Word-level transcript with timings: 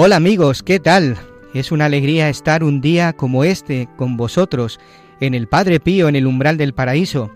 Hola 0.00 0.14
amigos, 0.14 0.62
¿qué 0.62 0.78
tal? 0.78 1.16
Es 1.54 1.72
una 1.72 1.86
alegría 1.86 2.28
estar 2.28 2.62
un 2.62 2.80
día 2.80 3.14
como 3.14 3.42
este 3.42 3.88
con 3.96 4.16
vosotros 4.16 4.78
en 5.18 5.34
el 5.34 5.48
Padre 5.48 5.80
Pío 5.80 6.08
en 6.08 6.14
el 6.14 6.28
umbral 6.28 6.56
del 6.56 6.72
paraíso. 6.72 7.32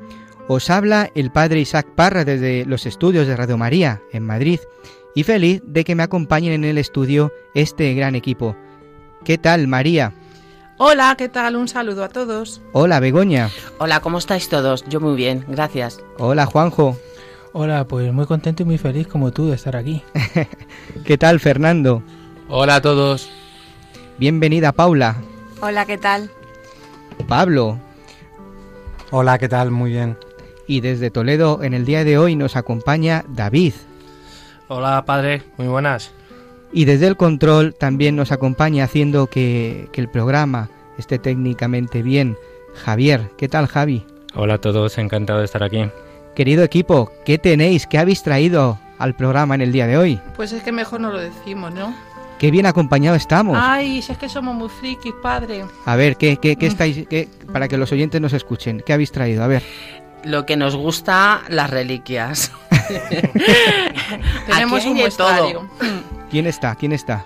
Os 0.47 0.71
habla 0.71 1.11
el 1.17 1.33
Padre 1.33 1.59
Isaac 1.59 1.89
Parra 1.97 2.25
desde 2.25 2.65
los 2.65 2.87
estudios 2.87 3.27
de 3.27 3.35
Radio 3.35 3.59
María 3.59 4.01
en 4.13 4.25
Madrid 4.25 4.61
y 5.17 5.25
feliz 5.25 5.61
de 5.67 5.83
que 5.83 5.97
me 5.97 6.05
acompañen 6.05 6.53
en 6.53 6.63
el 6.63 6.79
estudio 6.79 7.33
este 7.53 7.95
gran 7.95 8.15
equipo. 8.15 8.55
¿Qué 9.25 9.39
tal 9.39 9.67
María? 9.67 10.13
Hola, 10.79 11.17
¿qué 11.19 11.29
tal? 11.29 11.57
Un 11.57 11.67
saludo 11.67 12.05
a 12.05 12.11
todos. 12.11 12.63
Hola 12.71 13.01
Begoña. 13.01 13.51
Hola, 13.79 13.99
¿cómo 13.99 14.19
estáis 14.19 14.49
todos? 14.49 14.85
Yo 14.89 15.01
muy 15.01 15.17
bien, 15.17 15.45
gracias. 15.49 16.01
Hola 16.17 16.47
Juanjo. 16.47 16.97
Hola, 17.55 17.89
pues 17.89 18.13
muy 18.13 18.27
contento 18.27 18.63
y 18.63 18.67
muy 18.67 18.79
feliz 18.79 19.09
como 19.09 19.33
tú 19.33 19.49
de 19.49 19.57
estar 19.57 19.75
aquí. 19.75 20.05
¿Qué 21.05 21.19
tal 21.19 21.41
Fernando? 21.41 22.05
Hola 22.55 22.75
a 22.75 22.83
todos. 22.83 23.31
Bienvenida 24.19 24.73
Paula. 24.73 25.17
Hola, 25.63 25.87
¿qué 25.87 25.97
tal? 25.97 26.29
Pablo. 27.27 27.79
Hola, 29.11 29.39
¿qué 29.39 29.49
tal? 29.49 29.71
Muy 29.71 29.93
bien. 29.93 30.19
Y 30.67 30.83
desde 30.83 31.11
Toledo 31.11 31.63
en 31.63 31.73
el 31.73 31.87
día 31.87 32.05
de 32.05 32.19
hoy 32.19 32.37
nos 32.37 32.55
acompaña 32.55 33.25
David. 33.27 33.73
Hola 34.69 35.03
padre, 35.07 35.43
muy 35.57 35.67
buenas. 35.67 36.13
Y 36.75 36.85
desde 36.85 37.07
el 37.07 37.17
control 37.17 37.75
también 37.75 38.17
nos 38.17 38.33
acompaña 38.33 38.85
haciendo 38.85 39.29
que, 39.29 39.89
que 39.91 40.03
el 40.03 40.11
programa 40.11 40.69
esté 40.99 41.19
técnicamente 41.19 42.03
bien 42.03 42.37
Javier. 42.75 43.31
¿Qué 43.39 43.49
tal 43.49 43.67
Javi? 43.67 44.05
Hola 44.35 44.55
a 44.55 44.61
todos, 44.61 44.99
encantado 44.99 45.39
de 45.39 45.47
estar 45.47 45.63
aquí. 45.63 45.89
Querido 46.37 46.65
equipo, 46.65 47.11
¿qué 47.25 47.39
tenéis? 47.39 47.87
¿Qué 47.87 47.97
habéis 47.97 48.23
traído 48.23 48.79
al 48.99 49.17
programa 49.17 49.55
en 49.55 49.63
el 49.63 49.73
día 49.73 49.87
de 49.87 49.97
hoy? 49.97 50.21
Pues 50.37 50.53
es 50.53 50.63
que 50.63 50.71
mejor 50.71 51.01
no 51.01 51.11
lo 51.11 51.19
decimos, 51.19 51.73
¿no? 51.73 52.12
Qué 52.43 52.51
bien 52.51 52.67
acompañado 52.67 53.15
estamos. 53.17 53.57
Ay, 53.59 54.03
si 54.03 54.11
es 54.11 54.19
que 54.19 54.29
somos 54.29 54.53
muy 54.57 54.69
frikis, 54.69 55.15
padre. 55.23 55.65
A 55.87 55.95
ver, 55.95 56.17
¿qué, 56.17 56.39
qué, 56.39 56.57
qué 56.57 56.67
estáis, 56.67 57.07
qué, 57.09 57.29
para 57.53 57.69
que 57.69 57.79
los 57.79 57.93
oyentes 57.93 58.21
nos 58.21 58.33
escuchen? 58.33 58.83
¿Qué 58.85 58.93
habéis 58.93 59.13
traído? 59.13 59.45
A 59.45 59.47
ver. 59.47 59.63
Lo 60.25 60.45
que 60.45 60.57
nos 60.57 60.75
gusta, 60.75 61.43
las 61.49 61.71
reliquias. 61.71 62.51
Tenemos 64.47 64.85
un 64.87 64.97
muestrario. 64.97 65.69
¿Quién 66.33 66.47
está? 66.49 66.75
¿Quién 66.75 66.91
está? 66.93 67.25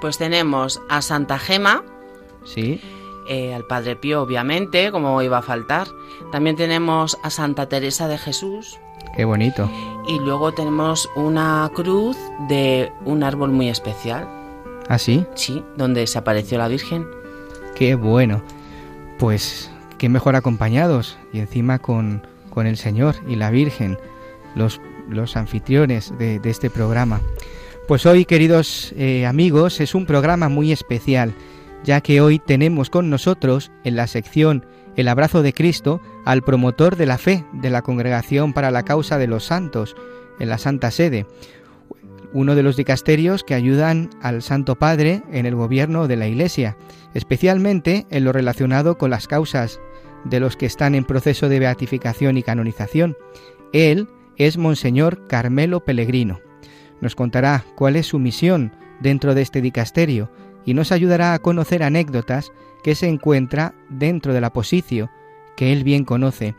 Pues 0.00 0.18
tenemos 0.18 0.80
a 0.88 1.02
Santa 1.02 1.38
Gema, 1.40 1.82
Sí. 2.44 2.80
eh, 3.28 3.54
al 3.54 3.64
Padre 3.64 3.96
Pío, 3.96 4.22
obviamente, 4.22 4.92
como 4.92 5.20
iba 5.22 5.38
a 5.38 5.42
faltar. 5.42 5.88
También 6.30 6.54
tenemos 6.56 7.18
a 7.24 7.30
Santa 7.30 7.68
Teresa 7.68 8.06
de 8.06 8.18
Jesús. 8.18 8.78
Qué 9.16 9.24
bonito. 9.24 9.68
Y 10.06 10.18
luego 10.20 10.52
tenemos 10.52 11.08
una 11.16 11.68
cruz 11.74 12.16
de 12.48 12.92
un 13.04 13.22
árbol 13.24 13.50
muy 13.50 13.68
especial. 13.68 14.28
¿Ah, 14.88 14.98
sí? 14.98 15.24
Sí, 15.34 15.64
donde 15.76 16.06
se 16.06 16.18
apareció 16.18 16.58
la 16.58 16.68
Virgen. 16.68 17.06
Qué 17.74 17.94
bueno. 17.94 18.42
Pues 19.18 19.70
qué 19.98 20.08
mejor 20.08 20.36
acompañados 20.36 21.16
y 21.32 21.38
encima 21.38 21.78
con, 21.78 22.26
con 22.50 22.66
el 22.66 22.76
Señor 22.76 23.14
y 23.26 23.36
la 23.36 23.50
Virgen, 23.50 23.98
los, 24.54 24.80
los 25.08 25.36
anfitriones 25.36 26.12
de, 26.18 26.38
de 26.38 26.50
este 26.50 26.70
programa. 26.70 27.20
Pues 27.86 28.06
hoy, 28.06 28.24
queridos 28.24 28.92
eh, 28.96 29.26
amigos, 29.26 29.80
es 29.80 29.94
un 29.94 30.06
programa 30.06 30.48
muy 30.48 30.72
especial, 30.72 31.34
ya 31.84 32.00
que 32.00 32.20
hoy 32.20 32.38
tenemos 32.38 32.88
con 32.88 33.10
nosotros 33.10 33.70
en 33.84 33.96
la 33.96 34.06
sección 34.06 34.64
El 34.96 35.08
abrazo 35.08 35.42
de 35.42 35.52
Cristo 35.52 36.00
al 36.24 36.42
promotor 36.42 36.96
de 36.96 37.06
la 37.06 37.18
fe 37.18 37.44
de 37.52 37.68
la 37.68 37.82
Congregación 37.82 38.52
para 38.52 38.70
la 38.70 38.84
Causa 38.84 39.18
de 39.18 39.26
los 39.26 39.44
Santos 39.44 39.96
en 40.38 40.48
la 40.48 40.58
Santa 40.58 40.90
Sede, 40.90 41.26
uno 42.32 42.54
de 42.54 42.62
los 42.62 42.76
dicasterios 42.76 43.44
que 43.44 43.54
ayudan 43.54 44.10
al 44.20 44.42
Santo 44.42 44.76
Padre 44.76 45.22
en 45.30 45.46
el 45.46 45.54
gobierno 45.54 46.08
de 46.08 46.16
la 46.16 46.26
Iglesia, 46.26 46.76
especialmente 47.14 48.06
en 48.10 48.24
lo 48.24 48.32
relacionado 48.32 48.98
con 48.98 49.10
las 49.10 49.28
causas 49.28 49.80
de 50.24 50.40
los 50.40 50.56
que 50.56 50.66
están 50.66 50.94
en 50.94 51.04
proceso 51.04 51.48
de 51.48 51.58
beatificación 51.58 52.36
y 52.36 52.42
canonización. 52.42 53.16
Él 53.72 54.08
es 54.36 54.56
Monseñor 54.56 55.26
Carmelo 55.26 55.84
Pellegrino. 55.84 56.40
Nos 57.00 57.14
contará 57.14 57.64
cuál 57.76 57.96
es 57.96 58.06
su 58.06 58.18
misión 58.18 58.72
dentro 59.00 59.34
de 59.34 59.42
este 59.42 59.60
dicasterio 59.60 60.30
y 60.64 60.74
nos 60.74 60.92
ayudará 60.92 61.34
a 61.34 61.38
conocer 61.38 61.82
anécdotas 61.82 62.52
que 62.82 62.94
se 62.94 63.08
encuentra 63.08 63.74
dentro 63.88 64.32
del 64.32 64.44
aposicio 64.44 65.10
que 65.56 65.72
él 65.72 65.84
bien 65.84 66.04
conoce 66.04 66.54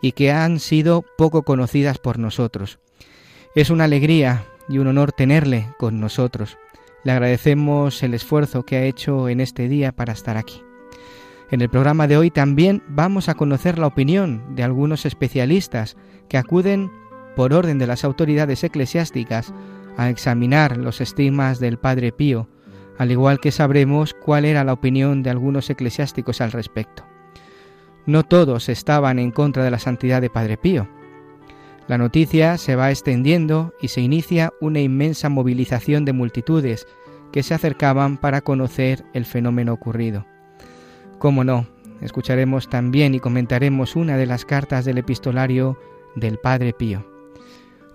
y 0.00 0.12
que 0.12 0.32
han 0.32 0.60
sido 0.60 1.04
poco 1.18 1.42
conocidas 1.42 1.98
por 1.98 2.18
nosotros. 2.18 2.78
Es 3.54 3.70
una 3.70 3.84
alegría 3.84 4.44
y 4.70 4.78
un 4.78 4.86
honor 4.86 5.12
tenerle 5.12 5.68
con 5.78 6.00
nosotros. 6.00 6.56
Le 7.04 7.12
agradecemos 7.12 8.02
el 8.02 8.14
esfuerzo 8.14 8.64
que 8.64 8.76
ha 8.76 8.84
hecho 8.84 9.28
en 9.28 9.40
este 9.40 9.68
día 9.68 9.92
para 9.92 10.12
estar 10.12 10.36
aquí. 10.36 10.62
En 11.50 11.60
el 11.60 11.68
programa 11.68 12.06
de 12.06 12.16
hoy 12.16 12.30
también 12.30 12.82
vamos 12.88 13.28
a 13.28 13.34
conocer 13.34 13.78
la 13.78 13.88
opinión 13.88 14.54
de 14.54 14.62
algunos 14.62 15.04
especialistas 15.04 15.96
que 16.28 16.38
acuden 16.38 16.92
por 17.34 17.52
orden 17.52 17.78
de 17.78 17.88
las 17.88 18.04
autoridades 18.04 18.62
eclesiásticas 18.62 19.52
a 19.96 20.08
examinar 20.08 20.76
los 20.76 21.00
estigmas 21.00 21.58
del 21.58 21.78
Padre 21.78 22.12
Pío, 22.12 22.48
al 22.98 23.10
igual 23.10 23.40
que 23.40 23.50
sabremos 23.50 24.14
cuál 24.14 24.44
era 24.44 24.62
la 24.62 24.72
opinión 24.72 25.22
de 25.22 25.30
algunos 25.30 25.68
eclesiásticos 25.70 26.40
al 26.40 26.52
respecto. 26.52 27.04
No 28.06 28.22
todos 28.22 28.68
estaban 28.68 29.18
en 29.18 29.30
contra 29.30 29.64
de 29.64 29.70
la 29.70 29.78
santidad 29.78 30.20
de 30.20 30.30
Padre 30.30 30.56
Pío. 30.56 30.88
La 31.90 31.98
noticia 31.98 32.56
se 32.56 32.76
va 32.76 32.92
extendiendo 32.92 33.74
y 33.82 33.88
se 33.88 34.00
inicia 34.00 34.52
una 34.60 34.78
inmensa 34.78 35.28
movilización 35.28 36.04
de 36.04 36.12
multitudes 36.12 36.86
que 37.32 37.42
se 37.42 37.52
acercaban 37.52 38.16
para 38.16 38.42
conocer 38.42 39.04
el 39.12 39.24
fenómeno 39.24 39.72
ocurrido. 39.72 40.24
Cómo 41.18 41.42
no, 41.42 41.66
escucharemos 42.00 42.70
también 42.70 43.16
y 43.16 43.18
comentaremos 43.18 43.96
una 43.96 44.16
de 44.16 44.26
las 44.26 44.44
cartas 44.44 44.84
del 44.84 44.98
epistolario 44.98 45.80
del 46.14 46.38
Padre 46.38 46.72
Pío. 46.72 47.04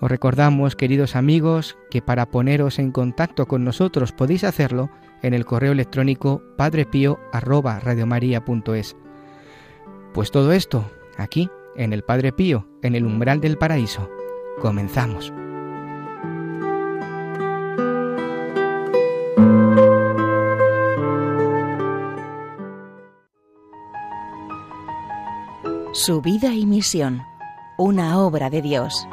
Os 0.02 0.12
recordamos, 0.12 0.76
queridos 0.76 1.16
amigos, 1.16 1.78
que 1.90 2.02
para 2.02 2.26
poneros 2.26 2.80
en 2.80 2.92
contacto 2.92 3.46
con 3.46 3.64
nosotros 3.64 4.12
podéis 4.12 4.44
hacerlo 4.44 4.90
en 5.22 5.34
el 5.34 5.46
correo 5.46 5.72
electrónico 5.72 6.44
padrepío@radiomaria.es. 6.58 8.98
Pues 10.14 10.32
todo 10.32 10.52
esto 10.52 10.84
aquí 11.18 11.50
en 11.76 11.94
el 11.94 12.04
Padre 12.04 12.32
Pío, 12.32 12.68
en 12.82 12.96
el 12.96 13.06
umbral 13.06 13.42
del 13.42 13.58
paraíso. 13.58 14.10
Comenzamos. 14.62 15.34
Su 25.92 26.22
vida 26.22 26.54
y 26.54 26.66
misión, 26.66 27.22
una 27.78 28.20
obra 28.20 28.50
de 28.50 28.62
Dios. 28.62 29.08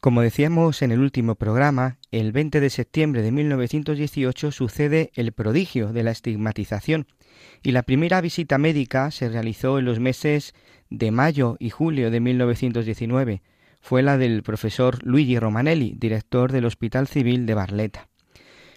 Como 0.00 0.22
decíamos 0.22 0.80
en 0.80 0.92
el 0.92 1.00
último 1.00 1.34
programa, 1.34 1.98
el 2.10 2.32
20 2.32 2.60
de 2.60 2.70
septiembre 2.70 3.20
de 3.20 3.32
1918 3.32 4.50
sucede 4.50 5.10
el 5.14 5.32
prodigio 5.32 5.92
de 5.92 6.02
la 6.02 6.10
estigmatización 6.10 7.06
y 7.62 7.72
la 7.72 7.82
primera 7.82 8.22
visita 8.22 8.56
médica 8.56 9.10
se 9.10 9.28
realizó 9.28 9.78
en 9.78 9.84
los 9.84 10.00
meses 10.00 10.54
de 10.88 11.10
mayo 11.10 11.56
y 11.58 11.68
julio 11.68 12.10
de 12.10 12.18
1919. 12.18 13.42
Fue 13.82 14.02
la 14.02 14.16
del 14.16 14.42
profesor 14.42 15.04
Luigi 15.04 15.38
Romanelli, 15.38 15.94
director 15.98 16.50
del 16.50 16.64
Hospital 16.64 17.06
Civil 17.06 17.44
de 17.44 17.54
Barletta. 17.54 18.08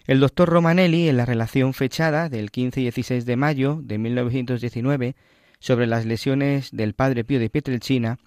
El 0.06 0.20
doctor 0.20 0.50
Romanelli, 0.50 1.08
en 1.08 1.16
la 1.16 1.24
relación 1.24 1.72
fechada 1.72 2.28
del 2.28 2.50
15 2.50 2.80
y 2.80 2.84
16 2.84 3.24
de 3.24 3.36
mayo 3.36 3.80
de 3.82 3.96
1919 3.96 5.16
sobre 5.58 5.86
las 5.86 6.04
lesiones 6.04 6.68
del 6.70 6.92
padre 6.92 7.24
Pío 7.24 7.40
de 7.40 7.48
Pietrelcina, 7.48 8.18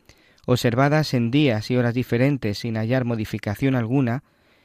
observadas 0.47 1.13
en 1.13 1.29
días 1.29 1.69
y 1.69 1.75
horas 1.75 1.93
diferentes 1.93 2.59
sin 2.59 2.77
hallar 2.77 3.03
modificación 3.03 3.75
alguna, 3.75 4.23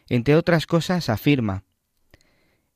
entre 0.08 0.37
otras 0.37 0.67
cosas 0.67 1.08
afirma 1.08 1.64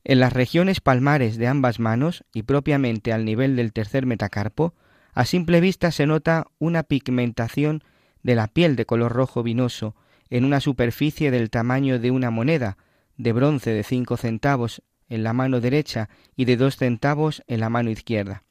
En 0.03 0.19
las 0.19 0.32
regiones 0.32 0.81
palmares 0.81 1.37
de 1.37 1.47
ambas 1.47 1.79
manos 1.79 2.25
y 2.32 2.43
propiamente 2.43 3.12
al 3.12 3.25
nivel 3.25 3.55
del 3.55 3.73
tercer 3.73 4.06
metacarpo, 4.06 4.75
a 5.14 5.25
simple 5.25 5.61
vista 5.61 5.93
se 5.93 6.06
nota 6.06 6.49
una 6.58 6.82
pigmentación 6.82 7.85
de 8.25 8.35
la 8.35 8.49
piel 8.49 8.75
de 8.75 8.87
color 8.87 9.12
rojo 9.12 9.44
vinoso 9.44 9.94
en 10.29 10.44
una 10.44 10.61
superficie 10.61 11.31
del 11.31 11.49
tamaño 11.49 12.00
de 12.00 12.11
una 12.11 12.31
moneda 12.31 12.76
de 13.17 13.32
bronce 13.32 13.70
de 13.70 13.85
cinco 13.85 14.17
centavos 14.17 14.82
en 15.08 15.23
la 15.23 15.32
mano 15.32 15.61
derecha 15.61 16.08
y 16.35 16.44
de 16.44 16.56
dos 16.56 16.76
centavos 16.76 17.44
en 17.47 17.61
la 17.61 17.70
mano 17.70 17.88
izquierda. 17.91 18.43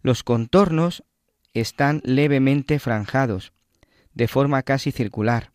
Los 0.00 0.22
contornos 0.22 1.02
están 1.54 2.00
levemente 2.04 2.78
franjados, 2.78 3.52
de 4.20 4.28
forma 4.28 4.62
casi 4.64 4.92
circular. 4.92 5.54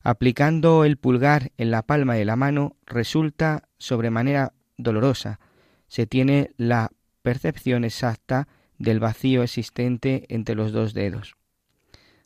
Aplicando 0.00 0.86
el 0.86 0.96
pulgar 0.96 1.52
en 1.58 1.70
la 1.70 1.82
palma 1.82 2.14
de 2.14 2.24
la 2.24 2.34
mano 2.34 2.78
resulta 2.86 3.68
sobremanera 3.76 4.54
dolorosa. 4.78 5.38
Se 5.86 6.06
tiene 6.06 6.52
la 6.56 6.92
percepción 7.20 7.84
exacta 7.84 8.48
del 8.78 9.00
vacío 9.00 9.42
existente 9.42 10.24
entre 10.30 10.54
los 10.54 10.72
dos 10.72 10.94
dedos. 10.94 11.34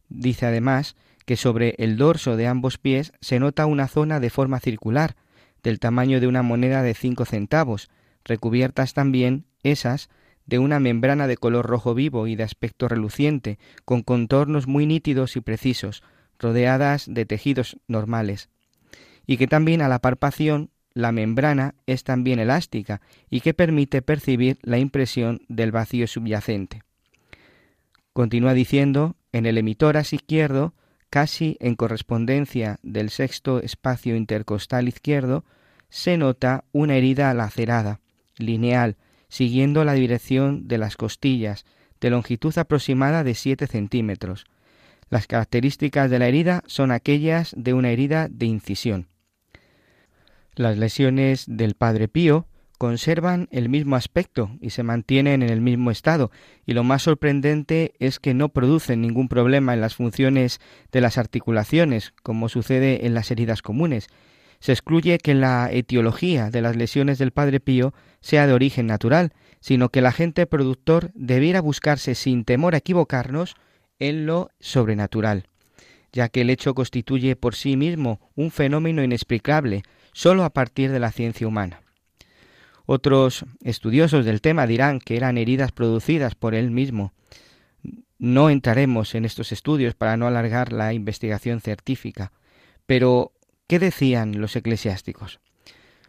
Dice 0.08 0.46
además 0.46 0.94
que 1.26 1.34
sobre 1.34 1.74
el 1.78 1.96
dorso 1.96 2.36
de 2.36 2.46
ambos 2.46 2.78
pies 2.78 3.10
se 3.20 3.40
nota 3.40 3.66
una 3.66 3.88
zona 3.88 4.20
de 4.20 4.30
forma 4.30 4.60
circular, 4.60 5.16
del 5.64 5.80
tamaño 5.80 6.20
de 6.20 6.28
una 6.28 6.42
moneda 6.42 6.84
de 6.84 6.94
cinco 6.94 7.24
centavos, 7.24 7.90
recubiertas 8.22 8.94
también 8.94 9.46
esas 9.64 10.08
de 10.48 10.58
una 10.58 10.80
membrana 10.80 11.26
de 11.26 11.36
color 11.36 11.66
rojo 11.66 11.94
vivo 11.94 12.26
y 12.26 12.34
de 12.34 12.42
aspecto 12.42 12.88
reluciente, 12.88 13.58
con 13.84 14.02
contornos 14.02 14.66
muy 14.66 14.86
nítidos 14.86 15.36
y 15.36 15.42
precisos, 15.42 16.02
rodeadas 16.38 17.04
de 17.06 17.26
tejidos 17.26 17.76
normales, 17.86 18.48
y 19.26 19.36
que 19.36 19.46
también 19.46 19.82
a 19.82 19.88
la 19.88 19.98
palpación 19.98 20.70
la 20.94 21.12
membrana 21.12 21.74
es 21.86 22.02
también 22.02 22.38
elástica 22.38 23.02
y 23.28 23.42
que 23.42 23.52
permite 23.52 24.00
percibir 24.00 24.58
la 24.62 24.78
impresión 24.78 25.42
del 25.48 25.70
vacío 25.70 26.06
subyacente. 26.06 26.82
Continúa 28.14 28.54
diciendo, 28.54 29.16
en 29.32 29.44
el 29.44 29.58
emitoras 29.58 30.14
izquierdo, 30.14 30.72
casi 31.10 31.58
en 31.60 31.76
correspondencia 31.76 32.78
del 32.82 33.10
sexto 33.10 33.60
espacio 33.60 34.16
intercostal 34.16 34.88
izquierdo, 34.88 35.44
se 35.90 36.16
nota 36.16 36.64
una 36.72 36.96
herida 36.96 37.32
lacerada, 37.34 38.00
lineal, 38.38 38.96
siguiendo 39.28 39.84
la 39.84 39.94
dirección 39.94 40.68
de 40.68 40.78
las 40.78 40.96
costillas, 40.96 41.64
de 42.00 42.10
longitud 42.10 42.56
aproximada 42.56 43.24
de 43.24 43.34
7 43.34 43.66
centímetros. 43.66 44.46
Las 45.10 45.26
características 45.26 46.10
de 46.10 46.18
la 46.18 46.28
herida 46.28 46.62
son 46.66 46.90
aquellas 46.90 47.54
de 47.56 47.74
una 47.74 47.90
herida 47.90 48.28
de 48.30 48.46
incisión. 48.46 49.08
Las 50.54 50.76
lesiones 50.76 51.44
del 51.46 51.74
Padre 51.74 52.08
Pío 52.08 52.46
conservan 52.78 53.48
el 53.50 53.68
mismo 53.68 53.96
aspecto 53.96 54.50
y 54.60 54.70
se 54.70 54.84
mantienen 54.84 55.42
en 55.42 55.50
el 55.50 55.60
mismo 55.60 55.90
estado, 55.90 56.30
y 56.64 56.72
lo 56.72 56.84
más 56.84 57.02
sorprendente 57.02 57.94
es 57.98 58.20
que 58.20 58.34
no 58.34 58.50
producen 58.50 59.00
ningún 59.00 59.28
problema 59.28 59.74
en 59.74 59.80
las 59.80 59.96
funciones 59.96 60.60
de 60.92 61.00
las 61.00 61.18
articulaciones, 61.18 62.14
como 62.22 62.48
sucede 62.48 63.06
en 63.06 63.14
las 63.14 63.30
heridas 63.30 63.62
comunes, 63.62 64.08
se 64.60 64.72
excluye 64.72 65.18
que 65.18 65.34
la 65.34 65.68
etiología 65.70 66.50
de 66.50 66.62
las 66.62 66.76
lesiones 66.76 67.18
del 67.18 67.30
Padre 67.30 67.60
Pío 67.60 67.94
sea 68.20 68.46
de 68.46 68.52
origen 68.52 68.86
natural, 68.86 69.32
sino 69.60 69.88
que 69.88 70.00
el 70.00 70.06
agente 70.06 70.46
productor 70.46 71.10
debiera 71.14 71.60
buscarse 71.60 72.14
sin 72.14 72.44
temor 72.44 72.74
a 72.74 72.78
equivocarnos 72.78 73.54
en 73.98 74.26
lo 74.26 74.50
sobrenatural, 74.60 75.48
ya 76.12 76.28
que 76.28 76.42
el 76.42 76.50
hecho 76.50 76.74
constituye 76.74 77.36
por 77.36 77.54
sí 77.54 77.76
mismo 77.76 78.20
un 78.34 78.50
fenómeno 78.50 79.02
inexplicable 79.02 79.82
sólo 80.12 80.44
a 80.44 80.50
partir 80.50 80.90
de 80.90 81.00
la 81.00 81.12
ciencia 81.12 81.46
humana. 81.46 81.82
Otros 82.86 83.44
estudiosos 83.62 84.24
del 84.24 84.40
tema 84.40 84.66
dirán 84.66 84.98
que 84.98 85.16
eran 85.16 85.36
heridas 85.36 85.72
producidas 85.72 86.34
por 86.34 86.54
él 86.54 86.70
mismo. 86.70 87.12
No 88.18 88.50
entraremos 88.50 89.14
en 89.14 89.24
estos 89.24 89.52
estudios 89.52 89.94
para 89.94 90.16
no 90.16 90.26
alargar 90.26 90.72
la 90.72 90.94
investigación 90.94 91.60
científica, 91.60 92.32
pero 92.86 93.32
¿Qué 93.68 93.78
decían 93.78 94.40
los 94.40 94.56
eclesiásticos? 94.56 95.40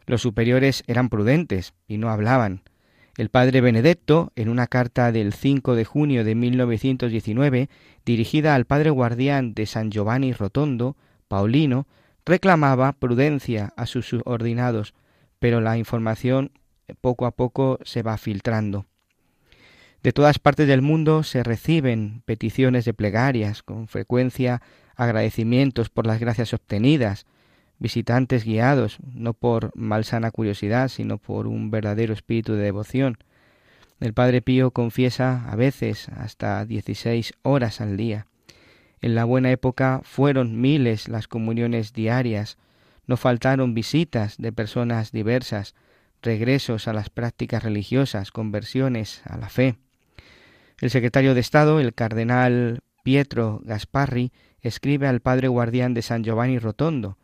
Los 0.05 0.21
superiores 0.21 0.81
eran 0.87 1.09
prudentes 1.09 1.73
y 1.89 1.97
no 1.97 2.09
hablaban. 2.09 2.61
El 3.17 3.27
padre 3.27 3.59
Benedetto, 3.59 4.31
en 4.37 4.47
una 4.47 4.67
carta 4.67 5.11
del 5.11 5.33
5 5.33 5.75
de 5.75 5.83
junio 5.83 6.23
de 6.23 6.35
1919, 6.35 7.69
dirigida 8.05 8.55
al 8.55 8.63
padre 8.63 8.91
guardián 8.91 9.53
de 9.55 9.65
San 9.65 9.91
Giovanni 9.91 10.31
Rotondo, 10.31 10.95
Paulino, 11.27 11.85
reclamaba 12.25 12.93
prudencia 12.93 13.73
a 13.75 13.87
sus 13.87 14.07
subordinados, 14.07 14.93
pero 15.39 15.59
la 15.59 15.77
información 15.77 16.53
poco 17.01 17.25
a 17.25 17.31
poco 17.31 17.77
se 17.83 18.03
va 18.03 18.17
filtrando. 18.17 18.85
De 20.01 20.13
todas 20.13 20.39
partes 20.39 20.65
del 20.65 20.81
mundo 20.81 21.23
se 21.23 21.43
reciben 21.43 22.21
peticiones 22.23 22.85
de 22.85 22.93
plegarias, 22.93 23.63
con 23.63 23.89
frecuencia 23.89 24.61
agradecimientos 24.95 25.89
por 25.89 26.07
las 26.07 26.21
gracias 26.21 26.53
obtenidas, 26.53 27.25
visitantes 27.79 28.43
guiados, 28.43 28.97
no 29.13 29.33
por 29.33 29.71
malsana 29.75 30.31
curiosidad, 30.31 30.89
sino 30.89 31.17
por 31.17 31.47
un 31.47 31.71
verdadero 31.71 32.13
espíritu 32.13 32.53
de 32.53 32.63
devoción. 32.63 33.17
El 33.99 34.13
Padre 34.13 34.41
Pío 34.41 34.71
confiesa 34.71 35.49
a 35.49 35.55
veces 35.55 36.09
hasta 36.09 36.65
dieciséis 36.65 37.33
horas 37.41 37.81
al 37.81 37.97
día. 37.97 38.27
En 39.01 39.15
la 39.15 39.25
buena 39.25 39.51
época 39.51 40.01
fueron 40.03 40.59
miles 40.59 41.07
las 41.07 41.27
comuniones 41.27 41.93
diarias, 41.93 42.57
no 43.07 43.17
faltaron 43.17 43.73
visitas 43.73 44.37
de 44.37 44.51
personas 44.51 45.11
diversas, 45.11 45.73
regresos 46.21 46.87
a 46.87 46.93
las 46.93 47.09
prácticas 47.09 47.63
religiosas, 47.63 48.31
conversiones 48.31 49.21
a 49.25 49.37
la 49.37 49.49
fe. 49.49 49.77
El 50.79 50.89
secretario 50.89 51.33
de 51.33 51.39
Estado, 51.39 51.79
el 51.79 51.93
cardenal 51.93 52.81
Pietro 53.03 53.61
Gasparri, 53.63 54.31
escribe 54.61 55.07
al 55.07 55.21
padre 55.21 55.47
guardián 55.47 55.93
de 55.93 56.01
San 56.01 56.23
Giovanni 56.23 56.59
Rotondo, 56.59 57.17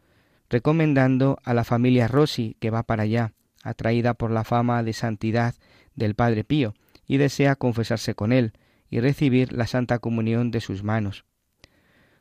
recomendando 0.50 1.40
a 1.44 1.54
la 1.54 1.64
familia 1.64 2.08
Rossi 2.08 2.56
que 2.60 2.70
va 2.70 2.84
para 2.84 3.04
allá, 3.04 3.34
atraída 3.64 4.14
por 4.14 4.32
la 4.32 4.44
fama 4.44 4.84
de 4.84 4.94
santidad 4.94 5.56
del 5.96 6.16
Padre 6.16 6.44
Pío, 6.44 6.74
y 7.08 7.18
desea 7.18 7.56
confesarse 7.56 8.16
con 8.16 8.32
él 8.32 8.54
y 8.90 9.00
recibir 9.00 9.54
la 9.54 9.68
Santa 9.68 10.00
Comunión 10.00 10.52
de 10.52 10.62
sus 10.62 10.84
manos. 10.84 11.26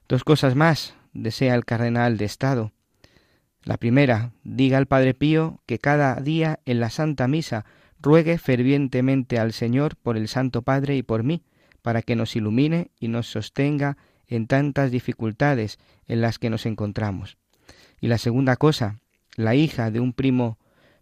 Dos 0.09 0.25
cosas 0.25 0.55
más 0.55 0.95
desea 1.13 1.55
el 1.55 1.65
cardenal 1.65 2.17
de 2.19 2.25
Estado. 2.25 2.73
La 3.63 3.79
primera, 3.79 4.33
diga 4.43 4.77
al 4.77 4.87
Padre 4.87 5.15
Pío 5.15 5.63
que 5.67 5.79
cada 5.79 6.17
día 6.17 6.61
en 6.67 6.81
la 6.81 6.91
Santa 6.91 7.29
Misa 7.29 7.65
ruegue 7.99 8.37
fervientemente 8.37 9.39
al 9.39 9.53
Señor 9.53 9.97
por 9.97 10.19
el 10.19 10.29
Santo 10.29 10.63
Padre 10.63 10.97
y 10.97 11.03
por 11.03 11.23
mí, 11.23 11.43
para 11.81 12.03
que 12.03 12.17
nos 12.17 12.37
ilumine 12.37 12.91
y 13.01 13.09
nos 13.09 13.27
sostenga 13.27 13.97
en 14.27 14.47
tantas 14.47 14.91
dificultades 14.91 15.79
en 16.07 16.21
las 16.21 16.39
que 16.39 16.51
nos 16.51 16.67
encontramos. 16.67 17.39
Y 18.05 18.09
la 18.09 18.19
segunda 18.19 18.57
cosa, 18.57 19.01
la 19.35 19.55
hija 19.55 19.91
de 19.91 19.99
un 19.99 20.13
primo 20.13 20.59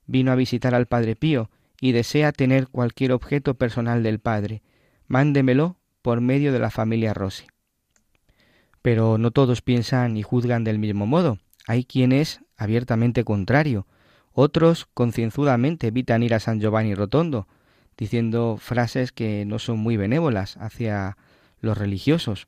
vino 0.07 0.31
a 0.31 0.37
visitar 0.37 0.73
al 0.73 0.87
Padre 0.87 1.17
Pío 1.17 1.51
y 1.81 1.91
desea 1.91 2.31
tener 2.31 2.69
cualquier 2.69 3.11
objeto 3.11 3.55
personal 3.55 4.05
del 4.05 4.21
Padre. 4.21 4.63
Mándemelo 5.09 5.79
por 6.01 6.21
medio 6.21 6.53
de 6.53 6.61
la 6.61 6.71
familia 6.71 7.13
Rossi. 7.13 7.47
Pero 8.83 9.19
no 9.19 9.33
todos 9.33 9.63
piensan 9.63 10.17
y 10.17 10.23
juzgan 10.23 10.63
del 10.63 10.79
mismo 10.79 11.09
modo. 11.09 11.39
Hay 11.67 11.85
quienes 11.85 12.43
abiertamente 12.57 13.25
contrario. 13.25 13.89
Otros 14.31 14.87
concienzudamente 14.95 15.89
evitan 15.89 16.23
ir 16.23 16.35
a 16.35 16.39
San 16.39 16.61
Giovanni 16.61 16.95
Rotondo, 16.95 17.49
diciendo 17.99 18.59
frases 18.61 19.11
que 19.11 19.45
no 19.45 19.59
son 19.59 19.81
muy 19.81 19.97
benévolas 19.97 20.57
hacia 20.59 21.17
los 21.59 21.77
religiosos. 21.77 22.47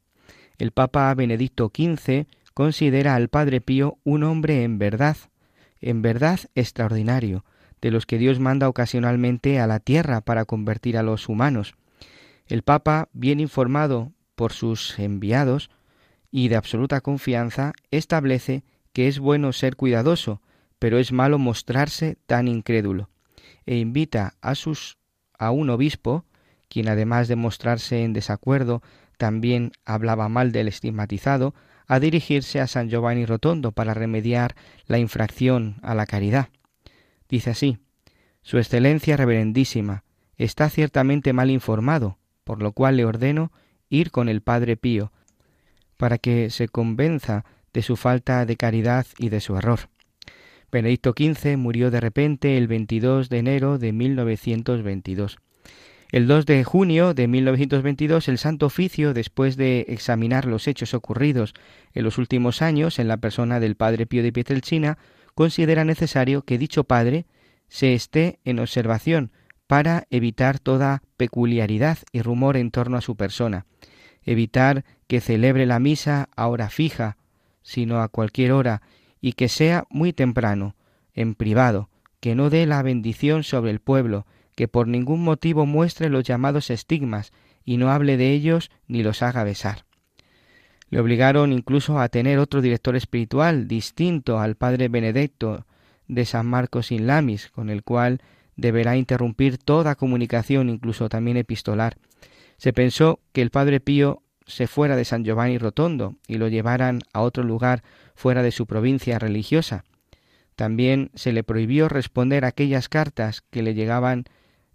El 0.58 0.70
Papa 0.70 1.12
Benedicto 1.14 1.72
XV 1.74 2.28
considera 2.54 3.16
al 3.16 3.28
Padre 3.28 3.60
Pío 3.60 3.98
un 4.04 4.22
hombre 4.22 4.62
en 4.62 4.78
verdad, 4.78 5.16
en 5.80 6.02
verdad 6.02 6.40
extraordinario, 6.54 7.44
de 7.82 7.90
los 7.90 8.06
que 8.06 8.16
Dios 8.16 8.40
manda 8.40 8.68
ocasionalmente 8.68 9.60
a 9.60 9.66
la 9.66 9.80
tierra 9.80 10.22
para 10.22 10.46
convertir 10.46 10.96
a 10.96 11.02
los 11.02 11.28
humanos. 11.28 11.74
El 12.46 12.62
Papa, 12.62 13.08
bien 13.12 13.40
informado 13.40 14.12
por 14.34 14.52
sus 14.52 14.98
enviados, 14.98 15.70
y 16.30 16.48
de 16.48 16.56
absoluta 16.56 17.00
confianza, 17.00 17.72
establece 17.90 18.64
que 18.92 19.08
es 19.08 19.18
bueno 19.18 19.52
ser 19.52 19.76
cuidadoso, 19.76 20.40
pero 20.78 20.98
es 20.98 21.12
malo 21.12 21.38
mostrarse 21.38 22.16
tan 22.26 22.48
incrédulo, 22.48 23.10
e 23.66 23.76
invita 23.76 24.34
a 24.40 24.54
sus 24.54 24.98
a 25.38 25.50
un 25.50 25.70
obispo, 25.70 26.24
quien 26.68 26.88
además 26.88 27.28
de 27.28 27.36
mostrarse 27.36 28.02
en 28.02 28.12
desacuerdo, 28.12 28.82
también 29.18 29.72
hablaba 29.84 30.28
mal 30.28 30.52
del 30.52 30.68
estigmatizado, 30.68 31.54
a 31.86 32.00
dirigirse 32.00 32.60
a 32.60 32.66
San 32.66 32.88
Giovanni 32.88 33.26
Rotondo 33.26 33.72
para 33.72 33.94
remediar 33.94 34.54
la 34.86 34.98
infracción 34.98 35.76
a 35.82 35.94
la 35.94 36.06
caridad. 36.06 36.48
Dice 37.28 37.50
así, 37.50 37.78
Su 38.42 38.58
Excelencia 38.58 39.16
Reverendísima 39.16 40.04
está 40.36 40.70
ciertamente 40.70 41.32
mal 41.32 41.50
informado, 41.50 42.18
por 42.44 42.62
lo 42.62 42.72
cual 42.72 42.96
le 42.96 43.04
ordeno 43.04 43.52
ir 43.88 44.10
con 44.10 44.28
el 44.28 44.42
Padre 44.42 44.76
Pío, 44.76 45.12
para 45.96 46.18
que 46.18 46.50
se 46.50 46.68
convenza 46.68 47.44
de 47.72 47.82
su 47.82 47.96
falta 47.96 48.44
de 48.46 48.56
caridad 48.56 49.06
y 49.18 49.28
de 49.28 49.40
su 49.40 49.56
error. 49.56 49.80
Benedicto 50.70 51.14
XV 51.16 51.56
murió 51.56 51.90
de 51.90 52.00
repente 52.00 52.56
el 52.56 52.66
22 52.66 53.28
de 53.28 53.38
enero 53.38 53.78
de 53.78 53.92
1922. 53.92 55.38
El 56.14 56.28
2 56.28 56.46
de 56.46 56.62
junio 56.62 57.12
de 57.12 57.26
1922 57.26 58.28
el 58.28 58.38
Santo 58.38 58.66
Oficio, 58.66 59.14
después 59.14 59.56
de 59.56 59.86
examinar 59.88 60.44
los 60.44 60.68
hechos 60.68 60.94
ocurridos 60.94 61.54
en 61.92 62.04
los 62.04 62.18
últimos 62.18 62.62
años 62.62 63.00
en 63.00 63.08
la 63.08 63.16
persona 63.16 63.58
del 63.58 63.74
Padre 63.74 64.06
Pío 64.06 64.22
de 64.22 64.32
Pietrelcina, 64.32 64.96
considera 65.34 65.84
necesario 65.84 66.42
que 66.42 66.56
dicho 66.56 66.84
Padre 66.84 67.26
se 67.66 67.94
esté 67.94 68.38
en 68.44 68.60
observación 68.60 69.32
para 69.66 70.06
evitar 70.08 70.60
toda 70.60 71.02
peculiaridad 71.16 71.98
y 72.12 72.22
rumor 72.22 72.56
en 72.58 72.70
torno 72.70 72.96
a 72.96 73.00
su 73.00 73.16
persona, 73.16 73.66
evitar 74.22 74.84
que 75.08 75.20
celebre 75.20 75.66
la 75.66 75.80
misa 75.80 76.28
a 76.36 76.46
hora 76.46 76.70
fija, 76.70 77.16
sino 77.62 78.00
a 78.00 78.06
cualquier 78.06 78.52
hora, 78.52 78.82
y 79.20 79.32
que 79.32 79.48
sea 79.48 79.84
muy 79.90 80.12
temprano, 80.12 80.76
en 81.12 81.34
privado, 81.34 81.90
que 82.20 82.36
no 82.36 82.50
dé 82.50 82.66
la 82.66 82.84
bendición 82.84 83.42
sobre 83.42 83.72
el 83.72 83.80
pueblo, 83.80 84.26
que 84.54 84.68
por 84.68 84.88
ningún 84.88 85.22
motivo 85.22 85.66
muestre 85.66 86.08
los 86.08 86.24
llamados 86.24 86.70
estigmas, 86.70 87.32
y 87.64 87.76
no 87.76 87.90
hable 87.90 88.16
de 88.16 88.32
ellos 88.32 88.70
ni 88.86 89.02
los 89.02 89.22
haga 89.22 89.44
besar. 89.44 89.84
Le 90.90 91.00
obligaron 91.00 91.52
incluso 91.52 91.98
a 91.98 92.08
tener 92.08 92.38
otro 92.38 92.60
director 92.60 92.94
espiritual 92.94 93.66
distinto 93.66 94.38
al 94.38 94.54
padre 94.54 94.88
Benedetto 94.88 95.66
de 96.06 96.24
San 96.24 96.46
Marcos 96.46 96.92
in 96.92 97.06
Lamis, 97.06 97.50
con 97.50 97.70
el 97.70 97.82
cual 97.82 98.20
deberá 98.56 98.96
interrumpir 98.96 99.58
toda 99.58 99.96
comunicación, 99.96 100.68
incluso 100.68 101.08
también 101.08 101.36
epistolar. 101.36 101.96
Se 102.56 102.72
pensó 102.72 103.20
que 103.32 103.42
el 103.42 103.50
padre 103.50 103.80
Pío 103.80 104.22
se 104.46 104.66
fuera 104.66 104.94
de 104.94 105.04
San 105.04 105.24
Giovanni 105.24 105.58
Rotondo 105.58 106.16
y 106.28 106.36
lo 106.36 106.48
llevaran 106.48 107.00
a 107.12 107.22
otro 107.22 107.42
lugar 107.42 107.82
fuera 108.14 108.42
de 108.42 108.52
su 108.52 108.66
provincia 108.66 109.18
religiosa. 109.18 109.84
También 110.54 111.10
se 111.14 111.32
le 111.32 111.42
prohibió 111.42 111.88
responder 111.88 112.44
aquellas 112.44 112.88
cartas 112.88 113.42
que 113.50 113.62
le 113.62 113.74
llegaban 113.74 114.24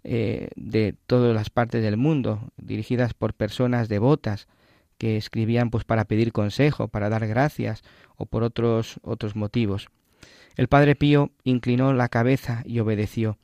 eh, 0.02 0.48
de 0.56 0.94
todas 1.06 1.34
las 1.34 1.50
partes 1.50 1.82
del 1.82 1.96
mundo, 1.96 2.50
dirigidas 2.56 3.14
por 3.14 3.34
personas 3.34 3.88
devotas 3.88 4.48
que 4.98 5.16
escribían 5.16 5.70
pues 5.70 5.84
para 5.84 6.04
pedir 6.04 6.32
consejo, 6.32 6.88
para 6.88 7.08
dar 7.08 7.26
gracias 7.26 7.82
o 8.16 8.26
por 8.26 8.42
otros 8.42 9.00
otros 9.02 9.36
motivos. 9.36 9.88
El 10.56 10.68
padre 10.68 10.94
Pío 10.94 11.30
inclinó 11.44 11.92
la 11.92 12.08
cabeza 12.08 12.62
y 12.66 12.80
obedeció. 12.80 13.38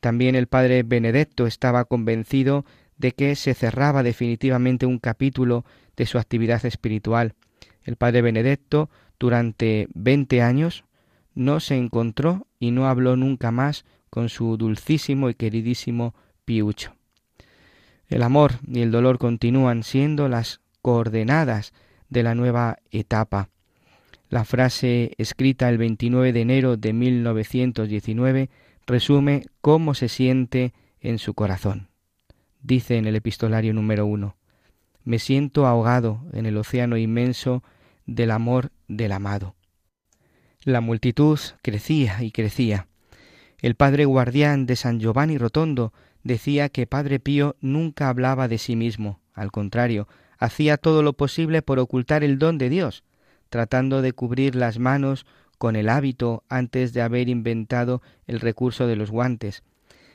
También 0.00 0.34
el 0.34 0.46
padre 0.46 0.82
Benedetto 0.82 1.46
estaba 1.46 1.84
convencido 1.84 2.64
de 2.96 3.12
que 3.12 3.36
se 3.36 3.54
cerraba 3.54 4.02
definitivamente 4.02 4.86
un 4.86 4.98
capítulo 4.98 5.64
de 5.96 6.06
su 6.06 6.18
actividad 6.18 6.64
espiritual. 6.64 7.34
El 7.84 7.96
padre 7.96 8.22
Benedetto, 8.22 8.90
durante 9.18 9.88
veinte 9.94 10.42
años, 10.42 10.84
no 11.34 11.60
se 11.60 11.76
encontró 11.76 12.46
y 12.58 12.70
no 12.70 12.86
habló 12.86 13.16
nunca 13.16 13.50
más 13.50 13.84
con 14.16 14.30
su 14.30 14.56
dulcísimo 14.56 15.28
y 15.28 15.34
queridísimo 15.34 16.14
Piucho. 16.46 16.94
El 18.08 18.22
amor 18.22 18.52
y 18.66 18.80
el 18.80 18.90
dolor 18.90 19.18
continúan 19.18 19.82
siendo 19.82 20.26
las 20.30 20.62
coordenadas 20.80 21.74
de 22.08 22.22
la 22.22 22.34
nueva 22.34 22.78
etapa. 22.90 23.50
La 24.30 24.46
frase 24.46 25.12
escrita 25.18 25.68
el 25.68 25.76
29 25.76 26.32
de 26.32 26.40
enero 26.40 26.78
de 26.78 26.94
1919 26.94 28.48
resume 28.86 29.42
cómo 29.60 29.92
se 29.92 30.08
siente 30.08 30.72
en 31.02 31.18
su 31.18 31.34
corazón. 31.34 31.88
Dice 32.62 32.96
en 32.96 33.04
el 33.04 33.16
epistolario 33.16 33.74
número 33.74 34.06
uno, 34.06 34.38
me 35.04 35.18
siento 35.18 35.66
ahogado 35.66 36.22
en 36.32 36.46
el 36.46 36.56
océano 36.56 36.96
inmenso 36.96 37.62
del 38.06 38.30
amor 38.30 38.72
del 38.88 39.12
amado. 39.12 39.56
La 40.62 40.80
multitud 40.80 41.38
crecía 41.60 42.22
y 42.22 42.30
crecía. 42.30 42.88
El 43.66 43.74
padre 43.74 44.04
guardián 44.04 44.64
de 44.66 44.76
San 44.76 45.00
Giovanni 45.00 45.38
Rotondo 45.38 45.92
decía 46.22 46.68
que 46.68 46.86
Padre 46.86 47.18
Pío 47.18 47.56
nunca 47.60 48.08
hablaba 48.08 48.46
de 48.46 48.58
sí 48.58 48.76
mismo, 48.76 49.18
al 49.34 49.50
contrario, 49.50 50.06
hacía 50.38 50.76
todo 50.76 51.02
lo 51.02 51.14
posible 51.14 51.62
por 51.62 51.80
ocultar 51.80 52.22
el 52.22 52.38
don 52.38 52.58
de 52.58 52.68
Dios, 52.68 53.02
tratando 53.50 54.02
de 54.02 54.12
cubrir 54.12 54.54
las 54.54 54.78
manos 54.78 55.26
con 55.58 55.74
el 55.74 55.88
hábito 55.88 56.44
antes 56.48 56.92
de 56.92 57.02
haber 57.02 57.28
inventado 57.28 58.02
el 58.28 58.38
recurso 58.38 58.86
de 58.86 58.94
los 58.94 59.10
guantes. 59.10 59.64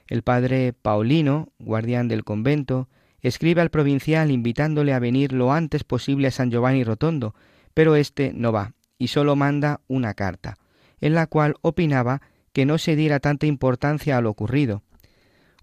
El 0.07 0.21
padre 0.21 0.71
Paulino, 0.71 1.49
guardián 1.59 2.07
del 2.07 2.23
convento, 2.23 2.87
escribe 3.19 3.59
al 3.59 3.69
provincial 3.69 4.31
invitándole 4.31 4.93
a 4.93 4.99
venir 4.99 5.33
lo 5.33 5.51
antes 5.51 5.83
posible 5.83 6.29
a 6.29 6.31
San 6.31 6.51
Giovanni 6.51 6.85
Rotondo, 6.85 7.35
pero 7.73 7.97
éste 7.97 8.31
no 8.33 8.53
va 8.53 8.75
y 8.97 9.09
solo 9.09 9.35
manda 9.35 9.81
una 9.89 10.13
carta, 10.13 10.55
en 11.01 11.15
la 11.15 11.27
cual 11.27 11.55
opinaba 11.59 12.21
que 12.53 12.65
no 12.65 12.77
se 12.77 12.95
diera 12.95 13.19
tanta 13.19 13.45
importancia 13.45 14.17
a 14.17 14.21
lo 14.21 14.29
ocurrido. 14.29 14.83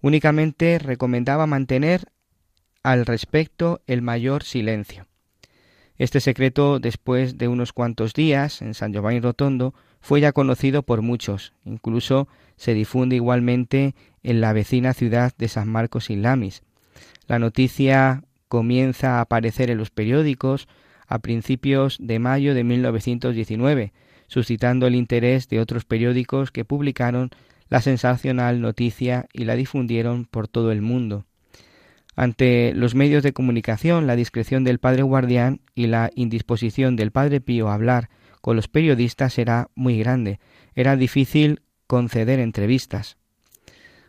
Únicamente 0.01 0.79
recomendaba 0.79 1.45
mantener 1.47 2.11
al 2.83 3.05
respecto 3.05 3.81
el 3.87 4.01
mayor 4.01 4.43
silencio. 4.43 5.07
Este 5.97 6.21
secreto, 6.21 6.79
después 6.79 7.37
de 7.37 7.49
unos 7.49 7.73
cuantos 7.73 8.13
días 8.13 8.61
en 8.61 8.73
San 8.73 8.93
Giovanni 8.93 9.19
Rotondo, 9.19 9.73
fue 9.99 10.21
ya 10.21 10.31
conocido 10.31 10.83
por 10.83 11.01
muchos, 11.01 11.53
incluso 11.65 12.29
se 12.55 12.73
difunde 12.73 13.17
igualmente 13.17 13.95
en 14.23 14.39
la 14.39 14.53
vecina 14.53 14.93
ciudad 14.93 15.33
de 15.37 15.49
San 15.49 15.67
Marcos 15.67 16.09
in 16.09 16.21
Lamis. 16.21 16.63
La 17.27 17.37
noticia 17.37 18.23
comienza 18.47 19.17
a 19.17 19.21
aparecer 19.21 19.69
en 19.69 19.77
los 19.77 19.89
periódicos 19.89 20.69
a 21.05 21.19
principios 21.19 21.97
de 21.99 22.19
mayo 22.19 22.53
de 22.53 22.63
1919, 22.63 23.93
suscitando 24.29 24.87
el 24.87 24.95
interés 24.95 25.49
de 25.49 25.59
otros 25.59 25.83
periódicos 25.83 26.51
que 26.51 26.63
publicaron 26.63 27.31
la 27.67 27.81
sensacional 27.81 28.61
noticia 28.61 29.27
y 29.33 29.43
la 29.43 29.55
difundieron 29.55 30.25
por 30.25 30.47
todo 30.47 30.71
el 30.71 30.81
mundo. 30.81 31.25
Ante 32.15 32.73
los 32.73 32.95
medios 32.95 33.23
de 33.23 33.33
comunicación, 33.33 34.07
la 34.07 34.15
discreción 34.15 34.63
del 34.63 34.79
padre 34.79 35.03
guardián 35.03 35.61
y 35.75 35.87
la 35.87 36.09
indisposición 36.15 36.95
del 36.95 37.11
padre 37.11 37.41
Pío 37.41 37.69
a 37.69 37.73
hablar 37.73 38.09
con 38.41 38.55
los 38.55 38.67
periodistas 38.67 39.37
era 39.37 39.69
muy 39.75 39.99
grande. 39.99 40.39
Era 40.75 40.95
difícil 40.95 41.61
conceder 41.87 42.39
entrevistas. 42.39 43.17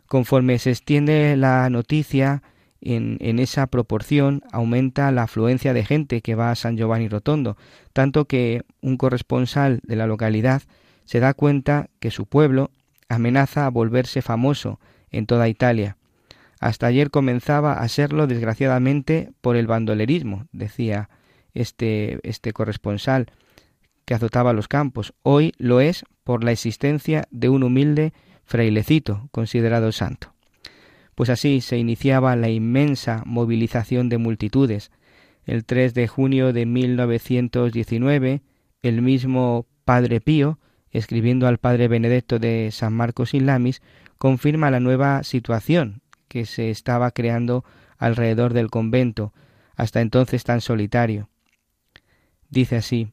Conforme 0.06 0.58
se 0.58 0.70
extiende 0.70 1.36
la 1.36 1.70
noticia 1.70 2.42
en, 2.80 3.38
esa 3.38 3.66
proporción, 3.66 4.42
aumenta 4.52 5.10
la 5.12 5.24
afluencia 5.24 5.74
de 5.74 5.84
gente 5.84 6.22
que 6.22 6.34
va 6.34 6.50
a 6.50 6.54
San 6.54 6.76
Giovanni 6.76 7.08
Rotondo, 7.08 7.56
tanto 7.92 8.24
que 8.24 8.62
un 8.80 8.96
corresponsal 8.96 9.80
de 9.82 9.96
la 9.96 10.06
localidad 10.06 10.62
se 11.04 11.20
da 11.20 11.34
cuenta 11.34 11.90
que 11.98 12.10
su 12.10 12.26
pueblo 12.26 12.70
amenaza 13.08 13.66
a 13.66 13.70
volverse 13.70 14.22
famoso 14.22 14.80
en 15.10 15.26
toda 15.26 15.48
Italia. 15.48 15.96
Hasta 16.60 16.86
ayer 16.86 17.10
comenzaba 17.10 17.74
a 17.74 17.88
serlo, 17.88 18.26
desgraciadamente, 18.26 19.32
por 19.40 19.56
el 19.56 19.66
bandolerismo, 19.66 20.46
decía 20.52 21.08
este, 21.54 22.20
este 22.22 22.52
corresponsal 22.52 23.26
que 24.04 24.14
azotaba 24.14 24.52
los 24.52 24.68
campos. 24.68 25.14
Hoy 25.22 25.52
lo 25.58 25.80
es 25.80 26.04
por 26.24 26.44
la 26.44 26.52
existencia 26.52 27.26
de 27.30 27.48
un 27.48 27.62
humilde 27.62 28.12
frailecito 28.44 29.28
considerado 29.30 29.92
santo. 29.92 30.34
Pues 31.20 31.28
así 31.28 31.60
se 31.60 31.76
iniciaba 31.76 32.34
la 32.34 32.48
inmensa 32.48 33.22
movilización 33.26 34.08
de 34.08 34.16
multitudes. 34.16 34.90
El 35.44 35.66
3 35.66 35.92
de 35.92 36.08
junio 36.08 36.54
de 36.54 36.64
1919, 36.64 38.40
el 38.80 39.02
mismo 39.02 39.66
Padre 39.84 40.22
Pío, 40.22 40.58
escribiendo 40.90 41.46
al 41.46 41.58
Padre 41.58 41.88
Benedetto 41.88 42.38
de 42.38 42.70
San 42.72 42.94
Marcos 42.94 43.34
in 43.34 43.44
Lamis, 43.44 43.82
confirma 44.16 44.70
la 44.70 44.80
nueva 44.80 45.22
situación 45.22 46.00
que 46.26 46.46
se 46.46 46.70
estaba 46.70 47.10
creando 47.10 47.66
alrededor 47.98 48.54
del 48.54 48.70
convento, 48.70 49.34
hasta 49.76 50.00
entonces 50.00 50.42
tan 50.44 50.62
solitario. 50.62 51.28
Dice 52.48 52.76
así, 52.76 53.12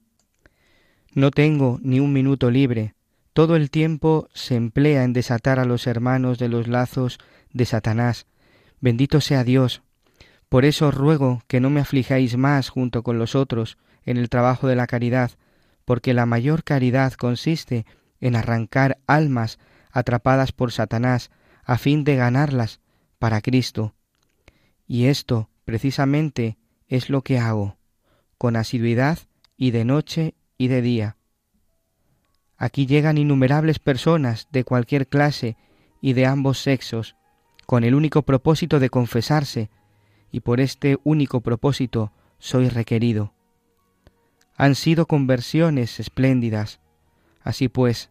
No 1.12 1.30
tengo 1.30 1.78
ni 1.82 2.00
un 2.00 2.14
minuto 2.14 2.52
libre, 2.52 2.94
todo 3.38 3.56
el 3.56 3.70
tiempo 3.70 4.30
se 4.34 4.56
emplea 4.56 5.04
en 5.04 5.14
desatar 5.14 5.60
a 5.60 5.66
los 5.66 5.86
hermanos 5.86 6.40
de 6.40 6.50
los 6.50 6.68
lazos 6.68 7.20
de 7.54 7.66
Satanás. 7.66 8.26
Bendito 8.82 9.22
sea 9.22 9.44
Dios, 9.44 9.84
Por 10.50 10.66
eso 10.66 10.88
os 10.88 10.96
ruego 10.96 11.44
que 11.46 11.60
no 11.60 11.70
me 11.70 11.80
aflijáis 11.80 12.36
más 12.36 12.70
junto 12.70 13.04
con 13.04 13.20
los 13.20 13.36
otros 13.36 13.78
en 14.06 14.18
el 14.18 14.30
trabajo 14.30 14.68
de 14.68 14.76
la 14.76 14.88
caridad, 14.88 15.34
porque 15.86 16.16
la 16.16 16.26
mayor 16.26 16.64
caridad 16.64 17.14
consiste 17.14 17.86
en 18.22 18.36
arrancar 18.36 18.98
almas 19.06 19.60
atrapadas 19.92 20.52
por 20.52 20.72
Satanás 20.72 21.30
a 21.64 21.78
fin 21.78 22.04
de 22.04 22.16
ganarlas 22.16 22.82
para 23.20 23.42
Cristo. 23.42 23.94
Y 24.88 25.06
esto, 25.06 25.52
precisamente, 25.64 26.58
es 26.88 27.12
lo 27.12 27.22
que 27.22 27.38
hago, 27.38 27.78
con 28.40 28.56
asiduidad 28.56 29.20
y 29.58 29.70
de 29.70 29.86
noche 29.86 30.34
y 30.58 30.70
de 30.70 30.82
día. 30.82 31.17
Aquí 32.58 32.86
llegan 32.88 33.18
innumerables 33.18 33.80
personas 33.80 34.48
de 34.52 34.64
cualquier 34.64 35.08
clase 35.08 35.58
y 36.02 36.14
de 36.14 36.26
ambos 36.26 36.60
sexos, 36.60 37.16
con 37.66 37.84
el 37.84 37.94
único 37.96 38.24
propósito 38.24 38.80
de 38.80 38.90
confesarse, 38.90 39.70
y 40.32 40.40
por 40.42 40.60
este 40.60 40.98
único 41.04 41.42
propósito 41.42 42.12
soy 42.40 42.70
requerido. 42.70 43.34
Han 44.56 44.76
sido 44.76 45.06
conversiones 45.06 46.00
espléndidas. 46.00 46.80
Así 47.42 47.70
pues, 47.70 48.10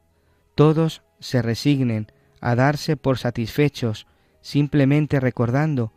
todos 0.54 1.02
se 1.18 1.42
resignen 1.42 2.12
a 2.40 2.54
darse 2.54 2.96
por 2.96 3.18
satisfechos 3.18 4.06
simplemente 4.40 5.18
recordando 5.18 5.92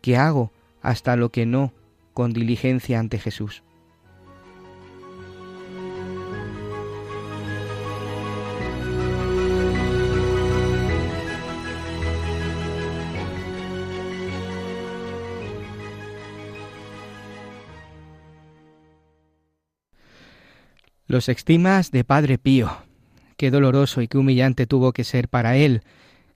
que 0.00 0.16
hago 0.16 0.52
hasta 0.82 1.16
lo 1.16 1.30
que 1.30 1.46
no 1.46 1.72
con 2.14 2.32
diligencia 2.32 2.98
ante 2.98 3.18
Jesús. 3.18 3.62
Los 21.08 21.28
estimas 21.28 21.92
de 21.92 22.02
Padre 22.02 22.36
Pío. 22.36 22.78
Qué 23.36 23.52
doloroso 23.52 24.02
y 24.02 24.08
qué 24.08 24.18
humillante 24.18 24.66
tuvo 24.66 24.92
que 24.92 25.04
ser 25.04 25.28
para 25.28 25.56
él 25.56 25.82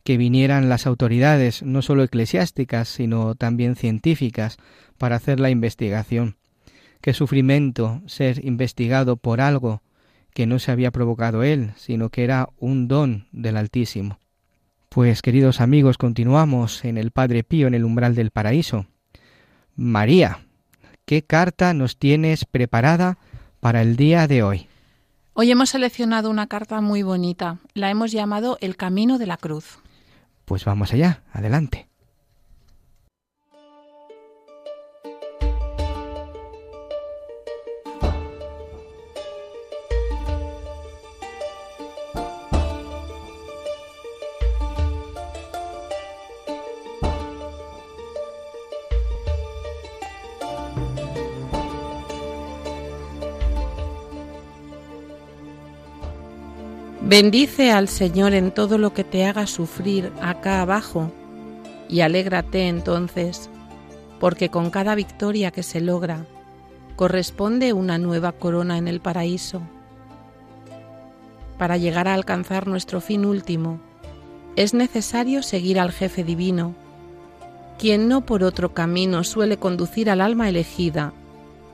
que 0.04 0.16
vinieran 0.16 0.68
las 0.68 0.86
autoridades, 0.86 1.64
no 1.64 1.82
solo 1.82 2.04
eclesiásticas, 2.04 2.88
sino 2.88 3.34
también 3.34 3.74
científicas, 3.74 4.58
para 4.96 5.16
hacer 5.16 5.40
la 5.40 5.50
investigación. 5.50 6.36
Qué 7.00 7.12
sufrimiento 7.14 8.00
ser 8.06 8.44
investigado 8.44 9.16
por 9.16 9.40
algo 9.40 9.82
que 10.32 10.46
no 10.46 10.60
se 10.60 10.70
había 10.70 10.92
provocado 10.92 11.42
él, 11.42 11.72
sino 11.76 12.10
que 12.10 12.22
era 12.22 12.48
un 12.56 12.86
don 12.86 13.26
del 13.32 13.56
Altísimo. 13.56 14.20
Pues 14.88 15.20
queridos 15.20 15.60
amigos, 15.60 15.98
continuamos 15.98 16.84
en 16.84 16.96
el 16.96 17.10
Padre 17.10 17.42
Pío 17.42 17.66
en 17.66 17.74
el 17.74 17.84
umbral 17.84 18.14
del 18.14 18.30
paraíso. 18.30 18.86
María, 19.74 20.46
¿qué 21.06 21.22
carta 21.22 21.74
nos 21.74 21.96
tienes 21.96 22.44
preparada 22.44 23.18
para 23.60 23.82
el 23.82 23.96
día 23.96 24.26
de 24.26 24.42
hoy? 24.42 24.66
Hoy 25.34 25.50
hemos 25.50 25.70
seleccionado 25.70 26.30
una 26.30 26.48
carta 26.48 26.80
muy 26.80 27.02
bonita. 27.02 27.58
La 27.74 27.90
hemos 27.90 28.10
llamado 28.10 28.58
El 28.60 28.76
Camino 28.76 29.18
de 29.18 29.26
la 29.26 29.36
Cruz. 29.36 29.78
Pues 30.44 30.64
vamos 30.64 30.92
allá, 30.92 31.22
adelante. 31.32 31.89
Bendice 57.10 57.72
al 57.72 57.88
Señor 57.88 58.34
en 58.34 58.52
todo 58.52 58.78
lo 58.78 58.94
que 58.94 59.02
te 59.02 59.26
haga 59.26 59.48
sufrir 59.48 60.12
acá 60.22 60.62
abajo 60.62 61.10
y 61.88 62.02
alégrate 62.02 62.68
entonces, 62.68 63.50
porque 64.20 64.48
con 64.48 64.70
cada 64.70 64.94
victoria 64.94 65.50
que 65.50 65.64
se 65.64 65.80
logra 65.80 66.24
corresponde 66.94 67.72
una 67.72 67.98
nueva 67.98 68.30
corona 68.30 68.78
en 68.78 68.86
el 68.86 69.00
paraíso. 69.00 69.60
Para 71.58 71.78
llegar 71.78 72.06
a 72.06 72.14
alcanzar 72.14 72.68
nuestro 72.68 73.00
fin 73.00 73.24
último, 73.24 73.80
es 74.54 74.72
necesario 74.72 75.42
seguir 75.42 75.80
al 75.80 75.90
jefe 75.90 76.22
divino, 76.22 76.76
quien 77.76 78.06
no 78.06 78.20
por 78.20 78.44
otro 78.44 78.72
camino 78.72 79.24
suele 79.24 79.56
conducir 79.56 80.10
al 80.10 80.20
alma 80.20 80.48
elegida, 80.48 81.12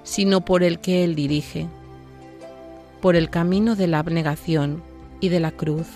sino 0.03 0.41
por 0.41 0.63
el 0.63 0.79
que 0.79 1.05
él 1.05 1.15
dirige, 1.15 1.69
por 3.03 3.17
el 3.17 3.29
camino 3.29 3.77
de 3.77 3.87
la 3.87 3.99
abnegación 3.99 4.86
y 5.21 5.29
de 5.29 5.41
la 5.41 5.51
cruz. 5.51 5.87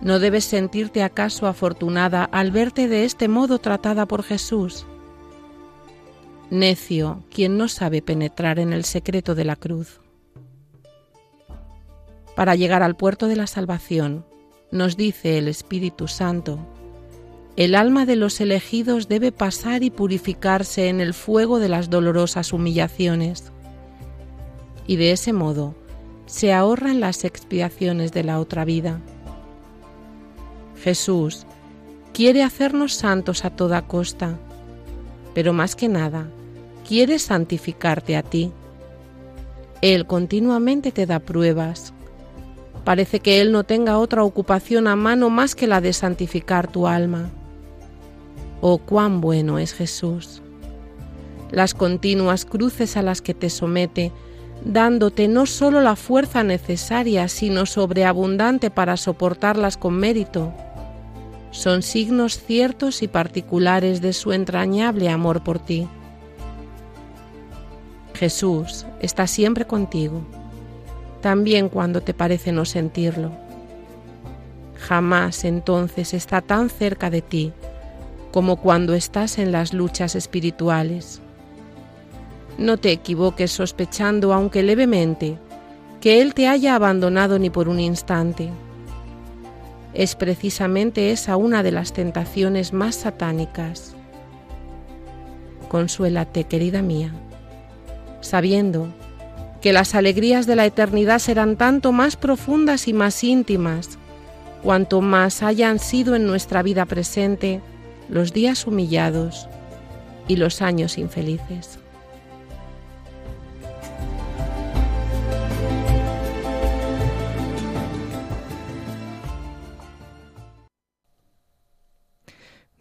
¿No 0.00 0.18
debes 0.18 0.44
sentirte 0.44 1.02
acaso 1.02 1.46
afortunada 1.46 2.24
al 2.24 2.50
verte 2.50 2.88
de 2.88 3.04
este 3.04 3.26
modo 3.26 3.58
tratada 3.58 4.06
por 4.06 4.22
Jesús? 4.22 4.86
Necio, 6.50 7.24
quien 7.30 7.58
no 7.58 7.68
sabe 7.68 8.00
penetrar 8.00 8.58
en 8.58 8.72
el 8.72 8.84
secreto 8.84 9.34
de 9.34 9.44
la 9.44 9.56
cruz. 9.56 10.00
Para 12.36 12.54
llegar 12.54 12.82
al 12.82 12.96
puerto 12.96 13.26
de 13.26 13.36
la 13.36 13.48
salvación, 13.48 14.24
nos 14.70 14.96
dice 14.96 15.38
el 15.38 15.48
Espíritu 15.48 16.06
Santo, 16.06 16.58
el 17.56 17.74
alma 17.74 18.06
de 18.06 18.14
los 18.14 18.40
elegidos 18.40 19.08
debe 19.08 19.32
pasar 19.32 19.82
y 19.82 19.90
purificarse 19.90 20.88
en 20.88 21.00
el 21.00 21.12
fuego 21.12 21.58
de 21.58 21.68
las 21.68 21.90
dolorosas 21.90 22.52
humillaciones. 22.52 23.50
Y 24.86 24.94
de 24.94 25.10
ese 25.10 25.32
modo, 25.32 25.74
se 26.28 26.52
ahorran 26.52 27.00
las 27.00 27.24
expiaciones 27.24 28.12
de 28.12 28.22
la 28.22 28.38
otra 28.38 28.66
vida. 28.66 29.00
Jesús 30.82 31.46
quiere 32.12 32.42
hacernos 32.42 32.92
santos 32.92 33.46
a 33.46 33.50
toda 33.50 33.82
costa, 33.82 34.38
pero 35.34 35.54
más 35.54 35.74
que 35.74 35.88
nada, 35.88 36.28
quiere 36.86 37.18
santificarte 37.18 38.14
a 38.14 38.22
ti. 38.22 38.52
Él 39.80 40.06
continuamente 40.06 40.92
te 40.92 41.06
da 41.06 41.18
pruebas. 41.18 41.94
Parece 42.84 43.20
que 43.20 43.40
Él 43.40 43.50
no 43.50 43.64
tenga 43.64 43.98
otra 43.98 44.22
ocupación 44.22 44.86
a 44.86 44.96
mano 44.96 45.30
más 45.30 45.54
que 45.54 45.66
la 45.66 45.80
de 45.80 45.94
santificar 45.94 46.70
tu 46.70 46.86
alma. 46.86 47.30
Oh, 48.60 48.78
cuán 48.78 49.22
bueno 49.22 49.58
es 49.58 49.72
Jesús. 49.72 50.42
Las 51.50 51.72
continuas 51.72 52.44
cruces 52.44 52.98
a 52.98 53.02
las 53.02 53.22
que 53.22 53.32
te 53.32 53.48
somete 53.48 54.12
dándote 54.68 55.28
no 55.28 55.46
sólo 55.46 55.80
la 55.80 55.96
fuerza 55.96 56.44
necesaria, 56.44 57.26
sino 57.28 57.64
sobreabundante 57.64 58.70
para 58.70 58.98
soportarlas 58.98 59.78
con 59.78 59.94
mérito. 59.94 60.52
Son 61.50 61.82
signos 61.82 62.38
ciertos 62.38 63.02
y 63.02 63.08
particulares 63.08 64.02
de 64.02 64.12
su 64.12 64.32
entrañable 64.32 65.08
amor 65.08 65.42
por 65.42 65.58
ti. 65.58 65.88
Jesús 68.12 68.84
está 69.00 69.26
siempre 69.26 69.66
contigo, 69.66 70.20
también 71.22 71.70
cuando 71.70 72.02
te 72.02 72.12
parece 72.12 72.52
no 72.52 72.66
sentirlo. 72.66 73.30
Jamás 74.78 75.44
entonces 75.44 76.12
está 76.12 76.42
tan 76.42 76.68
cerca 76.68 77.08
de 77.08 77.22
ti 77.22 77.52
como 78.32 78.56
cuando 78.56 78.92
estás 78.92 79.38
en 79.38 79.50
las 79.50 79.72
luchas 79.72 80.14
espirituales. 80.14 81.22
No 82.58 82.76
te 82.76 82.90
equivoques 82.90 83.52
sospechando, 83.52 84.34
aunque 84.34 84.64
levemente, 84.64 85.38
que 86.00 86.20
Él 86.20 86.34
te 86.34 86.48
haya 86.48 86.74
abandonado 86.74 87.38
ni 87.38 87.50
por 87.50 87.68
un 87.68 87.78
instante. 87.78 88.50
Es 89.94 90.16
precisamente 90.16 91.12
esa 91.12 91.36
una 91.36 91.62
de 91.62 91.70
las 91.70 91.92
tentaciones 91.92 92.72
más 92.72 92.96
satánicas. 92.96 93.94
Consuélate, 95.68 96.44
querida 96.44 96.82
mía, 96.82 97.12
sabiendo 98.20 98.88
que 99.60 99.72
las 99.72 99.94
alegrías 99.94 100.46
de 100.46 100.56
la 100.56 100.66
eternidad 100.66 101.20
serán 101.20 101.56
tanto 101.56 101.92
más 101.92 102.16
profundas 102.16 102.88
y 102.88 102.92
más 102.92 103.22
íntimas, 103.22 103.98
cuanto 104.64 105.00
más 105.00 105.44
hayan 105.44 105.78
sido 105.78 106.16
en 106.16 106.26
nuestra 106.26 106.64
vida 106.64 106.86
presente 106.86 107.60
los 108.08 108.32
días 108.32 108.66
humillados 108.66 109.48
y 110.26 110.36
los 110.36 110.60
años 110.60 110.98
infelices. 110.98 111.77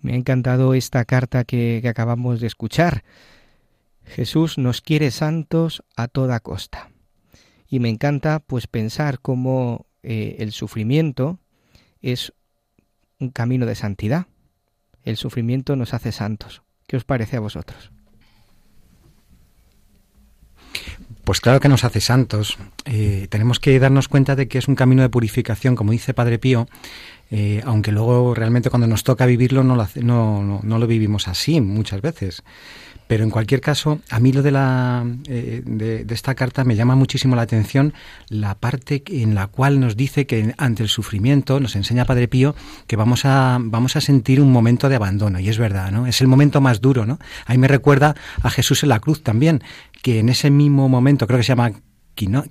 Me 0.01 0.13
ha 0.13 0.15
encantado 0.15 0.73
esta 0.73 1.05
carta 1.05 1.43
que, 1.43 1.83
acabamos 1.87 2.39
de 2.39 2.47
escuchar. 2.47 3.03
Jesús 4.05 4.57
nos 4.57 4.81
quiere 4.81 5.11
santos 5.11 5.83
a 5.95 6.07
toda 6.07 6.39
costa. 6.39 6.89
Y 7.67 7.79
me 7.79 7.89
encanta 7.89 8.39
pues 8.39 8.67
pensar 8.67 9.19
cómo 9.19 9.87
eh, 10.03 10.37
el 10.39 10.51
sufrimiento 10.51 11.39
es 12.01 12.33
un 13.19 13.29
camino 13.29 13.65
de 13.65 13.75
santidad. 13.75 14.27
El 15.03 15.17
sufrimiento 15.17 15.75
nos 15.75 15.93
hace 15.93 16.11
santos. 16.11 16.61
¿Qué 16.87 16.95
os 16.95 17.03
parece 17.03 17.37
a 17.37 17.41
vosotros? 17.41 17.91
Pues 21.27 21.41
claro 21.41 21.59
que 21.59 21.67
nos 21.67 21.83
hace 21.83 21.99
santos. 21.99 22.57
Eh, 22.85 23.27
tenemos 23.29 23.59
que 23.59 23.77
darnos 23.79 24.07
cuenta 24.07 24.37
de 24.37 24.47
que 24.47 24.59
es 24.59 24.69
un 24.69 24.75
camino 24.75 25.01
de 25.01 25.09
purificación, 25.09 25.75
como 25.75 25.91
dice 25.91 26.13
Padre 26.13 26.39
Pío, 26.39 26.67
eh, 27.29 27.61
aunque 27.65 27.91
luego 27.91 28.33
realmente 28.33 28.69
cuando 28.69 28.87
nos 28.87 29.03
toca 29.03 29.25
vivirlo 29.25 29.63
no 29.63 29.75
lo, 29.75 29.87
no, 30.01 30.61
no, 30.63 30.79
lo 30.79 30.87
vivimos 30.87 31.27
así 31.27 31.59
muchas 31.61 32.01
veces. 32.01 32.43
Pero 33.07 33.23
en 33.23 33.29
cualquier 33.29 33.61
caso, 33.61 34.01
a 34.09 34.19
mí 34.19 34.33
lo 34.33 34.41
de, 34.41 34.51
la, 34.51 35.05
eh, 35.29 35.61
de, 35.65 36.05
esta 36.09 36.35
carta 36.35 36.65
me 36.65 36.75
llama 36.75 36.95
muchísimo 36.95 37.37
la 37.37 37.43
atención 37.43 37.93
la 38.27 38.55
parte 38.55 39.01
en 39.07 39.33
la 39.33 39.47
cual 39.47 39.79
nos 39.79 39.95
dice 39.95 40.27
que 40.27 40.53
ante 40.57 40.83
el 40.83 40.89
sufrimiento, 40.89 41.61
nos 41.61 41.77
enseña 41.77 42.03
Padre 42.03 42.27
Pío, 42.27 42.53
que 42.85 42.97
vamos 42.97 43.23
a, 43.23 43.59
vamos 43.61 43.95
a 43.95 44.01
sentir 44.01 44.41
un 44.41 44.51
momento 44.51 44.89
de 44.89 44.97
abandono. 44.97 45.39
Y 45.39 45.47
es 45.47 45.57
verdad, 45.57 45.89
¿no? 45.89 46.05
Es 46.05 46.19
el 46.19 46.27
momento 46.27 46.59
más 46.59 46.81
duro, 46.81 47.05
¿no? 47.05 47.17
Ahí 47.45 47.57
me 47.57 47.69
recuerda 47.69 48.13
a 48.41 48.49
Jesús 48.49 48.83
en 48.83 48.89
la 48.89 48.99
cruz 48.99 49.23
también, 49.23 49.63
que 50.01 50.19
en 50.19 50.27
ese 50.27 50.49
mismo 50.49 50.89
momento, 50.89 51.27
creo 51.27 51.37
que 51.37 51.43
se 51.43 51.49
llama 51.49 51.71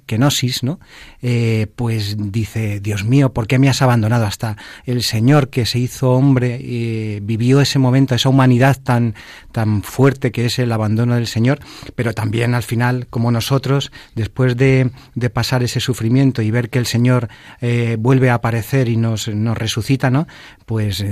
kenosis, 0.06 0.62
¿no? 0.62 0.78
Eh, 1.22 1.66
pues 1.74 2.16
dice, 2.18 2.80
Dios 2.80 3.04
mío, 3.04 3.32
¿por 3.32 3.46
qué 3.46 3.58
me 3.58 3.68
has 3.68 3.82
abandonado? 3.82 4.26
Hasta 4.26 4.56
el 4.84 5.02
Señor 5.02 5.48
que 5.48 5.66
se 5.66 5.78
hizo 5.78 6.12
hombre 6.12 6.58
eh, 6.60 7.20
vivió 7.22 7.60
ese 7.60 7.78
momento, 7.78 8.14
esa 8.14 8.28
humanidad 8.28 8.78
tan, 8.82 9.14
tan 9.52 9.82
fuerte 9.82 10.32
que 10.32 10.46
es 10.46 10.58
el 10.58 10.72
abandono 10.72 11.14
del 11.14 11.26
Señor, 11.26 11.58
pero 11.94 12.14
también 12.14 12.54
al 12.54 12.62
final, 12.62 13.06
como 13.08 13.30
nosotros, 13.30 13.90
después 14.14 14.56
de, 14.56 14.90
de 15.14 15.30
pasar 15.30 15.62
ese 15.62 15.80
sufrimiento 15.80 16.42
y 16.42 16.50
ver 16.50 16.70
que 16.70 16.78
el 16.78 16.86
Señor 16.86 17.28
eh, 17.60 17.96
vuelve 17.98 18.30
a 18.30 18.34
aparecer 18.34 18.88
y 18.88 18.96
nos, 18.96 19.28
nos 19.28 19.58
resucita, 19.58 20.10
¿no? 20.10 20.26
Pues 20.64 21.04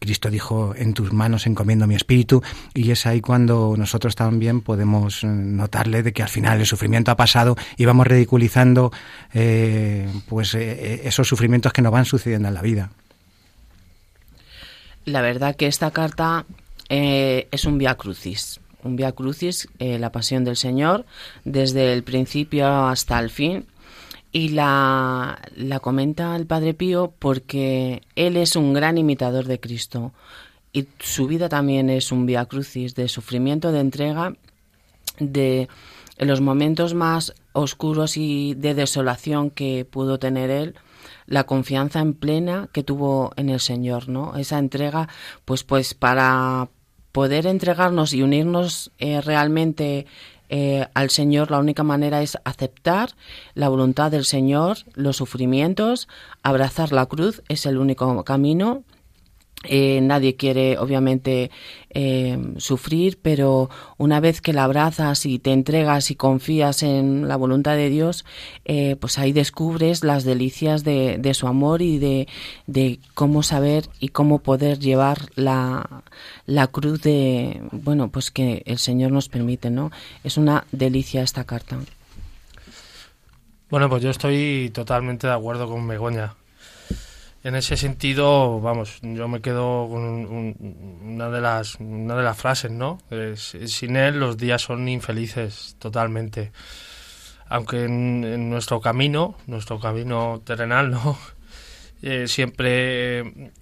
Cristo 0.00 0.30
dijo, 0.30 0.74
en 0.76 0.94
tus 0.94 1.12
manos 1.12 1.46
encomiendo 1.46 1.86
mi 1.86 1.94
espíritu, 1.94 2.42
y 2.74 2.90
es 2.90 3.06
ahí 3.06 3.20
cuando 3.20 3.74
nosotros 3.76 4.16
también 4.16 4.60
podemos 4.60 5.22
notarle 5.24 6.02
de 6.02 6.12
que 6.12 6.22
al 6.22 6.28
final 6.28 6.60
el 6.60 6.66
sufrimiento 6.66 7.10
ha 7.10 7.16
pasado 7.16 7.56
y 7.80 7.86
vamos 7.86 8.06
ridiculizando 8.06 8.92
eh, 9.32 10.06
pues 10.28 10.54
eh, 10.54 11.00
esos 11.04 11.26
sufrimientos 11.26 11.72
que 11.72 11.80
nos 11.80 11.90
van 11.90 12.04
sucediendo 12.04 12.46
en 12.46 12.52
la 12.52 12.60
vida. 12.60 12.90
La 15.06 15.22
verdad 15.22 15.56
que 15.56 15.66
esta 15.66 15.90
carta 15.90 16.44
eh, 16.90 17.48
es 17.50 17.64
un 17.64 17.78
via 17.78 17.94
crucis, 17.94 18.60
un 18.82 18.96
via 18.96 19.12
crucis, 19.12 19.66
la 19.78 20.12
pasión 20.12 20.44
del 20.44 20.56
Señor, 20.56 21.06
desde 21.46 21.94
el 21.94 22.02
principio 22.02 22.68
hasta 22.68 23.18
el 23.18 23.30
fin. 23.30 23.64
Y 24.30 24.50
la, 24.50 25.40
la 25.56 25.80
comenta 25.80 26.36
el 26.36 26.44
Padre 26.44 26.74
Pío 26.74 27.14
porque 27.18 28.02
él 28.14 28.36
es 28.36 28.56
un 28.56 28.74
gran 28.74 28.98
imitador 28.98 29.46
de 29.46 29.58
Cristo 29.58 30.12
y 30.70 30.86
su 30.98 31.26
vida 31.28 31.48
también 31.48 31.88
es 31.88 32.12
un 32.12 32.26
via 32.26 32.44
crucis 32.44 32.94
de 32.94 33.08
sufrimiento, 33.08 33.72
de 33.72 33.80
entrega, 33.80 34.34
de 35.18 35.68
en 36.20 36.28
los 36.28 36.42
momentos 36.42 36.92
más 36.92 37.32
oscuros 37.54 38.18
y 38.18 38.54
de 38.54 38.74
desolación 38.74 39.48
que 39.50 39.86
pudo 39.86 40.18
tener 40.18 40.50
él, 40.50 40.74
la 41.24 41.44
confianza 41.44 42.00
en 42.00 42.12
plena 42.12 42.68
que 42.74 42.82
tuvo 42.82 43.32
en 43.36 43.48
el 43.48 43.58
Señor, 43.58 44.10
¿no? 44.10 44.36
Esa 44.36 44.58
entrega, 44.58 45.08
pues, 45.46 45.64
pues 45.64 45.94
para 45.94 46.68
poder 47.10 47.46
entregarnos 47.46 48.12
y 48.12 48.22
unirnos 48.22 48.92
eh, 48.98 49.22
realmente 49.22 50.06
eh, 50.50 50.86
al 50.92 51.08
Señor, 51.08 51.50
la 51.50 51.58
única 51.58 51.84
manera 51.84 52.20
es 52.20 52.36
aceptar 52.44 53.16
la 53.54 53.70
voluntad 53.70 54.10
del 54.10 54.26
Señor, 54.26 54.76
los 54.94 55.16
sufrimientos, 55.16 56.06
abrazar 56.42 56.92
la 56.92 57.06
cruz, 57.06 57.42
es 57.48 57.64
el 57.64 57.78
único 57.78 58.24
camino 58.24 58.84
eh, 59.64 60.00
nadie 60.00 60.36
quiere, 60.36 60.78
obviamente, 60.78 61.50
eh, 61.90 62.38
sufrir, 62.56 63.18
pero 63.20 63.68
una 63.98 64.18
vez 64.18 64.40
que 64.40 64.54
la 64.54 64.64
abrazas 64.64 65.26
y 65.26 65.38
te 65.38 65.52
entregas 65.52 66.10
y 66.10 66.14
confías 66.14 66.82
en 66.82 67.28
la 67.28 67.36
voluntad 67.36 67.76
de 67.76 67.90
Dios, 67.90 68.24
eh, 68.64 68.96
pues 68.98 69.18
ahí 69.18 69.32
descubres 69.32 70.02
las 70.02 70.24
delicias 70.24 70.82
de, 70.82 71.18
de 71.18 71.34
su 71.34 71.46
amor 71.46 71.82
y 71.82 71.98
de, 71.98 72.26
de, 72.66 73.00
cómo 73.12 73.42
saber 73.42 73.84
y 73.98 74.08
cómo 74.08 74.38
poder 74.38 74.78
llevar 74.78 75.28
la, 75.34 76.04
la 76.46 76.66
cruz 76.68 77.02
de, 77.02 77.60
bueno, 77.70 78.08
pues 78.08 78.30
que 78.30 78.62
el 78.64 78.78
Señor 78.78 79.12
nos 79.12 79.28
permite, 79.28 79.68
¿no? 79.68 79.90
Es 80.24 80.38
una 80.38 80.64
delicia 80.72 81.22
esta 81.22 81.44
carta. 81.44 81.78
Bueno, 83.68 83.90
pues 83.90 84.02
yo 84.02 84.08
estoy 84.08 84.70
totalmente 84.72 85.26
de 85.26 85.34
acuerdo 85.34 85.68
con 85.68 85.86
Begoña 85.86 86.34
en 87.42 87.54
ese 87.54 87.76
sentido, 87.76 88.60
vamos, 88.60 88.98
yo 89.02 89.26
me 89.28 89.40
quedo 89.40 89.88
con 89.88 90.04
una 91.02 91.30
de 91.30 91.40
las 91.40 91.76
una 91.76 92.14
de 92.14 92.22
las 92.22 92.36
frases, 92.36 92.70
¿no? 92.70 92.98
sin 93.34 93.96
él 93.96 94.20
los 94.20 94.36
días 94.36 94.62
son 94.62 94.88
infelices 94.88 95.76
totalmente. 95.78 96.52
Aunque 97.48 97.84
en, 97.84 98.50
nuestro 98.50 98.80
camino, 98.80 99.36
nuestro 99.46 99.80
camino 99.80 100.42
terrenal, 100.44 100.90
¿no? 100.90 101.18
Eh, 102.02 102.28
siempre 102.28 103.52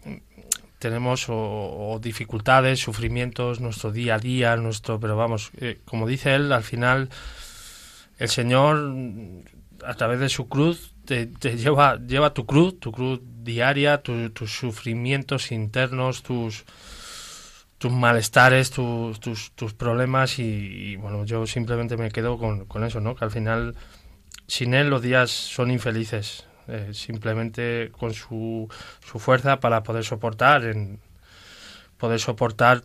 tenemos 0.78 1.26
o, 1.28 1.98
dificultades, 2.00 2.78
sufrimientos, 2.78 3.60
nuestro 3.60 3.90
día 3.90 4.14
a 4.14 4.18
día, 4.20 4.56
nuestro, 4.56 5.00
pero 5.00 5.16
vamos, 5.16 5.50
eh, 5.60 5.80
como 5.84 6.06
dice 6.06 6.36
él, 6.36 6.52
al 6.52 6.62
final 6.62 7.08
el 8.18 8.28
Señor 8.28 8.94
a 9.84 9.94
través 9.94 10.20
de 10.20 10.28
su 10.28 10.48
cruz 10.48 10.94
te, 11.08 11.56
lleva, 11.56 11.96
lleva 11.96 12.34
tu 12.34 12.44
cruz, 12.44 12.78
tu 12.78 12.92
cruz 12.92 13.20
diaria, 13.42 14.02
tus 14.02 14.52
sufrimientos 14.52 15.50
internos, 15.52 16.22
tus, 16.22 16.64
tus 17.78 17.90
malestares, 17.90 18.70
tus, 18.70 19.18
tus, 19.20 19.72
problemas 19.72 20.38
y, 20.38 20.96
bueno, 20.96 21.24
yo 21.24 21.46
simplemente 21.46 21.96
me 21.96 22.10
quedo 22.10 22.36
con, 22.36 22.66
con, 22.66 22.84
eso, 22.84 23.00
¿no? 23.00 23.16
Que 23.16 23.24
al 23.24 23.30
final 23.30 23.74
sin 24.46 24.74
él 24.74 24.90
los 24.90 25.00
días 25.00 25.30
son 25.30 25.70
infelices, 25.70 26.44
eh, 26.68 26.90
simplemente 26.92 27.90
con 27.98 28.12
su, 28.12 28.68
su 29.00 29.18
fuerza 29.18 29.60
para 29.60 29.82
poder 29.82 30.04
soportar, 30.04 30.64
en, 30.64 31.00
poder 31.96 32.20
soportar 32.20 32.82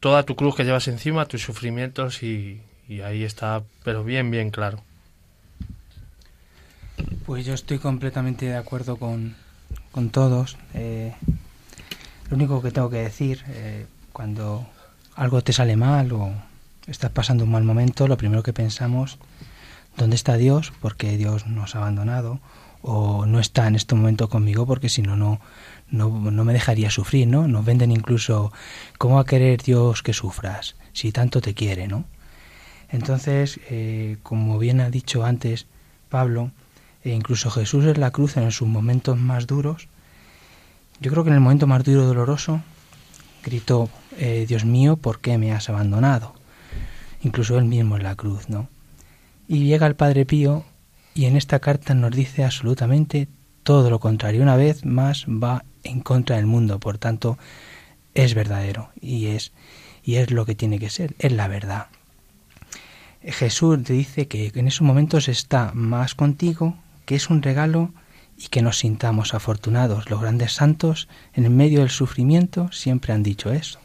toda 0.00 0.22
tu 0.22 0.34
cruz 0.34 0.56
que 0.56 0.64
llevas 0.64 0.88
encima, 0.88 1.26
tus 1.26 1.42
sufrimientos 1.42 2.22
y, 2.22 2.62
y 2.88 3.02
ahí 3.02 3.22
está, 3.22 3.62
pero 3.84 4.02
bien, 4.02 4.30
bien 4.30 4.50
claro. 4.50 4.82
Pues 7.26 7.46
yo 7.46 7.54
estoy 7.54 7.78
completamente 7.78 8.46
de 8.46 8.56
acuerdo 8.56 8.96
con, 8.96 9.34
con 9.90 10.10
todos. 10.10 10.56
Eh, 10.74 11.14
lo 12.30 12.36
único 12.36 12.62
que 12.62 12.70
tengo 12.70 12.90
que 12.90 12.98
decir, 12.98 13.44
eh, 13.48 13.86
cuando 14.12 14.66
algo 15.14 15.42
te 15.42 15.52
sale 15.52 15.76
mal 15.76 16.12
o 16.12 16.32
estás 16.86 17.10
pasando 17.10 17.44
un 17.44 17.50
mal 17.50 17.64
momento, 17.64 18.08
lo 18.08 18.16
primero 18.16 18.42
que 18.42 18.52
pensamos, 18.52 19.18
¿dónde 19.96 20.16
está 20.16 20.36
Dios? 20.36 20.72
Porque 20.80 21.16
Dios 21.16 21.46
nos 21.46 21.74
ha 21.74 21.78
abandonado 21.78 22.40
o 22.82 23.24
no 23.24 23.40
está 23.40 23.66
en 23.66 23.76
este 23.76 23.94
momento 23.94 24.28
conmigo 24.28 24.66
porque 24.66 24.90
si 24.90 25.00
no, 25.00 25.16
no, 25.16 25.40
no, 25.90 26.44
me 26.44 26.52
dejaría 26.52 26.90
sufrir, 26.90 27.26
¿no? 27.26 27.48
Nos 27.48 27.64
venden 27.64 27.90
incluso, 27.90 28.52
¿cómo 28.98 29.14
va 29.14 29.22
a 29.22 29.26
querer 29.26 29.62
Dios 29.62 30.02
que 30.02 30.12
sufras 30.12 30.76
si 30.92 31.10
tanto 31.10 31.40
te 31.40 31.54
quiere, 31.54 31.88
¿no? 31.88 32.04
Entonces, 32.90 33.58
eh, 33.70 34.18
como 34.22 34.58
bien 34.58 34.80
ha 34.80 34.90
dicho 34.90 35.24
antes 35.24 35.66
Pablo, 36.10 36.50
e 37.04 37.10
incluso 37.10 37.50
Jesús 37.50 37.84
en 37.84 38.00
la 38.00 38.10
cruz 38.10 38.36
en 38.36 38.50
sus 38.50 38.66
momentos 38.66 39.18
más 39.18 39.46
duros, 39.46 39.88
yo 41.00 41.10
creo 41.10 41.22
que 41.22 41.30
en 41.30 41.34
el 41.34 41.40
momento 41.40 41.66
más 41.66 41.84
duro 41.84 42.02
y 42.02 42.06
doloroso 42.06 42.62
gritó, 43.42 43.90
eh, 44.16 44.46
Dios 44.48 44.64
mío, 44.64 44.96
¿por 44.96 45.20
qué 45.20 45.36
me 45.36 45.52
has 45.52 45.68
abandonado? 45.68 46.34
Incluso 47.22 47.58
él 47.58 47.66
mismo 47.66 47.96
en 47.96 48.04
la 48.04 48.16
cruz, 48.16 48.48
¿no? 48.48 48.68
Y 49.46 49.64
llega 49.64 49.86
el 49.86 49.96
Padre 49.96 50.24
Pío 50.24 50.64
y 51.14 51.26
en 51.26 51.36
esta 51.36 51.58
carta 51.58 51.94
nos 51.94 52.12
dice 52.12 52.44
absolutamente 52.44 53.28
todo 53.62 53.90
lo 53.90 54.00
contrario. 54.00 54.42
Una 54.42 54.56
vez 54.56 54.86
más 54.86 55.26
va 55.26 55.64
en 55.82 56.00
contra 56.00 56.36
del 56.36 56.46
mundo, 56.46 56.80
por 56.80 56.96
tanto 56.96 57.38
es 58.14 58.34
verdadero 58.34 58.90
y 59.00 59.26
es 59.26 59.52
y 60.02 60.16
es 60.16 60.30
lo 60.30 60.44
que 60.44 60.54
tiene 60.54 60.78
que 60.78 60.90
ser, 60.90 61.14
es 61.18 61.32
la 61.32 61.48
verdad. 61.48 61.86
Jesús 63.22 63.82
te 63.84 63.94
dice 63.94 64.28
que 64.28 64.52
en 64.54 64.68
esos 64.68 64.82
momentos 64.82 65.28
está 65.28 65.72
más 65.74 66.14
contigo 66.14 66.76
que 67.04 67.14
es 67.14 67.30
un 67.30 67.42
regalo 67.42 67.92
y 68.36 68.48
que 68.48 68.62
nos 68.62 68.78
sintamos 68.78 69.34
afortunados. 69.34 70.10
Los 70.10 70.20
grandes 70.20 70.52
santos, 70.52 71.08
en 71.34 71.44
el 71.44 71.50
medio 71.50 71.80
del 71.80 71.90
sufrimiento, 71.90 72.70
siempre 72.72 73.12
han 73.12 73.22
dicho 73.22 73.52
eso. 73.52 73.78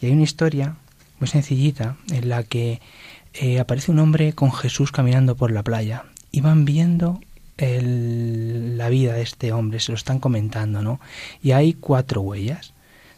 Y 0.00 0.06
hay 0.06 0.12
una 0.12 0.24
historia 0.24 0.76
muy 1.18 1.28
sencillita 1.28 1.96
en 2.10 2.28
la 2.28 2.42
que 2.42 2.80
eh, 3.34 3.60
aparece 3.60 3.90
un 3.90 3.98
hombre 3.98 4.34
con 4.34 4.52
Jesús 4.52 4.92
caminando 4.92 5.36
por 5.36 5.50
la 5.50 5.62
playa 5.62 6.04
y 6.30 6.40
van 6.40 6.64
viendo 6.64 7.20
la 7.58 8.90
vida 8.90 9.14
de 9.14 9.22
este 9.22 9.52
hombre, 9.52 9.80
se 9.80 9.92
lo 9.92 9.96
están 9.96 10.18
comentando, 10.18 10.82
¿no? 10.82 11.00
Y 11.42 11.52
hay 11.52 11.72
cuatro 11.72 12.20
huellas, 12.20 12.74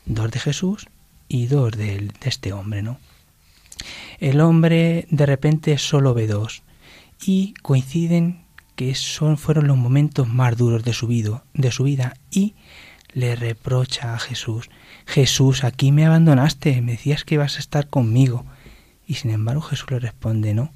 dos 0.07 0.31
de 0.31 0.38
Jesús 0.38 0.87
y 1.27 1.47
dos 1.47 1.73
de, 1.73 1.99
de 1.99 2.29
este 2.29 2.53
hombre, 2.53 2.83
¿no? 2.83 2.99
El 4.21 4.40
hombre 4.40 5.09
de 5.11 5.27
repente 5.27 5.77
solo 5.79 6.14
ve 6.14 6.29
dos 6.29 6.62
y 7.25 7.55
coinciden 7.62 8.44
que 8.79 8.95
son, 8.95 9.38
fueron 9.38 9.67
los 9.67 9.77
momentos 9.77 10.29
más 10.29 10.57
duros 10.57 10.85
de 10.85 10.93
su, 10.93 11.09
vida, 11.09 12.14
y 12.31 12.55
le 13.12 13.35
reprocha 13.35 14.14
a 14.14 14.21
Jesús, 14.21 14.71
Jesús, 15.05 15.64
aquí 15.64 15.91
me 15.91 16.07
abandonaste, 16.07 16.81
me 16.81 16.93
decías 16.93 17.25
que 17.25 17.35
ibas 17.35 17.57
a 17.57 17.59
estar 17.59 17.88
conmigo. 17.88 18.47
Y 19.05 19.14
sin 19.14 19.33
embargo 19.33 19.62
Jesús 19.62 19.91
le 19.91 19.99
responde, 19.99 20.55
no, 20.55 20.73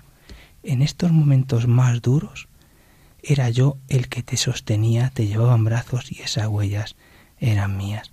en 0.65 0.83
estos 0.83 1.13
momentos 1.13 1.69
más 1.69 2.03
duros 2.03 2.49
era 3.23 3.51
yo 3.51 3.77
el 3.87 4.09
que 4.09 4.25
te 4.25 4.37
sostenía, 4.37 5.13
te 5.15 5.29
llevaba 5.29 5.55
en 5.55 5.63
brazos 5.63 6.11
y 6.11 6.23
esas 6.23 6.49
huellas 6.49 6.97
eran 7.39 7.77
mías. 7.77 8.11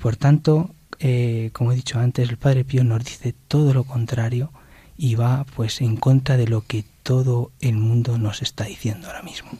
Por 0.00 0.16
tanto, 0.16 0.74
eh, 1.00 1.50
como 1.52 1.72
he 1.72 1.76
dicho 1.76 1.98
antes, 1.98 2.30
el 2.30 2.38
Padre 2.38 2.64
Pío 2.64 2.82
nos 2.82 3.04
dice 3.04 3.34
todo 3.46 3.74
lo 3.74 3.84
contrario 3.84 4.52
y 4.96 5.16
va 5.16 5.44
pues 5.54 5.82
en 5.82 5.96
contra 5.96 6.38
de 6.38 6.48
lo 6.48 6.62
que 6.62 6.86
todo 7.08 7.52
el 7.60 7.76
mundo 7.76 8.18
nos 8.18 8.42
está 8.42 8.64
diciendo 8.64 9.06
ahora 9.06 9.22
mismo. 9.22 9.52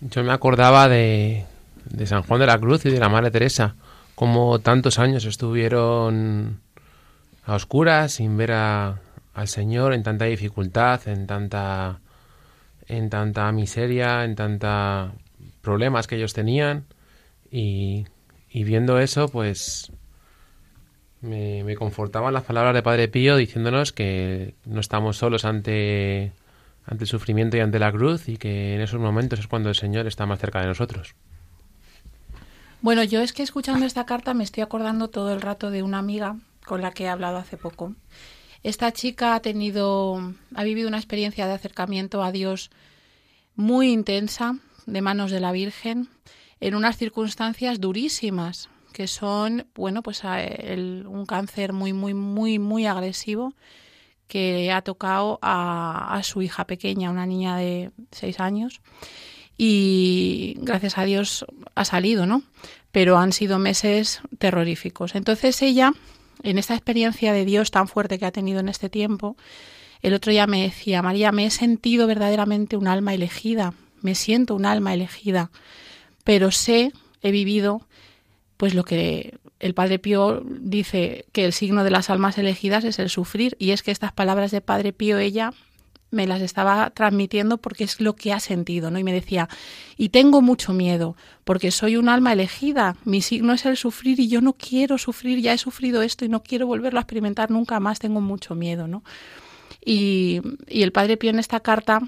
Yo 0.00 0.22
me 0.22 0.32
acordaba 0.32 0.88
de, 0.88 1.44
de 1.84 2.06
San 2.06 2.22
Juan 2.22 2.38
de 2.38 2.46
la 2.46 2.60
Cruz 2.60 2.86
y 2.86 2.90
de 2.90 3.00
la 3.00 3.08
Madre 3.08 3.32
Teresa, 3.32 3.74
como 4.14 4.60
tantos 4.60 5.00
años 5.00 5.24
estuvieron 5.24 6.60
a 7.44 7.56
oscuras, 7.56 8.12
sin 8.12 8.36
ver 8.36 8.52
a, 8.52 9.00
al 9.34 9.48
Señor, 9.48 9.94
en 9.94 10.04
tanta 10.04 10.26
dificultad, 10.26 11.08
en 11.08 11.26
tanta, 11.26 11.98
en 12.86 13.10
tanta 13.10 13.50
miseria, 13.50 14.22
en 14.22 14.36
tanta 14.36 15.10
problemas 15.60 16.06
que 16.06 16.14
ellos 16.14 16.34
tenían, 16.34 16.84
y, 17.50 18.06
y 18.48 18.62
viendo 18.62 19.00
eso, 19.00 19.28
pues 19.28 19.90
me, 21.26 21.74
confortaban 21.76 22.32
las 22.32 22.44
palabras 22.44 22.74
de 22.74 22.82
Padre 22.82 23.08
Pío 23.08 23.36
diciéndonos 23.36 23.92
que 23.92 24.54
no 24.64 24.80
estamos 24.80 25.16
solos 25.16 25.44
ante, 25.44 26.32
ante 26.84 27.04
el 27.04 27.08
sufrimiento 27.08 27.56
y 27.56 27.60
ante 27.60 27.78
la 27.78 27.92
cruz 27.92 28.28
y 28.28 28.36
que 28.36 28.74
en 28.74 28.80
esos 28.80 29.00
momentos 29.00 29.40
es 29.40 29.46
cuando 29.46 29.68
el 29.68 29.74
Señor 29.74 30.06
está 30.06 30.26
más 30.26 30.38
cerca 30.38 30.60
de 30.60 30.66
nosotros. 30.68 31.14
Bueno, 32.80 33.02
yo 33.04 33.20
es 33.20 33.32
que 33.32 33.42
escuchando 33.42 33.84
esta 33.84 34.06
carta 34.06 34.34
me 34.34 34.44
estoy 34.44 34.62
acordando 34.62 35.08
todo 35.08 35.32
el 35.32 35.40
rato 35.40 35.70
de 35.70 35.82
una 35.82 35.98
amiga 35.98 36.36
con 36.64 36.82
la 36.82 36.92
que 36.92 37.04
he 37.04 37.08
hablado 37.08 37.38
hace 37.38 37.56
poco. 37.56 37.94
Esta 38.62 38.92
chica 38.92 39.34
ha 39.34 39.40
tenido, 39.40 40.34
ha 40.54 40.64
vivido 40.64 40.88
una 40.88 40.98
experiencia 40.98 41.46
de 41.46 41.54
acercamiento 41.54 42.22
a 42.22 42.32
Dios 42.32 42.70
muy 43.54 43.90
intensa 43.92 44.56
de 44.86 45.02
manos 45.02 45.30
de 45.30 45.40
la 45.40 45.52
Virgen 45.52 46.08
en 46.60 46.74
unas 46.74 46.96
circunstancias 46.96 47.80
durísimas 47.80 48.68
que 48.96 49.08
son, 49.08 49.66
bueno, 49.74 50.02
pues 50.02 50.22
un 50.24 51.26
cáncer 51.28 51.74
muy, 51.74 51.92
muy, 51.92 52.14
muy, 52.14 52.58
muy 52.58 52.86
agresivo 52.86 53.52
que 54.26 54.72
ha 54.72 54.80
tocado 54.80 55.38
a, 55.42 56.14
a 56.16 56.22
su 56.22 56.40
hija 56.40 56.66
pequeña, 56.66 57.10
una 57.10 57.26
niña 57.26 57.58
de 57.58 57.90
seis 58.10 58.40
años 58.40 58.80
y 59.58 60.54
gracias 60.60 60.96
a 60.96 61.04
Dios 61.04 61.44
ha 61.74 61.84
salido, 61.84 62.24
¿no? 62.24 62.42
Pero 62.90 63.18
han 63.18 63.34
sido 63.34 63.58
meses 63.58 64.22
terroríficos. 64.38 65.14
Entonces 65.14 65.60
ella, 65.60 65.92
en 66.42 66.56
esta 66.56 66.72
experiencia 66.72 67.34
de 67.34 67.44
Dios 67.44 67.70
tan 67.70 67.88
fuerte 67.88 68.18
que 68.18 68.24
ha 68.24 68.32
tenido 68.32 68.60
en 68.60 68.70
este 68.70 68.88
tiempo, 68.88 69.36
el 70.00 70.14
otro 70.14 70.32
día 70.32 70.46
me 70.46 70.62
decía, 70.62 71.02
María, 71.02 71.32
me 71.32 71.44
he 71.44 71.50
sentido 71.50 72.06
verdaderamente 72.06 72.78
un 72.78 72.88
alma 72.88 73.12
elegida, 73.12 73.74
me 74.00 74.14
siento 74.14 74.54
un 74.54 74.64
alma 74.64 74.94
elegida, 74.94 75.50
pero 76.24 76.50
sé, 76.50 76.92
he 77.20 77.30
vivido 77.30 77.86
pues 78.56 78.74
lo 78.74 78.84
que 78.84 79.38
el 79.60 79.74
Padre 79.74 79.98
Pío 79.98 80.42
dice 80.44 81.26
que 81.32 81.44
el 81.44 81.52
signo 81.52 81.84
de 81.84 81.90
las 81.90 82.10
almas 82.10 82.38
elegidas 82.38 82.84
es 82.84 82.98
el 82.98 83.10
sufrir 83.10 83.56
y 83.58 83.70
es 83.70 83.82
que 83.82 83.90
estas 83.90 84.12
palabras 84.12 84.50
de 84.50 84.60
Padre 84.60 84.92
Pío 84.92 85.18
ella 85.18 85.52
me 86.10 86.26
las 86.26 86.40
estaba 86.40 86.90
transmitiendo 86.90 87.58
porque 87.58 87.84
es 87.84 88.00
lo 88.00 88.14
que 88.14 88.32
ha 88.32 88.40
sentido, 88.40 88.90
¿no? 88.90 88.98
Y 88.98 89.04
me 89.04 89.12
decía, 89.12 89.48
y 89.96 90.10
tengo 90.10 90.40
mucho 90.40 90.72
miedo, 90.72 91.16
porque 91.44 91.70
soy 91.70 91.96
un 91.96 92.08
alma 92.08 92.32
elegida, 92.32 92.96
mi 93.04 93.20
signo 93.22 93.52
es 93.52 93.66
el 93.66 93.76
sufrir 93.76 94.20
y 94.20 94.28
yo 94.28 94.40
no 94.40 94.52
quiero 94.52 94.98
sufrir, 94.98 95.40
ya 95.40 95.52
he 95.52 95.58
sufrido 95.58 96.02
esto 96.02 96.24
y 96.24 96.28
no 96.28 96.42
quiero 96.42 96.66
volverlo 96.66 97.00
a 97.00 97.02
experimentar 97.02 97.50
nunca 97.50 97.80
más, 97.80 97.98
tengo 97.98 98.20
mucho 98.20 98.54
miedo, 98.54 98.86
¿no? 98.86 99.02
Y, 99.84 100.40
y 100.68 100.82
el 100.82 100.92
Padre 100.92 101.16
Pío 101.16 101.30
en 101.30 101.38
esta 101.38 101.60
carta 101.60 102.00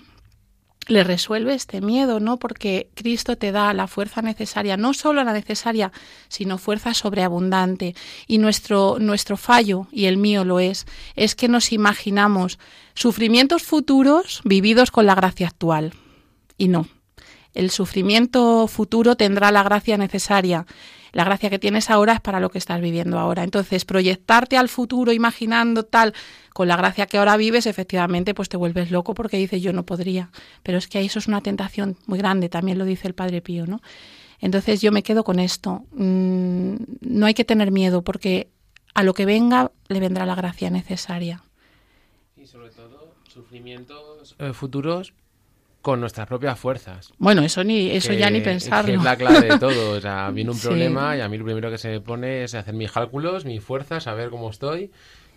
le 0.88 1.04
resuelve 1.04 1.54
este 1.54 1.80
miedo, 1.80 2.18
¿no? 2.18 2.38
Porque 2.38 2.90
Cristo 2.94 3.36
te 3.36 3.52
da 3.52 3.72
la 3.74 3.86
fuerza 3.86 4.22
necesaria, 4.22 4.76
no 4.76 4.94
solo 4.94 5.22
la 5.22 5.32
necesaria, 5.32 5.92
sino 6.28 6.58
fuerza 6.58 6.94
sobreabundante. 6.94 7.94
Y 8.26 8.38
nuestro, 8.38 8.96
nuestro 8.98 9.36
fallo, 9.36 9.86
y 9.92 10.06
el 10.06 10.16
mío 10.16 10.44
lo 10.44 10.58
es, 10.58 10.86
es 11.14 11.34
que 11.34 11.48
nos 11.48 11.72
imaginamos 11.72 12.58
sufrimientos 12.94 13.62
futuros 13.62 14.40
vividos 14.44 14.90
con 14.90 15.06
la 15.06 15.14
gracia 15.14 15.46
actual. 15.46 15.92
Y 16.56 16.68
no. 16.68 16.88
El 17.54 17.70
sufrimiento 17.70 18.66
futuro 18.66 19.14
tendrá 19.14 19.52
la 19.52 19.62
gracia 19.62 19.98
necesaria. 19.98 20.66
La 21.12 21.24
gracia 21.24 21.50
que 21.50 21.58
tienes 21.58 21.90
ahora 21.90 22.14
es 22.14 22.20
para 22.20 22.40
lo 22.40 22.50
que 22.50 22.58
estás 22.58 22.80
viviendo 22.80 23.18
ahora. 23.18 23.44
Entonces, 23.44 23.84
proyectarte 23.84 24.56
al 24.56 24.68
futuro 24.68 25.12
imaginando 25.12 25.84
tal, 25.84 26.14
con 26.52 26.68
la 26.68 26.76
gracia 26.76 27.06
que 27.06 27.18
ahora 27.18 27.36
vives, 27.36 27.66
efectivamente, 27.66 28.34
pues 28.34 28.48
te 28.48 28.56
vuelves 28.56 28.90
loco 28.90 29.14
porque 29.14 29.36
dices 29.36 29.62
yo 29.62 29.72
no 29.72 29.84
podría. 29.84 30.30
Pero 30.62 30.78
es 30.78 30.88
que 30.88 31.00
eso 31.00 31.18
es 31.18 31.28
una 31.28 31.40
tentación 31.40 31.96
muy 32.06 32.18
grande, 32.18 32.48
también 32.48 32.78
lo 32.78 32.84
dice 32.84 33.08
el 33.08 33.14
Padre 33.14 33.40
Pío, 33.40 33.66
¿no? 33.66 33.80
Entonces 34.40 34.80
yo 34.80 34.92
me 34.92 35.02
quedo 35.02 35.24
con 35.24 35.38
esto. 35.38 35.84
Mm, 35.92 36.76
no 37.00 37.26
hay 37.26 37.34
que 37.34 37.44
tener 37.44 37.70
miedo 37.70 38.02
porque 38.02 38.48
a 38.94 39.02
lo 39.02 39.14
que 39.14 39.26
venga 39.26 39.72
le 39.88 40.00
vendrá 40.00 40.26
la 40.26 40.34
gracia 40.34 40.70
necesaria. 40.70 41.42
Y 42.36 42.46
sobre 42.46 42.70
todo, 42.70 43.14
sufrimientos 43.28 44.36
eh, 44.38 44.52
futuros 44.52 45.12
con 45.82 46.00
nuestras 46.00 46.26
propias 46.26 46.58
fuerzas. 46.58 47.12
Bueno, 47.18 47.42
eso 47.42 47.64
ni 47.64 47.90
eso 47.90 48.12
ya 48.12 48.30
ni 48.30 48.40
pensarlo. 48.40 48.94
es 48.94 49.02
la 49.02 49.16
clave 49.16 49.48
de 49.48 49.58
todo. 49.58 49.96
O 49.96 50.00
sea, 50.00 50.30
viene 50.30 50.50
un 50.50 50.58
problema 50.60 51.16
y 51.16 51.20
a 51.20 51.28
mí 51.28 51.38
lo 51.38 51.44
primero 51.44 51.70
que 51.70 51.78
se 51.78 51.88
me 51.88 52.00
pone 52.00 52.44
es 52.44 52.54
hacer 52.54 52.74
mis 52.74 52.90
cálculos, 52.90 53.44
mis 53.44 53.62
fuerzas, 53.62 54.04
saber 54.04 54.30
cómo 54.30 54.50
estoy 54.50 54.90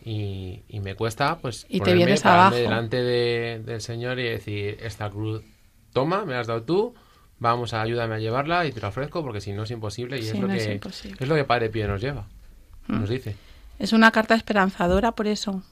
y, 0.04 0.64
me 0.82 0.96
cuesta 0.96 1.38
pues 1.38 1.66
y 1.70 1.80
te 1.80 1.94
vienes 1.94 2.26
abajo. 2.26 2.56
delante 2.56 2.98
del 3.04 3.82
Señor 3.82 4.20
y 4.20 4.24
decir, 4.24 4.78
esta 4.82 5.10
cruz, 5.10 5.44
toma, 5.94 6.26
me 6.26 6.36
has 6.36 6.48
dado 6.48 6.64
tú, 6.64 6.96
vamos 7.40 7.74
a 7.74 7.82
ayúdame 7.82 8.16
a 8.16 8.20
llevarla 8.20 8.66
y 8.66 8.72
te 8.72 8.82
la 8.82 8.88
ofrezco 8.88 9.24
porque 9.24 9.42
si 9.42 9.54
no 9.54 9.64
es 9.64 9.72
imposible 9.72 10.18
y 10.18 10.22
es, 10.22 10.40
lo 10.40 10.48
que, 10.48 10.80
es, 11.20 11.28
lo 11.28 11.36
que 11.36 11.44
Padre 11.44 11.70
Pío 11.70 11.88
nos 11.88 12.02
lleva, 12.02 12.28
mm. 12.88 13.00
nos 13.00 13.10
dice. 13.10 13.36
Es 13.78 13.94
una 13.94 14.12
carta 14.12 14.36
esperanzadora 14.36 15.12
por 15.12 15.28
eso. 15.28 15.64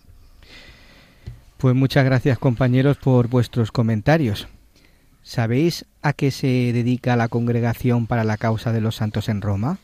Pues 1.57 1.75
muchas 1.75 2.05
gracias 2.05 2.37
compañeros 2.39 2.97
por 2.97 3.27
vuestros 3.27 3.71
comentarios. 3.71 4.47
¿Sabéis 5.23 5.85
a 6.01 6.13
qué 6.13 6.31
se 6.31 6.47
dedica 6.47 7.15
la 7.15 7.27
Congregación 7.27 8.07
para 8.07 8.23
la 8.23 8.37
Causa 8.37 8.71
de 8.71 8.81
los 8.81 8.95
Santos 8.95 9.29
en 9.29 9.41
Roma? 9.41 9.77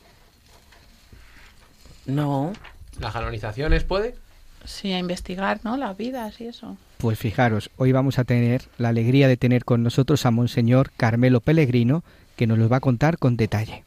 No. 2.06 2.54
¿Las 3.00 3.14
canonizaciones 3.14 3.84
puede? 3.84 4.16
Sí, 4.64 4.92
a 4.94 5.00
investigar, 5.00 5.60
¿no? 5.64 5.78
Las 5.78 5.96
vidas 5.98 6.42
y 6.42 6.48
eso. 6.48 6.78
Pues 6.98 7.20
fijaros, 7.20 7.70
hoy 7.78 7.92
vamos 7.92 8.18
a 8.18 8.24
tener 8.24 8.64
la 8.78 8.90
alegría 8.90 9.28
de 9.28 9.38
tener 9.38 9.66
con 9.66 9.84
nosotros 9.84 10.26
a 10.26 10.32
Monseñor 10.32 10.92
Carmelo 10.98 11.40
Pellegrino, 11.42 12.04
que 12.36 12.48
nos 12.48 12.58
lo 12.58 12.68
va 12.68 12.78
a 12.78 12.82
contar 12.82 13.18
con 13.18 13.38
detalle. 13.38 13.84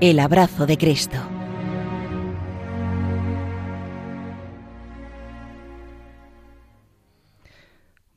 El 0.00 0.18
abrazo 0.20 0.66
de 0.66 0.76
Cristo. 0.76 1.35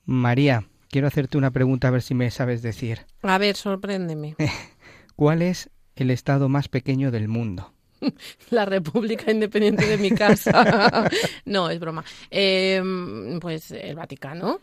María, 0.09 0.63
quiero 0.89 1.05
hacerte 1.05 1.37
una 1.37 1.51
pregunta 1.51 1.87
a 1.87 1.91
ver 1.91 2.01
si 2.01 2.15
me 2.15 2.31
sabes 2.31 2.63
decir. 2.63 3.05
A 3.21 3.37
ver, 3.37 3.55
sorpréndeme. 3.55 4.35
¿Cuál 5.15 5.43
es 5.43 5.69
el 5.95 6.09
estado 6.09 6.49
más 6.49 6.67
pequeño 6.67 7.11
del 7.11 7.27
mundo? 7.27 7.71
La 8.49 8.65
República 8.65 9.31
Independiente 9.31 9.85
de 9.85 9.99
mi 9.99 10.09
casa. 10.09 11.07
no, 11.45 11.69
es 11.69 11.79
broma. 11.79 12.03
Em, 12.31 13.39
pues 13.39 13.69
el 13.69 13.95
Vaticano. 13.95 14.59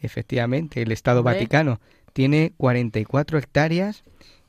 Efectivamente, 0.00 0.82
el 0.82 0.90
Estado 0.90 1.22
Vaticano 1.22 1.80
tiene 2.12 2.52
44 2.56 3.38
hectáreas 3.38 4.02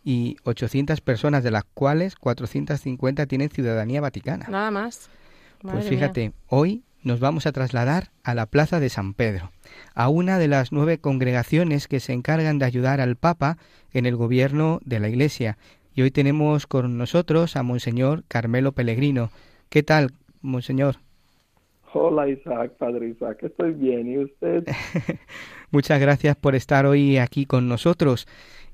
y 0.04 0.38
800 0.46 1.00
personas, 1.02 1.44
de 1.44 1.52
las 1.52 1.64
cuales 1.64 2.16
450 2.16 3.28
tienen 3.28 3.50
ciudadanía 3.50 4.02
vaticana. 4.02 4.48
Nada 4.50 4.72
más. 4.72 5.10
pues 5.62 5.88
fíjate, 5.88 6.34
hoy 6.48 6.84
nos 7.04 7.20
vamos 7.20 7.46
a 7.46 7.52
trasladar 7.52 8.10
a 8.24 8.36
la 8.36 8.46
Plaza 8.46 8.80
de 8.80 8.90
San 8.90 9.14
Pedro, 9.14 9.52
a 9.96 10.10
una 10.10 10.38
de 10.38 10.48
las 10.48 10.72
nueve 10.72 10.98
congregaciones 10.98 11.88
que 11.88 12.00
se 12.00 12.14
encargan 12.14 12.60
de 12.60 12.66
ayudar 12.66 13.02
al 13.02 13.16
Papa 13.16 13.58
en 13.94 14.06
el 14.06 14.16
gobierno 14.16 14.80
de 14.84 15.00
la 15.00 15.10
Iglesia. 15.10 15.58
Y 15.94 16.02
hoy 16.02 16.12
tenemos 16.12 16.68
con 16.68 16.98
nosotros 16.98 17.56
a 17.56 17.64
Monseñor 17.64 18.24
Carmelo 18.28 18.74
Pellegrino. 18.74 19.32
¿Qué 19.70 19.84
tal, 19.84 20.12
Monseñor? 20.42 20.96
Hola 21.94 22.30
Isaac, 22.30 22.74
Padre 22.78 23.10
Isaac, 23.10 23.40
estoy 23.42 23.74
bien. 23.74 24.08
¿Y 24.08 24.20
usted? 24.20 24.68
Muchas 25.72 26.00
gracias 26.00 26.36
por 26.36 26.56
estar 26.56 26.86
hoy 26.86 27.18
aquí 27.18 27.46
con 27.46 27.68
nosotros. 27.68 28.28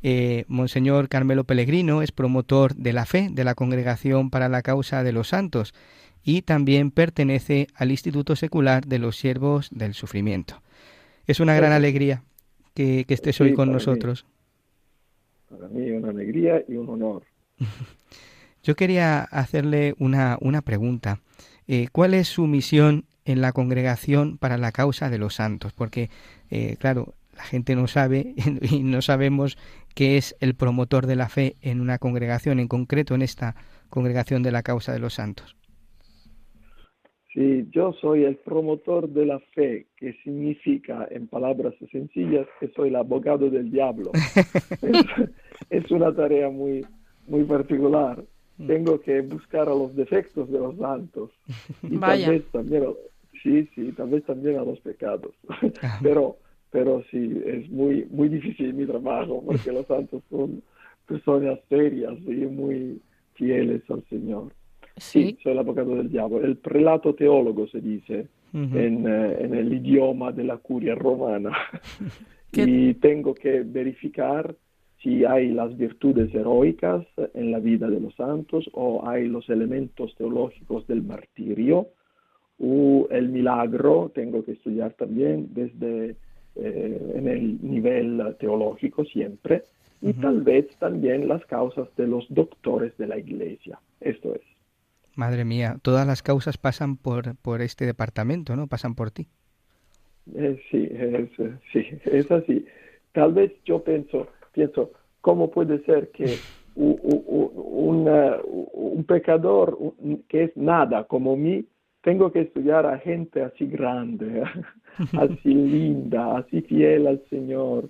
Eh, 0.03 0.43
Monseñor 0.47 1.07
Carmelo 1.07 1.45
Pellegrino 1.45 2.01
es 2.01 2.11
promotor 2.11 2.75
de 2.75 2.93
la 2.93 3.05
fe 3.05 3.29
de 3.31 3.43
la 3.43 3.55
Congregación 3.55 4.29
para 4.29 4.49
la 4.49 4.61
Causa 4.61 5.03
de 5.03 5.13
los 5.13 5.29
Santos 5.29 5.73
y 6.25 6.41
también 6.41 6.89
pertenece 6.89 7.67
al 7.75 7.91
Instituto 7.91 8.35
Secular 8.35 8.87
de 8.87 8.97
los 8.97 9.15
Siervos 9.15 9.69
del 9.71 9.93
Sufrimiento. 9.93 10.61
Es 11.27 11.39
una 11.39 11.53
gran 11.53 11.71
alegría 11.71 12.23
que, 12.73 13.05
estés 13.07 13.39
hoy 13.39 13.53
con 13.53 13.71
nosotros. 13.71 14.25
Para 15.47 15.67
mí 15.69 15.91
una 15.91 16.09
alegría 16.09 16.63
y 16.67 16.75
un 16.75 16.89
honor. 16.89 17.23
Yo 18.63 18.75
quería 18.75 19.21
hacerle 19.21 19.93
una, 19.99 20.37
una 20.41 20.63
pregunta. 20.63 21.21
Eh, 21.67 21.87
¿Cuál 21.91 22.15
es 22.15 22.27
su 22.27 22.47
misión 22.47 23.05
en 23.23 23.41
la 23.41 23.51
congregación 23.51 24.39
para 24.39 24.57
la 24.57 24.71
causa 24.71 25.11
de 25.11 25.19
los 25.19 25.35
santos? 25.35 25.73
Porque, 25.73 26.09
eh, 26.49 26.75
claro, 26.79 27.13
la 27.37 27.43
gente 27.43 27.75
no 27.75 27.87
sabe 27.87 28.33
y 28.61 28.79
no 28.81 29.03
sabemos 29.03 29.59
qué 29.93 30.17
es 30.17 30.35
el 30.39 30.55
promotor 30.55 31.05
de 31.05 31.15
la 31.15 31.29
fe 31.29 31.55
en 31.61 31.81
una 31.81 31.99
congregación, 31.99 32.59
en 32.59 32.67
concreto 32.67 33.13
en 33.13 33.21
esta 33.21 33.55
congregación 33.89 34.41
de 34.41 34.51
la 34.51 34.63
causa 34.63 34.91
de 34.91 34.99
los 34.99 35.13
santos. 35.13 35.55
Sí, 37.35 37.67
yo 37.71 37.91
soy 37.99 38.23
el 38.23 38.37
promotor 38.37 39.09
de 39.09 39.25
la 39.25 39.39
fe, 39.53 39.87
que 39.97 40.13
significa, 40.23 41.05
en 41.11 41.27
palabras 41.27 41.73
sencillas, 41.91 42.47
que 42.61 42.69
soy 42.69 42.87
el 42.87 42.95
abogado 42.95 43.49
del 43.49 43.69
diablo. 43.71 44.11
es, 45.69 45.91
una 45.91 46.15
tarea 46.15 46.49
muy, 46.49 46.85
muy 47.27 47.43
particular. 47.43 48.23
Mm. 48.57 48.67
Tengo 48.67 49.01
que 49.01 49.19
buscar 49.19 49.67
a 49.67 49.75
los 49.75 49.93
defectos 49.97 50.49
de 50.49 50.59
los 50.59 50.77
santos. 50.77 51.31
Y 51.83 51.97
Vaya. 51.97 52.27
tal 52.27 52.35
vez 52.35 52.51
también, 52.53 52.85
sí, 53.43 53.69
sí, 53.75 53.91
tal 53.91 54.11
vez 54.11 54.23
también 54.23 54.57
a 54.57 54.63
los 54.63 54.79
pecados. 54.79 55.33
Ah. 55.81 55.99
pero, 56.01 56.37
pero 56.71 57.03
sí, 57.11 57.41
es 57.45 57.69
muy, 57.69 58.07
muy 58.11 58.29
difícil 58.29 58.73
mi 58.73 58.85
trabajo, 58.85 59.43
porque 59.45 59.73
los 59.73 59.85
santos 59.87 60.23
son 60.29 60.63
personas 61.05 61.59
serias 61.67 62.13
y 62.25 62.45
muy 62.45 63.01
fieles 63.33 63.81
al 63.89 64.05
Señor. 64.07 64.53
Soy 65.41 65.51
el 65.51 65.59
abogado 65.59 65.95
del 65.95 66.09
diablo. 66.09 66.41
El 66.43 66.57
prelato 66.57 67.13
teólogo 67.15 67.67
se 67.67 67.81
dice 67.81 68.27
en, 68.53 69.07
eh, 69.07 69.37
en, 69.41 69.53
el 69.53 69.73
idioma 69.73 70.31
de 70.31 70.45
la 70.45 70.57
curia 70.57 70.95
romana. 70.95 71.51
y 72.53 72.93
tengo 72.95 73.33
que 73.33 73.61
verificar 73.61 74.55
si 75.01 75.25
hay 75.25 75.49
las 75.49 75.77
virtudes 75.77 76.33
heroicas 76.33 77.05
en 77.33 77.51
la 77.51 77.59
vida 77.59 77.87
de 77.89 77.99
los 77.99 78.15
santos 78.15 78.69
o 78.73 79.07
hay 79.07 79.27
los 79.27 79.49
elementos 79.49 80.15
teológicos 80.15 80.87
del 80.87 81.03
martirio 81.03 81.89
o 82.59 83.07
el 83.11 83.29
milagro, 83.29 84.11
tengo 84.15 84.43
que 84.43 84.53
estudiar 84.53 84.93
también 84.93 85.49
desde 85.53 86.15
eh, 86.55 87.11
en 87.15 87.27
el 87.27 87.59
nivel 87.61 88.35
teológico 88.39 89.03
siempre, 89.03 89.63
y 90.01 90.13
tal 90.13 90.41
vez 90.41 90.67
también 90.77 91.27
las 91.27 91.45
causas 91.45 91.87
de 91.97 92.07
los 92.07 92.25
doctores 92.29 92.97
de 92.97 93.07
la 93.07 93.17
iglesia. 93.17 93.79
Esto 93.99 94.33
es. 94.35 94.54
Madre 95.15 95.45
mía, 95.45 95.77
todas 95.81 96.05
las 96.05 96.21
causas 96.21 96.57
pasan 96.57 96.97
por, 96.97 97.35
por 97.37 97.61
este 97.61 97.85
departamento, 97.85 98.55
¿no? 98.55 98.67
Pasan 98.67 98.95
por 98.95 99.11
ti. 99.11 99.27
Eh, 100.33 100.59
sí, 100.69 100.89
es, 100.91 101.29
sí, 101.71 101.87
es 102.05 102.31
así. 102.31 102.65
Tal 103.11 103.33
vez 103.33 103.53
yo 103.63 103.83
pienso, 103.83 104.27
pienso, 104.51 104.91
¿cómo 105.21 105.51
puede 105.51 105.83
ser 105.85 106.09
que 106.11 106.37
un, 106.75 108.05
pecador 109.07 109.77
que 110.27 110.45
es 110.45 110.57
nada 110.57 111.05
como 111.05 111.37
mí, 111.37 111.65
tengo 112.01 112.31
que 112.31 112.41
estudiar 112.41 112.85
a 112.85 112.99
gente 112.99 113.41
así 113.41 113.67
grande, 113.67 114.43
así 115.17 115.53
linda, 115.53 116.37
así 116.37 116.61
fiel 116.61 117.07
al 117.07 117.23
Señor? 117.29 117.89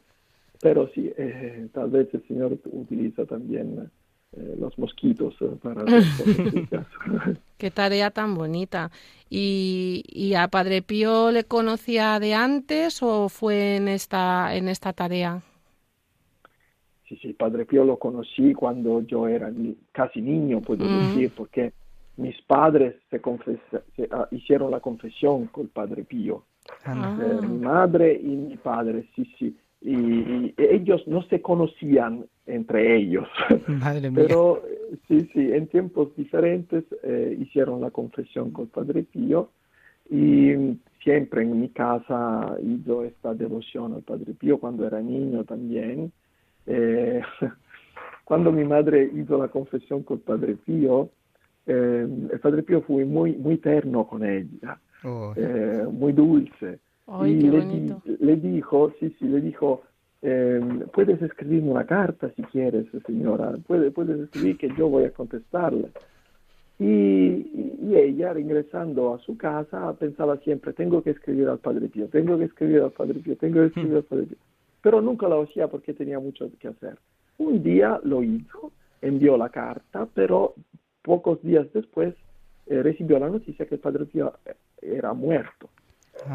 Pero 0.61 0.89
sí, 0.89 1.11
eh, 1.17 1.67
tal 1.73 1.89
vez 1.89 2.13
el 2.13 2.25
Señor 2.27 2.57
utiliza 2.65 3.25
también 3.25 3.79
eh, 3.79 3.89
los 4.58 4.78
mosquitos 4.78 5.34
eh, 5.41 5.50
para 5.62 5.84
Qué 7.58 7.71
tarea 7.71 8.12
tan 8.12 8.36
bonita. 8.36 8.91
¿Y, 9.30 10.04
¿Y, 10.08 10.34
a 10.36 10.48
Padre 10.48 10.82
Pío 10.82 11.32
le 11.32 11.45
conocía 11.45 12.19
de 12.19 12.34
antes 12.34 13.02
o 13.02 13.30
fue 13.30 13.78
en 13.78 13.88
esta, 13.88 14.56
en 14.56 14.67
esta 14.67 14.93
tarea? 14.93 15.41
Sí, 17.08 17.17
sí, 17.21 17.34
Padre 17.34 17.65
Pío 17.65 17.84
lo 17.86 17.98
conocí 17.98 18.54
cuando 18.54 19.02
yo 19.02 19.28
era 19.28 19.52
casi 19.91 20.21
niño, 20.21 20.62
puedo 20.62 20.86
mm. 20.86 21.08
decir, 21.08 21.32
porque 21.36 21.74
mis 22.17 22.39
padres 22.43 22.95
se, 23.10 23.21
ah, 24.12 24.28
hicieron 24.32 24.71
la 24.71 24.80
confesión 24.80 25.48
con 25.48 25.67
Padre 25.67 26.04
Pío. 26.04 26.43
Ah. 26.84 27.17
Eh, 27.21 27.45
mi 27.45 27.60
madre 27.60 28.13
y 28.13 28.28
mi 28.28 28.58
padre, 28.58 29.08
sí, 29.15 29.26
sí 29.38 29.56
y, 29.86 30.54
ellos 30.58 31.08
no 31.08 31.21
se 31.24 31.41
conocían 31.41 32.26
entre 32.48 32.98
ellos. 32.98 33.28
Pero 34.15 34.63
sí, 35.08 35.30
sí, 35.34 35.52
en 35.54 35.67
tiempos 35.67 36.15
diferentes 36.15 36.84
eh, 37.04 37.38
hicieron 37.39 37.82
la 37.82 37.91
confesión 37.91 38.52
con 38.52 38.67
Padre 38.67 39.04
Pío 39.04 39.50
y 40.10 40.78
siempre 41.04 41.43
en 41.43 41.60
mi 41.60 41.69
casa 41.69 42.56
hizo 42.62 43.04
esta 43.04 43.34
devoción 43.34 43.93
al 43.93 44.02
Padre 44.02 44.34
Pío 44.34 44.60
cuando 44.60 44.86
era 44.86 45.02
niño 45.02 45.43
también. 45.43 46.12
Eh, 46.65 47.21
cuando 48.26 48.52
mi 48.52 48.63
madre 48.63 49.10
hizo 49.13 49.38
la 49.38 49.50
confesión 49.50 50.04
con 50.04 50.19
Padre 50.19 50.56
Pío, 50.56 51.10
eh, 51.67 52.08
el 52.32 52.39
Padre 52.39 52.63
Pío 52.63 52.82
fue 52.82 53.06
muy, 53.06 53.34
muy 53.34 53.58
terno 53.58 54.08
con 54.08 54.24
ella, 54.24 54.80
oh. 55.04 55.34
muy 55.91 56.13
dulce 56.13 56.80
y 57.26 57.36
le, 57.36 58.36
dijo, 58.38 58.91
sí, 59.00 59.15
sí, 59.20 59.28
le 59.28 59.39
dijo, 59.41 59.84
em, 60.22 60.80
puedes 60.94 61.22
escribirme 61.22 61.72
una 61.72 61.86
carta 61.86 62.32
si 62.36 62.41
quieres, 62.44 62.88
señora, 63.06 63.54
puedes, 63.68 63.94
puedes 63.94 64.20
escribir 64.20 64.58
que 64.58 64.70
yo 64.78 64.89
voy 64.89 65.06
a 65.06 65.12
contestarle. 65.12 65.89
Y, 66.80 66.88
y, 67.80 67.96
ella, 67.96 68.34
regresando 68.34 69.13
a 69.13 69.20
su 69.20 69.38
casa, 69.38 69.94
pensaba 69.94 70.38
siempre, 70.38 70.74
tengo 70.74 71.02
que 71.04 71.12
escribir 71.12 71.48
al 71.48 71.60
Padre 71.60 71.88
Pío, 71.88 72.08
tengo 72.08 72.38
que 72.38 72.46
escribir 72.46 72.82
al 72.82 72.91
Padre 72.91 73.20
Pío, 73.20 73.38
tengo 73.38 73.62
que 73.62 73.68
escribir 73.68 73.98
al 73.98 74.04
Padre 74.04 74.24
Pío. 74.26 74.38
Pero 74.82 75.02
nunca 75.02 75.30
lo 75.30 75.44
hacía 75.44 75.68
porque 75.68 75.94
tenía 75.94 76.20
mucho 76.20 76.50
que 76.60 76.68
hacer. 76.68 76.98
Un 77.38 77.63
día 77.63 78.00
lo 78.04 78.24
hizo, 78.24 78.72
envió 79.02 79.38
la 79.38 79.50
carta, 79.50 80.08
pero 80.13 80.56
pocos 81.02 81.41
días 81.44 81.68
después 81.74 82.15
eh, 82.65 82.82
recibió 82.82 83.20
la 83.20 83.30
noticia 83.30 83.65
que 83.68 83.76
el 83.76 83.82
Padre 83.82 84.06
Pío 84.06 84.34
eh, 84.46 84.56
era 84.82 85.13
muerto. 85.13 85.70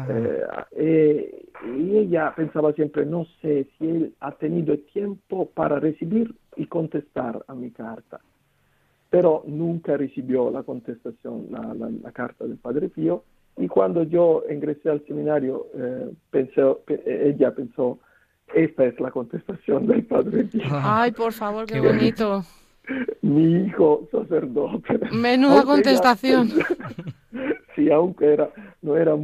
Eh, 0.09 0.45
eh, 0.71 1.45
y 1.77 1.97
ella 1.97 2.33
pensaba 2.35 2.73
siempre, 2.73 3.05
no 3.05 3.25
sé 3.41 3.67
si 3.77 3.87
él 3.87 4.15
ha 4.19 4.31
tenido 4.33 4.77
tiempo 4.77 5.49
para 5.49 5.79
recibir 5.79 6.35
y 6.55 6.67
contestar 6.67 7.43
a 7.47 7.53
mi 7.53 7.71
carta. 7.71 8.19
Pero 9.09 9.43
nunca 9.45 9.97
recibió 9.97 10.51
la 10.51 10.63
contestación, 10.63 11.47
la, 11.51 12.11
carta 12.11 12.45
del 12.45 12.57
Padre 12.57 12.89
Pío. 12.89 13.23
Y 13.57 13.67
cuando 13.67 14.03
yo 14.03 14.43
ingresé 14.49 14.89
al 14.89 15.05
seminario, 15.05 15.67
eh, 15.75 16.11
ella 17.05 17.53
pensó, 17.53 17.99
esta 18.53 18.85
es 18.85 18.99
la 18.99 19.11
contestación 19.11 19.87
del 19.87 20.05
Padre 20.05 20.45
Pío. 20.45 20.63
Ay, 20.71 21.11
por 21.11 21.33
favor, 21.33 21.65
qué 21.65 21.81
bonito. 21.81 22.43
Mi 23.21 23.65
hijo 23.65 24.07
sacerdote. 24.11 24.99
Menuda 25.11 25.63
contestación. 25.63 26.49
sí, 27.75 27.91
aunque 27.91 28.33
era, 28.33 28.49
no 28.81 28.95
era 28.95 29.15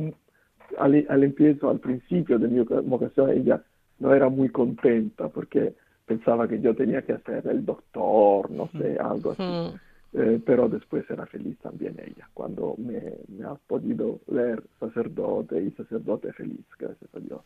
al, 0.77 1.05
al 1.09 1.23
empiezo, 1.23 1.69
al 1.69 1.79
principio 1.79 2.39
de 2.39 2.47
mi 2.47 2.59
vocación, 2.61 3.31
ella 3.31 3.61
no 3.99 4.13
era 4.13 4.29
muy 4.29 4.49
contenta 4.49 5.27
porque 5.29 5.73
pensaba 6.05 6.47
que 6.47 6.61
yo 6.61 6.75
tenía 6.75 7.01
que 7.01 7.13
hacer 7.13 7.45
el 7.47 7.65
doctor, 7.65 8.49
no 8.49 8.69
sé, 8.77 8.97
algo 8.99 9.31
así. 9.31 9.77
Eh, 10.13 10.41
pero 10.45 10.69
después 10.69 11.03
era 11.09 11.25
feliz 11.25 11.57
también 11.61 11.95
ella, 11.99 12.29
cuando 12.33 12.75
me, 12.77 12.97
ha 13.45 13.55
podido 13.67 14.19
ver 14.27 14.63
sacerdote 14.79 15.61
y 15.61 15.71
sacerdote 15.71 16.31
feliz, 16.31 16.65
gracias 16.79 17.13
a 17.13 17.19
Dios. 17.19 17.41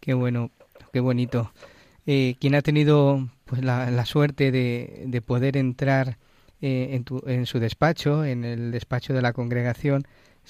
Qué 0.00 0.12
bueno, 0.12 0.50
qué 0.92 1.00
bonito. 1.00 1.50
Eh, 2.06 2.36
quien 2.38 2.54
ha 2.54 2.62
tenido 2.62 3.26
pues 3.46 3.64
la, 3.64 3.90
la 3.90 4.04
suerte 4.04 4.52
de, 4.52 5.04
de, 5.06 5.22
poder 5.22 5.56
entrar 5.56 6.18
eh, 6.60 6.88
en, 6.92 7.04
tu, 7.04 7.22
en 7.26 7.46
su 7.46 7.58
despacho, 7.58 8.24
en 8.24 8.44
el 8.44 8.70
despacho 8.70 9.14
de 9.14 9.22
la 9.22 9.32
congregación, 9.32 10.02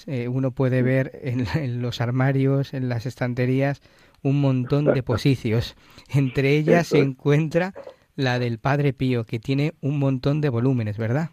eh, 0.07 0.27
uno 0.27 0.51
puede 0.51 0.81
ver 0.81 1.11
en, 1.23 1.81
los 1.81 2.01
armarios, 2.01 2.73
en 2.73 2.89
las 2.89 3.05
estanterías, 3.05 3.81
un 4.23 4.39
montón 4.41 4.85
de 4.85 5.03
posicios. 5.03 5.75
Entre 6.13 6.57
ellas 6.57 6.87
se 6.87 6.99
encuentra 6.99 7.73
la 8.15 8.39
del 8.39 8.59
Padre 8.59 8.93
Pío, 8.93 9.23
que 9.25 9.39
tiene 9.39 9.73
un 9.81 9.97
montón 9.97 10.41
de 10.41 10.49
volúmenes, 10.49 10.97
¿verdad? 10.97 11.29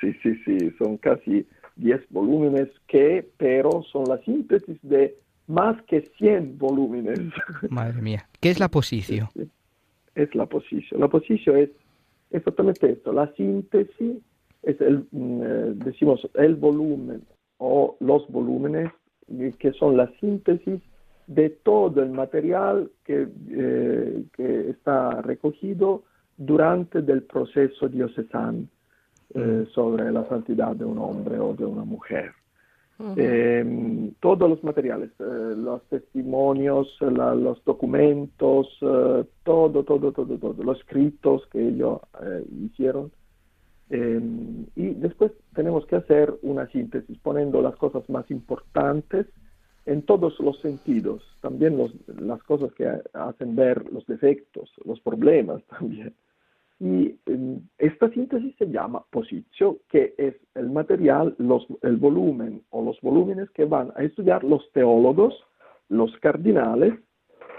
Sí, 0.00 0.12
sí, 0.22 0.34
sí, 0.44 0.70
son 0.78 0.98
casi 0.98 1.46
10 1.76 2.02
volúmenes 2.10 2.68
que, 2.86 3.26
pero 3.36 3.82
son 3.90 4.04
la 4.08 4.18
síntesis 4.18 4.76
de 4.82 5.16
más 5.46 5.80
que 5.82 6.02
100 6.18 6.58
volúmenes. 6.58 7.18
Madre 7.70 8.02
mía, 8.02 8.28
¿qué 8.40 8.50
es 8.50 8.60
la 8.60 8.68
posición? 8.68 9.28
Es 10.14 10.34
la 10.34 10.46
posición. 10.46 11.00
La 11.00 11.08
posición 11.08 11.58
es 11.58 11.70
exactamente 12.30 12.90
esto, 12.90 13.12
la 13.12 13.32
síntesis 13.34 14.18
es 14.62 14.80
el, 14.80 15.06
mm, 15.10 15.42
eh, 15.42 15.72
decimos, 15.76 16.28
el 16.34 16.56
volumen 16.56 17.22
o 17.58 17.96
los 18.00 18.28
volúmenes, 18.28 18.90
que 19.58 19.72
son 19.72 19.96
la 19.96 20.10
síntesis 20.20 20.80
de 21.26 21.50
todo 21.50 22.02
el 22.02 22.10
material 22.10 22.90
que, 23.04 23.26
eh, 23.50 24.24
que 24.36 24.70
está 24.70 25.22
recogido 25.22 26.02
durante 26.36 26.98
el 26.98 27.22
proceso 27.22 27.88
diocesano. 27.88 28.66
eh, 29.36 29.66
sobre 29.74 30.12
la 30.12 30.28
santidad 30.28 30.76
de 30.76 30.84
un 30.84 30.98
hombre 30.98 31.40
o 31.40 31.54
de 31.54 31.64
una 31.64 31.82
mujer. 31.84 32.30
Em, 33.16 34.12
todos 34.20 34.48
los 34.48 34.62
materiales, 34.62 35.10
eh, 35.18 35.54
los 35.56 35.82
testimonios, 35.88 36.96
los 37.00 37.64
documentos, 37.64 38.68
todo, 38.78 39.82
todo, 39.82 40.12
todo, 40.12 40.12
todo, 40.12 40.62
los 40.62 40.78
escritos 40.78 41.48
que 41.50 41.66
ellos 41.66 41.98
hicieron. 42.64 43.10
Em, 43.94 44.66
y 44.74 44.88
después 44.94 45.30
tenemos 45.54 45.86
que 45.86 45.94
hacer 45.94 46.34
una 46.42 46.66
síntesis 46.66 47.16
poniendo 47.20 47.62
las 47.62 47.76
cosas 47.76 48.02
más 48.10 48.28
importantes 48.28 49.28
en 49.86 50.02
todos 50.02 50.40
los 50.40 50.58
sentidos, 50.62 51.22
también 51.40 51.78
las 52.18 52.42
cosas 52.42 52.72
que 52.72 52.90
hacen 53.12 53.54
ver 53.54 53.92
los 53.92 54.04
defectos, 54.06 54.68
los 54.84 54.98
problemas 54.98 55.62
también. 55.78 56.12
Y 56.80 57.14
em, 57.26 57.60
esta 57.78 58.10
síntesis 58.10 58.56
se 58.56 58.66
llama 58.66 59.04
posicio, 59.10 59.78
que 59.88 60.14
es 60.18 60.34
el 60.56 60.70
material, 60.70 61.36
los, 61.38 61.64
el 61.82 61.96
volumen 61.96 62.62
o 62.70 62.84
los 62.84 63.00
volúmenes 63.00 63.48
que 63.50 63.64
van 63.64 63.92
a 63.94 64.02
estudiar 64.02 64.42
los 64.42 64.72
teólogos, 64.72 65.34
los 65.88 66.10
cardinales, 66.18 66.94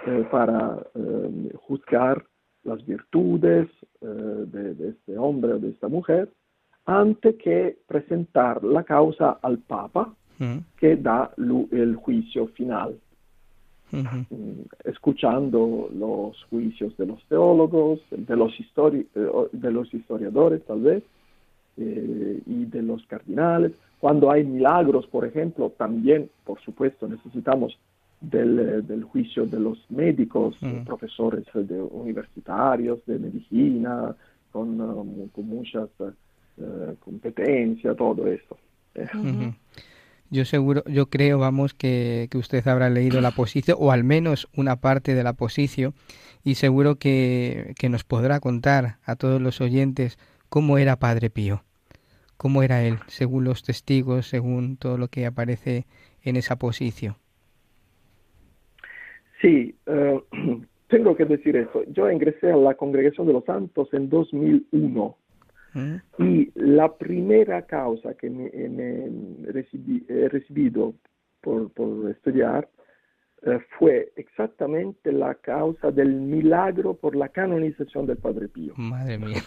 eh, 0.05 0.27
para 0.29 0.85
em, 0.95 1.49
juzgar 1.65 2.25
las 2.65 2.85
virtudes 2.85 3.69
eh, 4.01 4.05
de, 4.05 4.89
este 4.89 5.17
hombre 5.17 5.53
o 5.53 5.59
de 5.59 5.69
esta 5.69 5.87
mujer, 5.87 6.29
antes 6.85 7.35
que 7.37 7.77
presentar 7.87 8.63
la 8.63 8.83
causa 8.83 9.39
al 9.41 9.59
Papa, 9.59 10.13
que 10.77 10.97
da 10.97 11.31
el 11.37 11.95
juicio 11.95 12.47
final. 12.47 12.99
Mm, 13.91 14.65
escuchando 14.83 15.89
los 15.97 16.43
juicios 16.49 16.97
de 16.97 17.05
los 17.05 17.23
teólogos, 17.25 18.01
de 18.09 18.35
los, 18.35 18.51
eh, 18.59 19.05
de 19.53 19.71
los 19.71 19.93
historiadores 19.93 20.65
tal 20.65 20.81
vez, 20.81 21.03
eh, 21.77 22.41
y 22.45 22.65
de 22.65 22.81
los 22.81 23.05
cardinales. 23.05 23.71
Cuando 23.99 24.31
hay 24.31 24.43
milagros, 24.43 25.07
por 25.07 25.25
ejemplo, 25.25 25.71
también, 25.77 26.29
por 26.43 26.59
supuesto, 26.61 27.07
necesitamos 27.07 27.77
del, 28.29 28.59
eh, 28.59 28.81
del 28.81 29.03
juicio 29.03 29.45
de 29.45 29.59
los 29.59 29.79
médicos, 29.89 30.55
profesores 30.85 31.45
de 31.53 31.81
universitarios 31.81 32.99
de 33.05 33.19
medicina, 33.19 34.15
con, 34.51 34.77
con 35.29 35.47
muchas 35.47 35.89
competencias, 36.99 37.97
todo 37.97 38.27
eso. 38.27 38.57
Yo 40.31 40.43
seguro, 40.45 40.83
yo 40.85 41.09
creo, 41.09 41.37
vamos, 41.37 41.73
que, 41.73 42.27
que, 42.31 42.37
usted 42.37 42.67
habrá 42.67 42.89
leído 42.89 43.21
la 43.21 43.31
posición, 43.31 43.77
o 43.79 43.91
al 43.91 44.03
menos 44.03 44.47
una 44.55 44.77
parte 44.77 45.13
de 45.13 45.23
la 45.23 45.33
posición, 45.33 45.93
y 46.43 46.55
seguro 46.55 46.95
que, 46.95 47.73
que, 47.77 47.89
nos 47.89 48.03
podrá 48.03 48.39
contar 48.39 48.97
a 49.05 49.15
todos 49.15 49.41
los 49.41 49.61
oyentes 49.61 50.17
cómo 50.49 50.77
era 50.77 50.97
Padre 50.97 51.29
Pío, 51.29 51.63
cómo 52.37 52.63
era 52.63 52.83
él, 52.83 52.99
según 53.07 53.43
los 53.43 53.63
testigos, 53.63 54.27
según 54.27 54.77
todo 54.77 54.97
lo 54.97 55.09
que 55.09 55.25
aparece 55.25 55.85
en 56.23 56.37
esa 56.37 56.55
posición. 56.57 57.15
Sí, 59.45 59.75
eh, 59.85 60.23
tengo 60.87 61.15
que 61.15 61.25
decir 61.25 61.55
eso. 61.55 61.83
Yo 61.89 62.09
ingresé 62.09 62.51
a 62.51 62.57
la 62.57 62.73
Congregación 62.73 63.27
de 63.27 63.33
los 63.33 63.45
Santos 63.45 63.87
en 63.93 64.09
2001 64.09 65.17
y 66.19 66.49
la 66.55 66.95
primera 66.95 67.63
causa 67.63 68.13
que 68.13 68.29
me, 68.29 68.45
he 68.47 70.29
recibido 70.29 70.93
por, 71.41 71.69
estudiar 72.09 72.69
eh, 73.41 73.59
fue 73.77 74.13
exactamente 74.15 75.11
la 75.11 75.35
causa 75.35 75.91
del 75.91 76.13
milagro 76.13 76.93
por 76.93 77.13
la 77.13 77.27
canonización 77.27 78.07
del 78.07 78.17
Padre 78.17 78.47
Pío. 78.47 78.73
Madre 78.77 79.17
mía. 79.17 79.41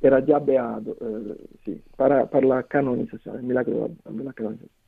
Era 0.00 0.18
ya 0.26 0.40
beado, 0.40 0.96
eh, 1.00 1.36
sí, 1.64 1.80
para, 1.96 2.28
para, 2.28 2.44
la 2.44 2.62
canonización, 2.64 3.36
el 3.36 3.44
milagro 3.44 3.92
de 4.04 4.24
la 4.24 4.32
canonización. 4.32 4.81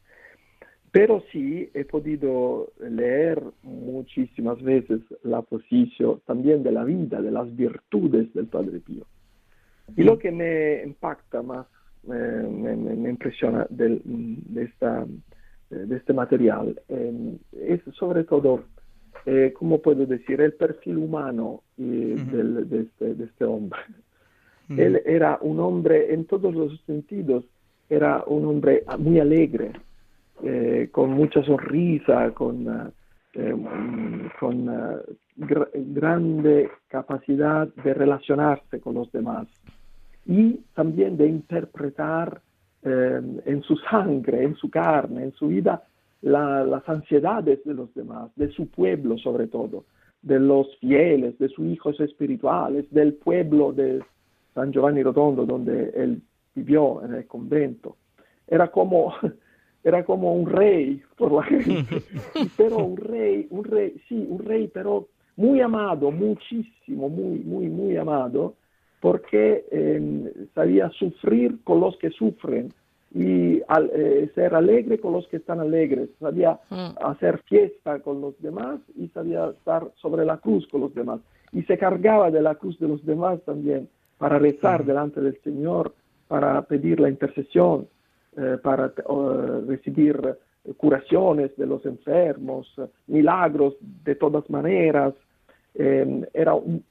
Pero 0.94 1.24
sí 1.32 1.68
he 1.74 1.84
podido 1.84 2.72
leer 2.78 3.42
muchísimas 3.64 4.62
veces 4.62 5.00
la 5.24 5.42
posición 5.42 6.20
también 6.24 6.62
de 6.62 6.70
la 6.70 6.84
vida, 6.84 7.20
de 7.20 7.32
las 7.32 7.52
virtudes 7.56 8.32
del 8.32 8.46
Padre 8.46 8.78
Pío. 8.78 9.04
Y 9.96 10.04
lo 10.04 10.20
que 10.20 10.30
me 10.30 10.84
impacta 10.84 11.42
más, 11.42 11.66
me, 12.04 13.10
impresiona 13.10 13.66
de, 13.70 14.00
esta, 14.54 15.04
de 15.68 15.96
este 15.96 16.12
material 16.12 16.80
em, 16.86 17.38
es 17.50 17.80
sobre 17.98 18.22
todo, 18.22 18.62
eh, 19.26 19.52
¿cómo 19.58 19.82
puedo 19.82 20.06
decir?, 20.06 20.40
el 20.40 20.52
perfil 20.52 20.98
humano 20.98 21.64
eh, 21.76 22.16
de, 22.30 22.82
este, 22.82 23.14
de, 23.16 23.24
este, 23.24 23.44
hombre. 23.44 23.80
Él 24.68 25.02
era 25.04 25.40
un 25.40 25.58
hombre 25.58 26.14
en 26.14 26.24
todos 26.26 26.54
los 26.54 26.80
sentidos, 26.82 27.44
era 27.90 28.22
un 28.28 28.44
hombre 28.44 28.84
muy 28.96 29.18
alegre, 29.18 29.72
eh, 30.44 30.88
con 30.92 31.10
mucha 31.10 31.42
sonrisa, 31.42 32.30
con, 32.32 32.92
con 34.38 35.02
grande 35.36 36.70
capacidad 36.88 37.66
de 37.66 37.94
relacionarse 37.94 38.80
con 38.80 38.94
los 38.94 39.10
demás 39.10 39.48
y 40.26 40.60
también 40.74 41.16
de 41.16 41.26
interpretar 41.26 42.40
eh, 42.82 43.20
en 43.46 43.62
su 43.62 43.76
sangre, 43.78 44.42
en 44.42 44.54
su 44.56 44.70
carne, 44.70 45.24
en 45.24 45.32
su 45.32 45.48
vida, 45.48 45.82
las 46.20 46.88
ansiedades 46.88 47.62
de 47.64 47.74
los 47.74 47.94
demás, 47.94 48.30
de 48.36 48.50
su 48.50 48.68
pueblo 48.68 49.18
sobre 49.18 49.46
todo, 49.46 49.84
de 50.22 50.40
los 50.40 50.76
fieles, 50.78 51.38
de 51.38 51.48
sus 51.48 51.66
hijos 51.66 52.00
espirituales, 52.00 52.90
del 52.90 53.14
pueblo 53.14 53.72
de 53.72 54.02
San 54.54 54.72
Giovanni 54.72 55.02
Rotondo, 55.02 55.44
donde 55.44 55.92
él 55.94 56.22
vivió 56.54 57.02
en 57.04 57.14
el 57.14 57.26
convento. 57.26 57.96
Era 58.46 58.68
como, 58.68 59.14
era 59.84 60.02
como 60.04 60.34
un 60.34 60.46
rey 60.46 61.02
por 61.16 61.30
la 61.30 61.42
gente, 61.44 62.02
pero 62.56 62.78
un 62.78 62.96
rey, 62.96 63.46
un 63.50 63.64
rey, 63.64 63.94
sí, 64.08 64.26
un 64.28 64.38
rey, 64.38 64.68
pero 64.72 65.06
muy 65.36 65.60
amado, 65.60 66.10
muchísimo, 66.10 67.08
muy, 67.08 67.40
muy, 67.40 67.68
muy 67.68 67.96
amado, 67.96 68.54
porque 69.00 69.66
em, 69.70 70.30
sabía 70.54 70.88
sufrir 70.90 71.62
con 71.62 71.80
los 71.80 71.96
que 71.98 72.10
sufren 72.10 72.72
y 73.14 73.60
eh, 73.60 74.30
ser 74.34 74.54
alegre 74.54 74.98
con 74.98 75.12
los 75.12 75.28
que 75.28 75.36
están 75.36 75.60
alegres, 75.60 76.08
sabía 76.18 76.58
mm. 76.70 77.04
hacer 77.04 77.38
fiesta 77.44 78.00
con 78.00 78.20
los 78.20 78.40
demás 78.40 78.80
y 78.96 79.08
sabía 79.08 79.50
estar 79.50 79.88
sobre 80.00 80.24
la 80.24 80.38
cruz 80.38 80.66
con 80.68 80.80
los 80.80 80.94
demás. 80.94 81.20
Y 81.52 81.62
se 81.62 81.78
cargaba 81.78 82.30
de 82.30 82.42
la 82.42 82.56
cruz 82.56 82.78
de 82.80 82.88
los 82.88 83.04
demás 83.04 83.40
también 83.44 83.88
para 84.18 84.38
rezar 84.38 84.82
mm. 84.82 84.86
delante 84.86 85.20
del 85.20 85.38
Señor, 85.42 85.94
para 86.26 86.62
pedir 86.62 86.98
la 86.98 87.08
intercesión, 87.08 87.86
eh, 88.36 88.58
para 88.62 88.92
recibir 89.66 90.36
curaciones 90.76 91.54
de 91.56 91.66
los 91.66 91.84
enfermos, 91.84 92.72
milagros 93.06 93.74
de 93.80 94.14
todas 94.14 94.48
maneras. 94.48 95.14
Em, 95.74 96.24
era 96.32 96.54
un, 96.54 96.84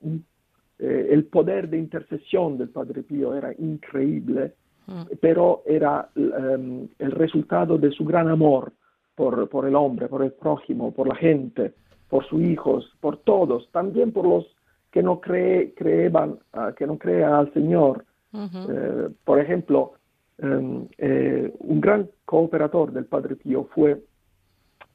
eh, 0.80 1.08
el 1.12 1.26
poder 1.26 1.70
de 1.70 1.78
intercesión 1.78 2.58
del 2.58 2.70
Padre 2.70 3.04
Pío 3.04 3.34
era 3.34 3.54
increíble, 3.58 4.54
mm. 4.88 5.02
pero 5.22 5.64
era 5.66 6.10
em, 6.16 6.88
el 7.00 7.12
resultado 7.12 7.78
de 7.78 7.92
su 7.92 8.04
gran 8.04 8.28
amor 8.28 8.74
por, 9.16 9.48
por, 9.48 9.66
el 9.66 9.76
hombre, 9.76 10.08
por 10.08 10.24
el 10.24 10.34
prójimo, 10.34 10.92
por 10.92 11.08
la 11.08 11.16
gente, 11.16 11.74
por 12.10 12.26
sus 12.26 12.42
hijos, 12.42 12.92
por 13.00 13.18
todos, 13.18 13.70
también 13.72 14.12
por 14.12 14.28
los 14.28 14.46
que 14.92 15.02
no 15.02 15.22
cree, 15.22 15.74
creeban, 15.74 16.38
ah, 16.52 16.74
que 16.76 16.86
no 16.86 16.98
crean 16.98 17.34
al 17.34 17.54
Señor. 17.54 18.06
Eh, 18.34 19.10
por 19.24 19.40
ejemplo, 19.40 19.94
em, 19.94 20.03
eh, 20.38 21.54
un 21.60 21.82
gran 21.82 22.10
cooperador 22.26 22.92
del 22.92 23.06
Padre 23.06 23.36
Pío 23.36 23.66
fue 23.74 24.02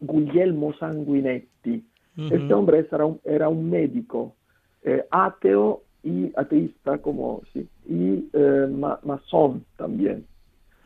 Guglielmo 0.01 0.73
Sanguinetti. 0.75 1.85
Este 2.17 2.53
hombre 2.53 2.85
era 2.91 3.07
un, 3.07 3.21
era 3.25 3.49
un 3.49 3.71
médico 3.71 4.35
eh, 4.83 5.05
ateo 5.11 5.83
y 6.03 6.33
ateísta 6.37 6.99
como 6.99 7.43
sí, 7.53 7.69
y 7.87 8.29
eh, 8.33 8.67
masón 9.05 9.65
también. 9.77 10.25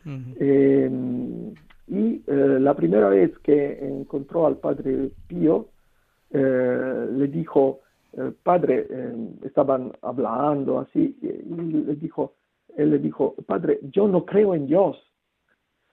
Em, 0.05 1.53
y 1.87 2.21
eh, 2.27 2.57
la 2.59 2.73
primera 2.73 3.09
vez 3.09 3.31
que 3.39 3.79
encontró 3.81 4.45
al 4.45 4.57
padre 4.57 5.11
Pío, 5.27 5.69
le 6.31 7.27
dijo, 7.27 7.81
padre, 8.41 8.87
em, 8.89 9.29
estaban 9.43 9.91
hablando 10.01 10.79
así, 10.79 11.15
y 11.21 11.53
le 11.53 11.95
dijo, 11.95 12.33
él 12.77 12.91
le 12.91 12.99
dijo, 12.99 13.35
padre, 13.45 13.79
yo 13.91 14.07
no 14.07 14.25
creo 14.25 14.55
en 14.55 14.67
Dios. 14.67 14.97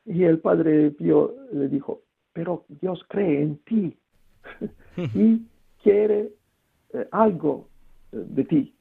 Y 0.04 0.24
el 0.24 0.38
padre 0.38 0.90
Pío 0.92 1.34
le 1.52 1.68
dijo, 1.68 2.02
pero 2.32 2.64
Dios 2.68 3.04
cree 3.08 3.42
en 3.42 3.58
ti 3.58 3.96
y 5.14 5.42
quiere 5.82 6.32
algo 7.12 7.68
de 8.12 8.44
ti. 8.44 8.74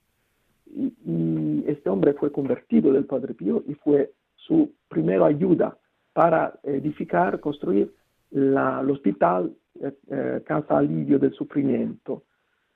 Y, 0.66 1.64
este 1.68 1.90
hombre 1.90 2.14
fue 2.14 2.32
convertido 2.32 2.92
del 2.94 3.06
Padre 3.06 3.34
Pío 3.34 3.64
y 3.68 3.76
fue 3.76 4.12
su 4.36 4.72
primera 4.88 5.28
ayuda 5.28 5.78
para 6.14 6.60
edificar, 6.64 7.40
construir 7.40 7.94
la, 8.32 8.82
el 8.82 8.90
hospital 8.90 9.56
eh, 9.82 9.94
eh, 10.10 10.42
Casa 10.46 10.78
Alivio 10.78 11.20
del 11.20 11.34
Sufrimiento. 11.34 12.24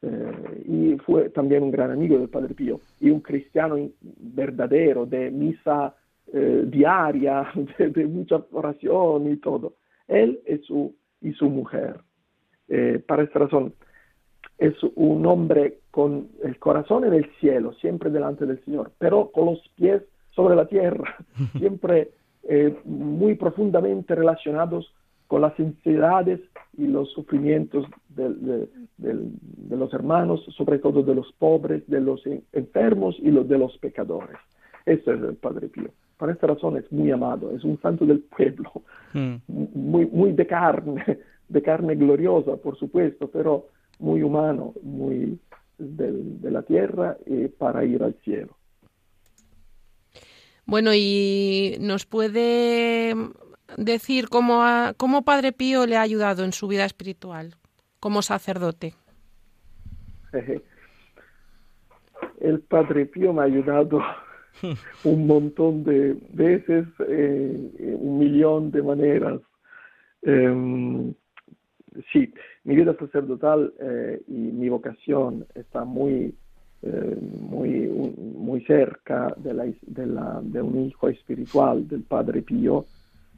Eh, 0.06 0.64
y 0.66 0.98
fue 1.06 1.30
también 1.30 1.64
un 1.64 1.72
gran 1.72 1.92
amigo 1.92 2.18
del 2.18 2.28
Padre 2.28 2.54
Pío 2.54 2.82
y 3.00 3.10
un 3.10 3.22
cristiano 3.22 3.78
verdadero 4.02 5.06
de 5.06 5.32
misa 5.32 5.96
eh, 6.32 6.64
diaria, 6.68 7.48
de, 7.78 8.06
mucha 8.06 8.44
oración 8.52 9.32
y 9.32 9.38
todo. 9.38 9.76
Él 10.08 10.42
y 10.48 10.58
su, 10.60 10.94
y 11.22 11.32
su 11.34 11.50
mujer. 11.50 11.98
Eh, 12.68 13.02
para 13.06 13.24
esta 13.24 13.40
razón, 13.40 13.74
es 14.58 14.76
un 14.96 15.26
hombre 15.26 15.80
con 15.92 16.30
el 16.44 16.58
corazón 16.60 17.06
en 17.06 17.14
el 17.14 17.30
cielo, 17.40 17.74
siempre 17.74 18.10
delante 18.10 18.46
del 18.46 18.64
Señor, 18.64 18.92
pero 18.98 19.32
con 19.32 19.46
los 19.46 19.60
pies 19.76 20.02
sobre 20.32 20.56
la 20.56 20.66
tierra, 20.66 21.16
siempre 21.58 22.12
eh, 22.44 22.76
muy 22.86 23.36
profundamente 23.36 24.16
relacionados 24.16 24.94
con 25.28 25.42
las 25.42 25.60
ansiedades 25.60 26.40
y 26.78 26.88
los 26.88 27.12
sufrimientos 27.12 27.86
de, 28.10 28.68
los 29.70 29.94
hermanos, 29.94 30.44
sobre 30.56 30.80
todo 30.80 31.04
de 31.04 31.16
los 31.16 31.32
pobres, 31.34 31.84
de 31.88 32.02
los 32.02 32.22
enfermos 32.52 33.16
y 33.20 33.32
los 33.32 33.48
de 33.48 33.58
los 33.58 33.78
pecadores. 33.78 34.38
Ese 34.86 35.14
es 35.14 35.22
el 35.22 35.36
Padre 35.36 35.70
Pío. 35.70 35.90
Por 36.18 36.30
esta 36.30 36.48
razón 36.48 36.78
es 36.78 36.92
muy 36.92 37.12
amado, 37.12 37.52
es 37.52 37.64
un 37.64 37.80
santo 37.82 38.06
del 38.06 38.20
pueblo, 38.20 38.72
mm. 39.14 39.36
muy, 39.48 40.06
muy 40.06 40.32
de 40.34 40.48
carne, 40.48 41.20
de 41.48 41.62
carne 41.62 41.96
gloriosa, 41.96 42.58
por 42.58 42.78
supuesto, 42.78 43.30
pero 43.30 43.68
muy 44.00 44.22
humano, 44.22 44.74
muy 44.82 45.40
de 45.78 46.52
la 46.52 46.62
tierra 46.62 47.18
y 47.26 47.48
para 47.48 47.84
ir 47.84 48.04
al 48.04 48.14
cielo. 48.24 48.56
Bueno, 50.66 50.92
y 50.94 51.76
nos 51.82 52.06
puede 52.06 53.14
decir 53.78 54.30
cómo, 54.30 54.64
cómo 54.98 55.24
Padre 55.24 55.52
Pío 55.52 55.86
le 55.86 55.98
ha 55.98 56.02
ayudado 56.02 56.44
en 56.44 56.54
su 56.54 56.68
vida 56.68 56.86
espiritual 56.86 57.56
como 58.00 58.22
sacerdote. 58.22 58.96
El 62.40 62.60
Padre 62.62 63.06
Pío 63.06 63.34
me 63.34 63.42
ha 63.42 63.46
ayudado 63.46 64.02
un 65.04 65.28
montón 65.28 65.84
de 65.84 66.18
veces, 66.32 66.86
eh, 67.08 67.96
un 68.00 68.20
millón 68.20 68.72
de 68.72 68.82
maneras. 68.82 69.40
Em, 70.22 71.14
sí, 72.12 72.34
mi 72.64 72.76
vida 72.76 72.96
sacerdotal 72.98 73.74
eh, 73.80 74.22
y 74.28 74.34
mi 74.34 74.70
vocación 74.70 75.46
está 75.56 75.84
muy, 75.86 76.36
eh, 76.82 77.18
muy, 77.40 77.88
muy 78.36 78.62
cerca 78.66 79.34
de, 79.38 79.54
la, 79.54 79.66
de, 79.82 80.06
la, 80.06 80.42
de 80.44 80.62
un 80.62 80.86
hijo 80.86 81.10
espiritual 81.10 81.88
del 81.88 82.04
Padre 82.04 82.42
Pío, 82.42 82.86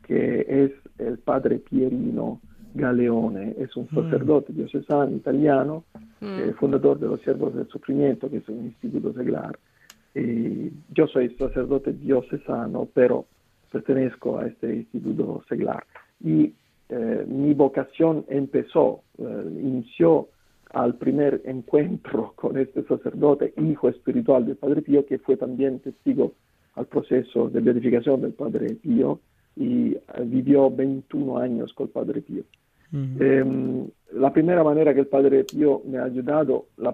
que 0.06 0.46
es 0.48 0.72
el 1.00 1.18
Padre 1.18 1.60
Pierino 1.60 2.40
Galeone, 2.74 3.56
es 3.58 3.76
un 3.76 3.88
mm. 3.90 3.96
sacerdote 3.96 4.54
diocesano 4.54 5.16
italiano, 5.16 5.84
mm. 6.22 6.52
fundador 6.60 7.00
de 7.00 7.08
los 7.08 7.22
Siervos 7.22 7.56
del 7.56 7.68
Sufrimiento, 7.68 8.30
que 8.30 8.38
es 8.38 8.50
un 8.50 8.66
instituto 8.66 9.14
seglar. 9.14 9.58
Y 10.14 10.72
yo 10.94 11.08
soy 11.08 11.30
sacerdote 11.36 11.94
diocesano, 11.94 12.88
pero 12.94 13.26
pertenezco 13.72 14.40
a 14.40 14.48
este 14.48 14.76
instituto 14.76 15.44
seglar. 15.50 15.86
Y 16.24 16.54
eh, 16.90 17.26
mi 17.28 17.54
vocación 17.54 18.26
empezó, 18.30 19.02
eh, 19.18 19.60
inició 19.62 20.30
al 20.72 20.96
primer 20.96 21.42
encuentro 21.46 22.34
con 22.36 22.58
este 22.58 22.84
sacerdote, 22.84 23.54
hijo 23.58 23.90
espiritual 23.90 24.46
del 24.46 24.56
Padre 24.56 24.82
Pío, 24.82 25.06
que 25.06 25.20
fue 25.20 25.36
también 25.38 25.80
testigo 25.80 26.34
al 26.76 26.86
proceso 26.86 27.50
de 27.50 27.62
beatificación 27.62 28.22
del 28.22 28.34
Padre 28.34 28.76
Pío 28.76 29.20
y 29.56 29.94
eh, 29.94 30.02
vivió 30.24 30.70
21 30.70 31.38
años 31.38 31.74
con 31.74 31.88
el 31.88 31.94
Padre 31.94 32.22
Pío. 32.22 32.44
Em, 32.94 33.88
la 34.14 34.32
primera 34.32 34.64
manera 34.64 34.94
que 34.94 35.02
el 35.02 35.08
Padre 35.08 35.44
Pío 35.44 35.82
me 35.86 35.98
ha 35.98 36.06
ayudado, 36.06 36.68
la, 36.78 36.94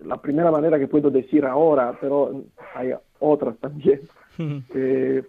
la, 0.00 0.20
primera 0.20 0.50
manera 0.50 0.76
que 0.76 0.88
puedo 0.88 1.08
decir 1.08 1.44
ahora, 1.44 1.96
pero 2.00 2.42
hay 2.74 2.90
otras 3.20 3.56
también, 3.58 4.00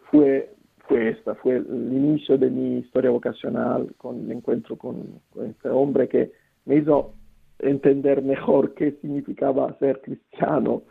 fue 0.10 0.58
fue 0.88 1.10
esta, 1.10 1.36
fue 1.36 1.58
el 1.58 1.94
inicio 1.94 2.38
de 2.38 2.50
mi 2.50 2.80
historia 2.80 3.10
vocacional 3.10 3.94
con 3.98 4.22
el 4.22 4.32
encuentro 4.32 4.78
con, 4.78 5.20
este 5.48 5.70
hombre 5.70 6.08
que 6.08 6.32
me 6.66 6.78
hizo 6.78 7.14
entender 7.60 8.22
mejor 8.22 8.74
qué 8.74 8.94
significaba 9.02 9.78
ser 9.80 10.02
cristiano 10.02 10.84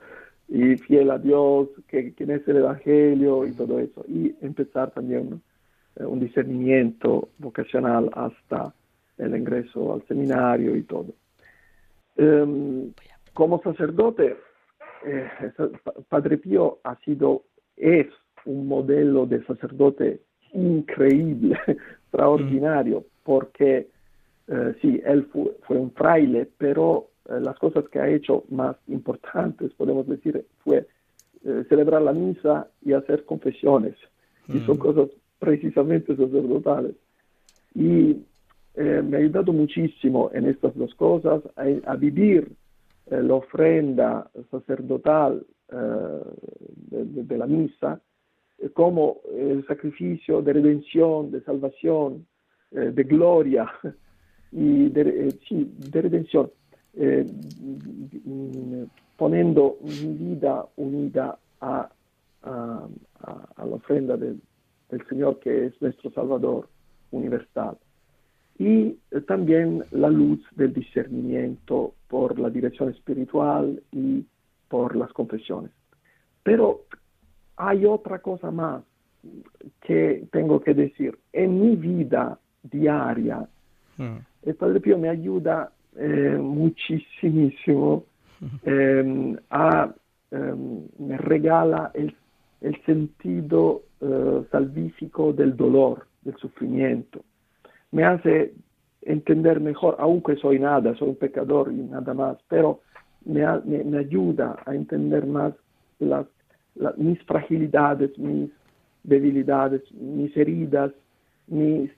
y 0.48 0.76
fiel 0.76 1.10
a 1.10 1.18
Dios, 1.18 1.68
que, 1.88 2.14
quién 2.14 2.30
es 2.30 2.46
el 2.46 2.58
Evangelio 2.58 3.46
y 3.46 3.52
todo 3.52 3.80
eso. 3.80 4.04
Y 4.06 4.34
empezar 4.40 4.92
también 4.92 5.28
eh, 5.32 5.38
un 5.98 6.20
discernimiento 6.20 7.28
vocacional 7.38 8.10
hasta 8.14 8.74
el 9.18 9.36
ingreso 9.36 9.94
al 9.94 10.06
seminario 10.06 10.76
y 10.76 10.82
todo. 10.82 11.14
Em, 12.16 12.92
como 13.32 13.62
sacerdote, 13.62 14.36
eh, 15.04 15.28
Padre 16.08 16.38
Pío 16.38 16.78
ha 16.84 16.96
sido, 17.00 17.44
es 17.76 18.06
un 18.44 18.66
modelo 18.66 19.26
de 19.26 19.44
sacerdote 19.44 20.20
increíble, 20.52 21.58
extraordinario, 21.66 23.04
porque 23.22 23.88
eh, 24.48 24.74
sí, 24.80 25.00
él 25.04 25.28
fue, 25.32 25.76
un 25.76 25.90
fraile, 25.92 26.48
pero 26.56 27.08
eh, 27.28 27.40
las 27.40 27.58
cosas 27.58 27.88
que 27.88 27.98
ha 27.98 28.08
hecho 28.08 28.44
más 28.50 28.76
importantes, 28.88 29.72
podemos 29.74 30.06
decir, 30.06 30.46
fue 30.62 30.86
eh, 31.44 31.64
celebrar 31.68 32.02
la 32.02 32.12
misa 32.12 32.68
y 32.82 32.92
hacer 32.92 33.24
confesiones, 33.24 33.96
y 34.48 34.60
son 34.60 34.76
cosas 34.76 35.08
precisamente 35.38 36.16
sacerdotales. 36.16 36.94
Y 37.74 38.16
me 38.76 39.16
ha 39.16 39.20
ayudado 39.20 39.52
muchísimo 39.52 40.30
en 40.34 40.46
estas 40.46 40.74
dos 40.74 40.94
cosas, 40.94 41.42
a, 41.56 41.96
vivir 41.96 42.52
la 43.10 43.34
ofrenda 43.34 44.30
sacerdotal 44.50 45.44
de, 45.68 47.38
la 47.38 47.46
misa 47.46 48.00
eh, 48.58 48.70
como 48.70 49.20
el 49.34 49.66
sacrificio 49.66 50.40
de 50.42 50.52
redención, 50.54 51.30
de 51.30 51.42
salvación, 51.42 52.26
eh, 52.70 52.92
de 52.94 53.02
gloria 53.04 53.70
y 54.52 54.88
de, 54.88 55.28
eh, 55.28 55.38
sí, 55.48 55.70
de 55.90 56.02
redención, 56.02 56.50
poniendo 59.16 59.76
mi 59.82 60.34
vida 60.34 60.64
unida 60.76 61.38
a, 61.60 61.90
a, 62.42 62.88
la 63.58 63.74
ofrenda 63.74 64.16
del 64.90 65.06
Señor 65.08 65.40
que 65.40 65.66
es 65.66 65.82
nuestro 65.82 66.10
Salvador 66.10 66.68
universal. 67.10 67.76
Y 68.58 68.92
también 69.26 69.84
la 69.90 70.08
luz 70.08 70.40
del 70.52 70.72
discernimiento 70.72 71.94
por 72.08 72.38
la 72.38 72.48
dirección 72.48 72.90
espiritual 72.90 73.82
y 73.92 74.24
por 74.68 74.96
las 74.96 75.12
confesiones. 75.12 75.72
Pero 76.42 76.84
hay 77.56 77.84
otra 77.84 78.20
cosa 78.20 78.50
más 78.50 78.82
que 79.82 80.26
tengo 80.32 80.60
que 80.60 80.74
decir. 80.74 81.18
En 81.32 81.60
mi 81.60 81.76
vida 81.76 82.38
diaria, 82.62 83.46
mm. 83.96 84.16
el 84.44 84.54
Padre 84.54 84.80
Pío 84.80 84.98
me 84.98 85.08
ayuda 85.08 85.72
eh, 85.96 86.38
muchísimo 86.40 88.04
em, 88.64 89.36
a, 89.50 89.92
em, 90.30 90.82
me 90.98 91.16
regala 91.16 91.90
el, 91.94 92.14
sentido 92.84 93.82
eh, 94.00 94.42
salvífico 94.50 95.32
del 95.32 95.56
dolor, 95.56 96.06
del 96.22 96.36
sufrimiento. 96.36 97.20
Me 97.92 98.04
hace 98.04 98.54
entender 99.02 99.60
mejor, 99.60 99.96
aunque 99.98 100.36
soy 100.36 100.58
nada, 100.58 100.94
soy 100.96 101.10
un 101.10 101.16
pecador 101.16 101.72
y 101.72 101.76
nada 101.76 102.12
más, 102.14 102.38
pero 102.48 102.80
me, 103.24 103.44
me 103.84 103.98
ayuda 103.98 104.56
a 104.66 104.74
entender 104.74 105.26
más 105.26 105.54
las 105.98 106.26
mis 106.96 107.22
fragilidades, 107.22 108.18
mis 108.18 108.50
debilidades, 109.02 109.82
mis 109.92 110.36
heridas, 110.36 110.92
mis 111.46 111.90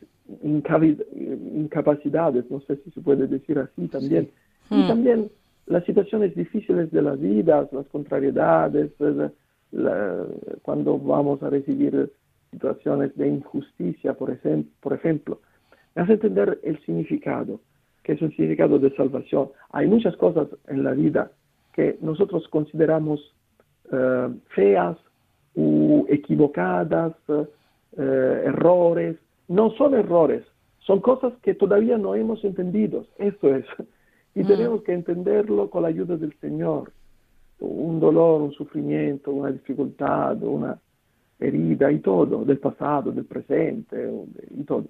incapacidades, 1.54 2.50
no 2.50 2.60
sé 2.60 2.76
si 2.76 2.90
se 2.90 3.00
puede 3.00 3.26
decir 3.26 3.58
así 3.58 3.88
también. 3.88 4.30
Y 4.70 4.82
hmm. 4.82 4.88
también 4.88 5.30
las 5.66 5.84
situaciones 5.84 6.34
difíciles 6.34 6.90
de 6.90 7.02
la 7.02 7.14
vida, 7.14 7.68
las 7.72 7.86
contrariedades, 7.88 8.90
cuando 10.62 10.98
vamos 10.98 11.42
a 11.42 11.50
recibir 11.50 12.10
situaciones 12.50 13.14
de 13.16 13.28
injusticia, 13.28 14.14
por, 14.14 14.30
ejemplo, 14.30 14.72
por 14.80 14.92
ejemplo, 14.94 15.40
me 15.94 16.02
hace 16.02 16.14
entender 16.14 16.58
el 16.62 16.78
significado, 16.84 17.60
que 18.02 18.12
es 18.12 18.22
un 18.22 18.30
significado 18.30 18.78
de 18.78 18.94
salvación. 18.96 19.50
Hay 19.70 19.86
muchas 19.86 20.16
cosas 20.16 20.48
en 20.68 20.84
la 20.84 20.92
vida 20.92 21.30
que 21.74 21.98
nosotros 22.00 22.48
consideramos 22.48 23.20
eh, 23.92 24.28
feas 24.54 24.96
o 25.54 26.06
equivocadas, 26.08 27.14
eh, 27.28 28.42
errores. 28.46 29.16
No 29.48 29.70
son 29.72 29.94
errores, 29.94 30.44
son 30.80 31.00
cosas 31.00 31.32
que 31.42 31.54
todavía 31.54 31.98
no 31.98 32.14
hemos 32.14 32.42
entendido. 32.44 33.06
Eso 33.18 33.54
es. 33.54 33.66
Y 34.34 34.44
mm. 34.44 34.46
tenemos 34.46 34.82
que 34.82 34.92
entenderlo 34.92 35.68
con 35.68 35.82
la 35.82 35.88
ayuda 35.88 36.16
del 36.16 36.32
Señor. 36.40 36.92
Un 37.60 38.00
dolor, 38.00 38.42
un 38.42 38.52
sufrimiento, 38.52 39.32
una 39.32 39.50
dificultad, 39.50 40.42
una 40.42 40.78
herida 41.38 41.90
y 41.90 41.98
todo, 42.00 42.44
del 42.44 42.58
pasado, 42.58 43.12
del 43.12 43.24
presente 43.24 44.10
y 44.50 44.62
todo. 44.64 44.86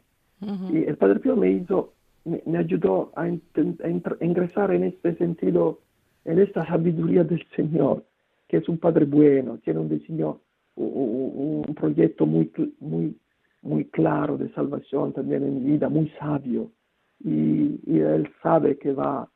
Y 0.70 0.84
el 0.84 0.96
Padre 0.96 1.20
Pío 1.20 1.36
me 1.36 1.50
hizo, 1.50 1.92
me, 2.24 2.58
ayudó 2.58 3.12
a, 3.16 3.22
a 3.24 4.24
ingresar 4.24 4.72
en 4.72 4.84
este 4.84 5.16
sentido, 5.16 5.80
en 6.24 6.38
esta 6.38 6.66
sabiduría 6.66 7.24
del 7.24 7.44
Señor 7.56 8.04
que 8.48 8.56
es 8.56 8.68
un 8.68 8.78
Padre 8.78 9.04
bueno, 9.04 9.58
tiene 9.58 9.80
un 9.80 9.88
diseño 9.88 10.40
un 10.74 11.74
proyecto 11.74 12.24
muy, 12.24 12.50
muy, 12.78 13.16
muy 13.62 13.84
claro 13.86 14.38
de 14.38 14.48
salvación 14.52 15.12
también 15.12 15.42
en 15.42 15.54
mi 15.54 15.72
vida, 15.72 15.88
muy 15.88 16.08
sabio. 16.18 16.70
Y, 17.18 17.98
Él 17.98 18.30
sabe 18.42 18.78
que 18.78 18.92
va 18.92 19.28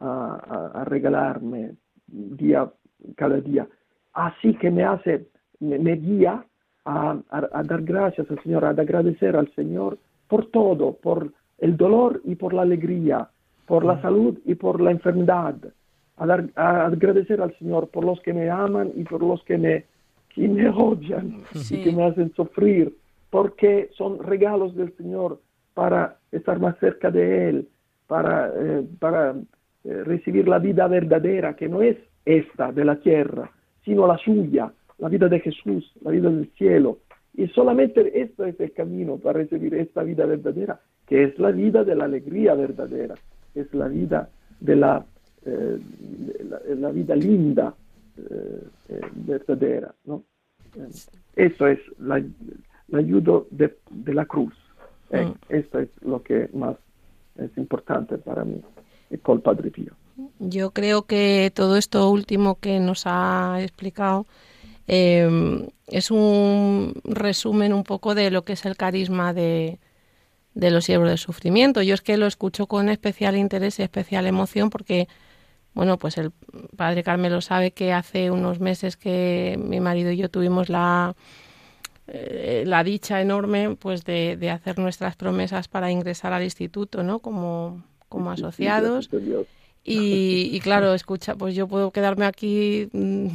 a, 0.00 0.84
regalarme 0.86 1.72
día, 2.06 2.70
cada 3.16 3.40
día. 3.40 3.66
Así 4.12 4.54
que 4.54 4.70
me 4.70 4.84
hace, 4.84 5.26
me, 5.60 5.96
guía 5.96 6.44
a, 6.84 7.16
a, 7.30 7.62
dar 7.62 7.82
gracias 7.82 8.30
al 8.30 8.42
Señor, 8.42 8.64
a 8.64 8.70
agradecer 8.70 9.36
al 9.36 9.52
Señor 9.54 9.98
por 10.28 10.46
todo, 10.46 10.94
por 10.94 11.32
el 11.58 11.76
dolor 11.76 12.20
y 12.24 12.34
por 12.34 12.54
la 12.54 12.62
alegría, 12.62 13.28
por 13.66 13.84
la 13.84 13.94
mm. 13.94 14.02
salud 14.02 14.38
y 14.44 14.54
por 14.54 14.80
la 14.80 14.90
enfermedad. 14.90 15.56
A, 16.16 16.26
dar, 16.26 16.48
a 16.56 16.86
agradecer 16.86 17.40
al 17.40 17.56
Señor 17.58 17.88
por 17.88 18.04
los 18.04 18.20
que 18.20 18.34
me 18.34 18.50
aman 18.50 18.90
y 18.94 19.04
por 19.04 19.22
los 19.22 19.42
que 19.44 19.56
me, 19.56 19.84
que 20.34 20.48
me 20.48 20.68
odian 20.68 21.42
y 21.70 21.82
que 21.82 21.92
me 21.92 22.04
hacen 22.04 22.32
sufrir, 22.34 22.94
porque 23.30 23.90
son 23.96 24.18
regalos 24.18 24.74
del 24.74 24.94
Señor 24.96 25.40
para 25.74 26.16
estar 26.32 26.58
más 26.58 26.76
cerca 26.78 27.10
de 27.10 27.48
Él, 27.48 27.68
para, 28.06 28.52
eh, 28.54 28.86
para 28.98 29.34
eh, 29.84 30.02
recibir 30.04 30.48
la 30.48 30.58
vida 30.58 30.86
verdadera, 30.88 31.54
que 31.54 31.68
no 31.68 31.80
es 31.80 31.96
esta 32.24 32.72
de 32.72 32.84
la 32.84 32.96
tierra, 32.96 33.50
sino 33.84 34.06
la 34.06 34.18
suya, 34.18 34.72
la 34.98 35.08
vida 35.08 35.28
de 35.28 35.40
Jesús, 35.40 35.92
la 36.02 36.10
vida 36.10 36.30
del 36.30 36.50
cielo. 36.56 36.98
Y 37.34 37.46
solamente 37.48 38.20
esto 38.20 38.44
es 38.44 38.58
el 38.60 38.72
camino 38.72 39.16
para 39.16 39.38
recibir 39.40 39.74
esta 39.74 40.02
vida 40.02 40.26
verdadera, 40.26 40.80
que 41.06 41.24
es 41.24 41.38
la 41.38 41.50
vida 41.50 41.84
de 41.84 41.94
la 41.94 42.04
alegría 42.04 42.54
verdadera, 42.54 43.14
es 43.54 43.72
la 43.72 43.88
vida 43.88 44.28
de 44.60 44.76
la, 44.76 45.04
eh, 45.44 45.78
la, 46.76 46.90
vida 46.90 47.16
linda, 47.16 47.74
eh, 48.18 49.00
verdadera. 49.14 49.94
¿no? 50.04 50.24
Eso 51.36 51.66
es 51.66 51.78
la, 51.98 52.22
ayuda 52.92 53.42
de, 53.50 53.76
de, 53.90 54.14
la 54.14 54.26
cruz. 54.26 54.54
Mm. 55.10 55.32
Esto 55.48 55.78
es 55.78 55.88
lo 56.02 56.22
que 56.22 56.48
más 56.52 56.76
es 57.36 57.56
importante 57.56 58.18
para 58.18 58.44
mí 58.44 58.60
con 59.22 59.36
el 59.36 59.42
Padre 59.42 59.70
Pío. 59.70 59.92
Yo 60.38 60.72
creo 60.72 61.06
que 61.06 61.52
todo 61.54 61.76
esto 61.76 62.10
último 62.10 62.58
que 62.58 62.80
nos 62.80 63.02
ha 63.06 63.58
explicado 63.60 64.26
em, 64.86 65.68
es 65.86 66.10
un 66.10 67.00
resumen 67.04 67.72
un 67.72 67.84
poco 67.84 68.14
de 68.14 68.30
lo 68.30 68.42
que 68.42 68.54
es 68.54 68.64
el 68.64 68.76
carisma 68.76 69.32
de, 69.32 69.78
de 70.54 70.70
los 70.70 70.84
siervos 70.84 71.08
del 71.08 71.18
sufrimiento. 71.18 71.82
Yo 71.82 71.94
es 71.94 72.02
que 72.02 72.16
lo 72.16 72.26
escucho 72.26 72.66
con 72.66 72.88
especial 72.88 73.36
interés 73.36 73.78
y 73.78 73.82
especial 73.82 74.26
emoción 74.26 74.70
porque, 74.70 75.08
bueno, 75.74 75.98
pues 75.98 76.18
el 76.18 76.32
padre 76.76 77.02
Carmelo 77.02 77.40
sabe 77.40 77.72
que 77.72 77.92
hace 77.92 78.30
unos 78.30 78.60
meses 78.60 78.96
que 78.96 79.58
mi 79.62 79.80
marido 79.80 80.10
y 80.10 80.16
yo 80.16 80.28
tuvimos 80.28 80.68
la, 80.68 81.14
eh, 82.08 82.64
la 82.66 82.82
dicha 82.84 83.20
enorme 83.20 83.76
pues 83.76 84.04
de, 84.04 84.36
de, 84.36 84.50
hacer 84.50 84.78
nuestras 84.78 85.16
promesas 85.16 85.68
para 85.68 85.90
ingresar 85.90 86.32
al 86.32 86.42
instituto, 86.42 87.02
¿no? 87.02 87.20
Como, 87.20 87.84
como 88.08 88.30
asociados. 88.30 89.08
Y, 89.84 90.60
claro, 90.60 90.94
escucha, 90.94 91.34
pues 91.34 91.54
yo 91.54 91.66
puedo 91.66 91.90
quedarme 91.90 92.26
aquí 92.26 92.88
mm, 92.92 93.28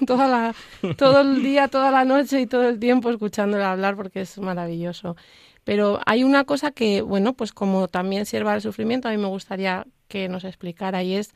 toda 0.06 0.28
la, 0.28 0.54
todo 0.96 1.20
el 1.20 1.42
día, 1.42 1.68
toda 1.68 1.90
la 1.90 2.04
noche 2.04 2.40
y 2.40 2.46
todo 2.46 2.68
el 2.68 2.78
tiempo 2.78 3.10
escuchándole 3.10 3.64
hablar 3.64 3.96
porque 3.96 4.20
es 4.22 4.38
maravilloso. 4.38 5.16
Pero 5.64 6.00
hay 6.06 6.24
una 6.24 6.44
cosa 6.44 6.70
que, 6.70 7.02
bueno, 7.02 7.34
pues 7.34 7.52
como 7.52 7.88
también 7.88 8.24
sirva 8.26 8.54
al 8.54 8.62
sufrimiento, 8.62 9.08
a 9.08 9.10
mí 9.10 9.18
me 9.18 9.26
gustaría 9.26 9.86
que 10.08 10.28
nos 10.28 10.44
explicara 10.44 11.02
y 11.02 11.14
es 11.14 11.34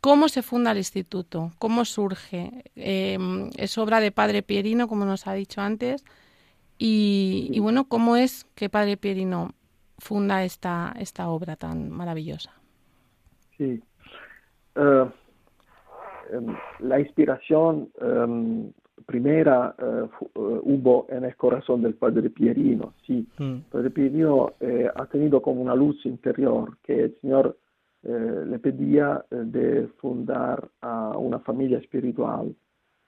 cómo 0.00 0.28
se 0.28 0.42
funda 0.42 0.72
el 0.72 0.78
instituto, 0.78 1.52
cómo 1.58 1.84
surge. 1.84 2.64
Em, 2.76 3.50
es 3.56 3.78
obra 3.78 4.00
de 4.00 4.12
Padre 4.12 4.42
Pierino, 4.42 4.88
como 4.88 5.04
nos 5.04 5.26
ha 5.26 5.32
dicho 5.32 5.60
antes, 5.62 6.04
y, 6.78 7.48
y 7.52 7.58
bueno, 7.60 7.88
cómo 7.88 8.16
es 8.16 8.46
que 8.54 8.68
Padre 8.68 8.96
Pierino 8.96 9.54
funda 9.98 10.44
esta, 10.44 10.94
esta 10.98 11.28
obra 11.28 11.56
tan 11.56 11.90
maravillosa. 11.90 12.57
Sí. 13.58 13.82
Eh, 14.76 15.06
em, 16.32 16.56
la 16.80 17.00
inspiración 17.00 17.90
em, 18.00 18.72
primera 19.06 19.74
eh, 19.78 19.84
eh, 19.84 20.60
hubo 20.62 21.06
en 21.08 21.24
el 21.24 21.36
corazón 21.36 21.82
del 21.82 21.94
padre 21.94 22.30
Pierino, 22.30 22.94
sí. 23.06 23.26
Mm. 23.38 23.58
padre 23.70 23.90
Pierino 23.90 24.52
ha 24.94 25.06
tenido 25.06 25.40
como 25.42 25.62
una 25.62 25.74
luz 25.74 26.04
interior 26.06 26.76
que 26.82 27.04
el 27.04 27.16
Señor 27.20 27.56
le 28.02 28.58
pedía 28.60 29.24
de 29.28 29.88
fundar 29.98 30.68
a 30.80 31.18
una 31.18 31.40
familia 31.40 31.78
espiritual 31.78 32.54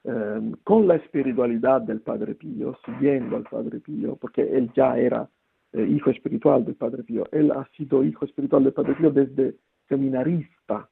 em, 0.03 0.53
con 0.64 0.88
la 0.88 0.96
espiritualidad 0.96 1.82
del 1.82 2.01
Padre 2.01 2.34
Pío, 2.34 2.76
siguiendo 2.84 3.36
al 3.36 3.44
Padre 3.44 3.78
Pío, 3.78 4.16
porque 4.16 4.42
él 4.42 4.70
ya 4.74 4.98
era 4.98 5.28
eh, 5.72 5.86
hijo 5.86 6.11
espiritual 6.11 6.64
del 6.64 6.74
Padre 6.74 7.05
Pío. 7.05 7.28
Él 7.30 7.53
ha 7.53 7.64
sido 7.76 8.03
hijo 8.03 8.24
espiritual 8.24 8.64
del 8.64 8.72
Padre 8.72 8.94
Pío 8.94 9.11
desde 9.12 9.55
seminarista, 9.91 10.88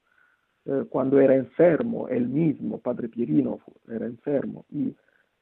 eh, 0.66 0.84
cuando 0.90 1.18
era 1.18 1.34
enfermo, 1.34 2.08
él 2.08 2.28
mismo, 2.28 2.78
Padre 2.78 3.08
Pierino, 3.08 3.60
era 3.88 4.04
enfermo 4.04 4.66
y 4.70 4.94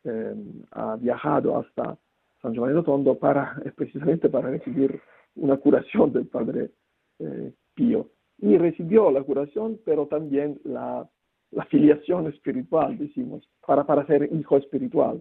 em, 0.05 0.63
ha 0.71 0.95
viajado 0.95 1.59
hasta 1.59 1.99
San 2.41 2.53
Giovanni 2.53 2.75
Rotondo 2.75 3.19
para, 3.19 3.61
precisamente 3.77 4.29
para 4.29 4.51
recibir 4.51 5.01
una 5.35 5.57
curación 5.57 6.13
del 6.13 6.27
Padre 6.27 6.71
eh, 7.19 7.53
Pío. 7.75 8.11
Y 8.39 8.57
recibió 8.59 9.11
la 9.11 9.23
curación, 9.23 9.81
pero 9.85 10.07
también 10.07 10.61
la, 10.63 11.09
la 11.51 11.65
filiación 11.65 12.27
espiritual, 12.27 12.99
decimos, 12.99 13.49
para, 13.67 13.85
para 13.85 14.07
ser 14.07 14.31
hijo 14.33 14.59
espiritual, 14.59 15.21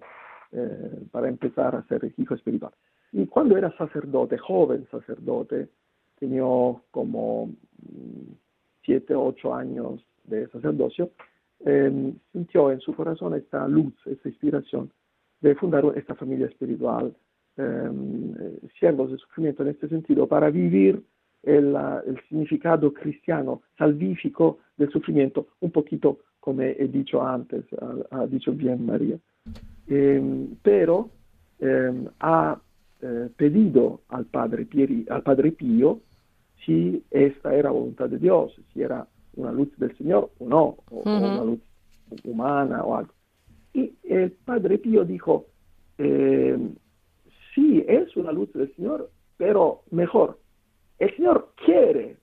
para 1.11 1.27
empezar 1.27 1.75
a 1.75 1.83
ser 1.87 2.13
hijo 2.17 2.33
espiritual. 2.35 2.71
Y 3.11 3.25
cuando 3.25 3.57
era 3.57 3.75
sacerdote, 3.77 4.37
joven 4.37 4.85
sacerdote, 4.91 5.69
tenía 6.25 6.43
como 6.91 7.47
mm, 7.47 8.33
siete, 8.83 9.15
ocho 9.15 9.53
años 9.53 10.03
de 10.25 10.47
sacerdocio, 10.47 11.11
em, 11.59 12.13
sintió 12.31 12.71
en 12.71 12.79
su 12.79 12.93
corazón 12.93 13.35
esta 13.35 13.67
luz, 13.67 13.93
esta 14.05 14.29
inspiración 14.29 14.91
de 15.41 15.55
fundar 15.55 15.85
esta 15.95 16.15
familia 16.15 16.47
espiritual, 16.47 17.15
em, 17.57 18.33
eh, 18.39 18.59
siervos 18.79 19.11
de 19.11 19.17
sufrimiento 19.17 19.63
en 19.63 19.69
este 19.69 19.87
sentido, 19.87 20.27
para 20.27 20.49
vivir 20.49 21.01
el, 21.43 21.75
el, 22.07 22.19
significado 22.27 22.91
cristiano, 22.91 23.61
salvífico 23.77 24.57
del 24.77 24.89
sufrimiento, 24.91 25.47
un 25.59 25.71
poquito 25.71 26.19
como 26.39 26.61
he 26.61 26.87
dicho 26.87 27.25
antes, 27.25 27.65
ha, 27.81 28.21
ha 28.21 28.27
dicho 28.27 28.51
bien 28.51 28.85
María. 28.85 29.17
Eh, 29.87 30.47
pero 30.61 31.09
eh, 31.59 32.07
ha 32.19 32.59
eh, 33.01 33.29
pedido 33.35 34.01
al 34.09 34.25
padre, 34.25 34.65
Pieri, 34.65 35.05
al 35.09 35.21
padre 35.21 35.51
Pío 35.51 35.99
si 36.65 37.03
esta 37.11 37.53
era 37.55 37.71
voluntad 37.71 38.09
de 38.09 38.17
Dios, 38.17 38.55
si 38.73 38.81
era 38.81 39.07
una 39.35 39.51
luz 39.51 39.69
del 39.77 39.95
Señor 39.97 40.31
o 40.39 40.47
no, 40.47 40.77
o, 40.89 41.01
una 41.05 41.43
luz 41.43 41.59
humana 42.23 42.83
o 42.83 42.95
algo. 42.95 43.13
Y 43.73 43.93
el 44.03 44.31
padre 44.31 44.77
Pío 44.77 45.03
dijo, 45.03 45.47
eh, 45.97 46.57
sí, 47.53 47.83
es 47.87 48.15
una 48.15 48.31
luz 48.31 48.51
del 48.53 48.73
Señor, 48.75 49.09
pero 49.37 49.83
mejor, 49.91 50.39
el 50.99 51.15
Señor 51.15 51.53
quiere, 51.63 52.17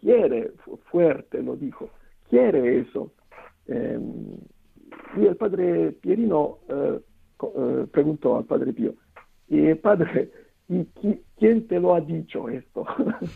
quiere, 0.00 0.52
fuerte 0.90 1.42
lo 1.42 1.56
dijo, 1.56 1.90
quiere 2.28 2.80
eso. 2.80 3.12
Eh, 3.66 3.98
y 5.16 5.26
el 5.26 5.36
padre 5.36 5.92
Pierino 5.92 6.58
preguntó 7.90 8.36
al 8.36 8.44
padre 8.44 8.72
Pío, 8.72 8.94
y 9.48 9.74
padre, 9.74 10.30
¿y 10.68 10.84
quién 11.38 11.66
te 11.66 11.80
lo 11.80 11.94
ha 11.94 12.00
dicho 12.00 12.48
esto? 12.48 12.86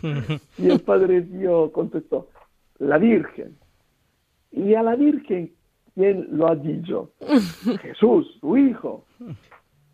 y 0.57 0.69
el 0.69 0.79
padre 0.81 1.21
Pío 1.21 1.71
contestó, 1.71 2.29
la 2.79 2.97
Virgen. 2.97 3.57
Y 4.51 4.73
a 4.73 4.83
la 4.83 4.95
Virgen, 4.95 5.51
¿quién 5.93 6.27
lo 6.31 6.47
ha 6.47 6.55
dicho? 6.55 7.11
Jesús, 7.81 8.37
su 8.39 8.57
hijo. 8.57 9.05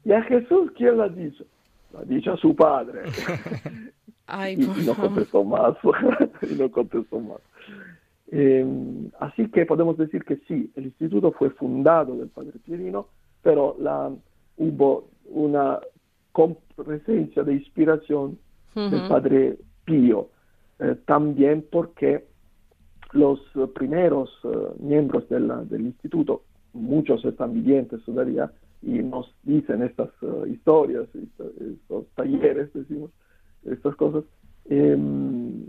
¿Y 0.04 0.14
a 0.14 0.22
Jesús 0.24 0.72
quién 0.76 0.98
lo 0.98 1.04
ha 1.04 1.10
dicho? 1.10 1.46
Lo 1.92 2.00
ha 2.00 2.04
dicho 2.04 2.34
a 2.34 2.38
su 2.38 2.56
padre. 2.56 3.02
y, 4.52 4.56
no 4.86 4.96
contestó 4.96 5.44
más. 5.44 5.76
y 6.42 6.56
no 6.56 6.72
contestó 6.72 7.20
más. 7.20 7.40
Así 9.20 9.50
que 9.50 9.66
podemos 9.66 9.98
decir 9.98 10.24
que 10.24 10.38
sí, 10.48 10.72
el 10.76 10.86
instituto 10.86 11.32
fue 11.32 11.50
fundado 11.52 12.18
del 12.18 12.30
padre 12.30 12.54
Pierino, 12.66 13.08
pero 13.42 13.76
la, 13.80 14.12
hubo 14.58 15.10
una 15.26 15.80
con 16.36 16.58
presencia 16.76 17.44
de 17.44 17.54
inspiración 17.54 18.38
del 18.76 19.08
Padre 19.08 19.58
Pío, 19.86 20.28
eh, 20.80 20.98
también 21.06 21.66
porque 21.72 22.26
los 23.14 23.40
primeros 23.74 24.30
eh, 24.44 24.48
miembros 24.80 25.30
del 25.30 25.86
instituto, 25.86 26.44
muchos 26.74 27.24
están 27.24 27.54
vivientes 27.54 28.04
todavía, 28.04 28.52
y 28.82 29.02
nos 29.02 29.34
dicen 29.44 29.82
estas 29.82 30.10
eh, 30.24 30.50
historias, 30.50 31.08
estos, 31.16 32.06
talleres, 32.16 32.70
decimos, 32.74 33.12
estas 33.64 33.96
cosas, 33.96 34.26
em, 34.66 35.64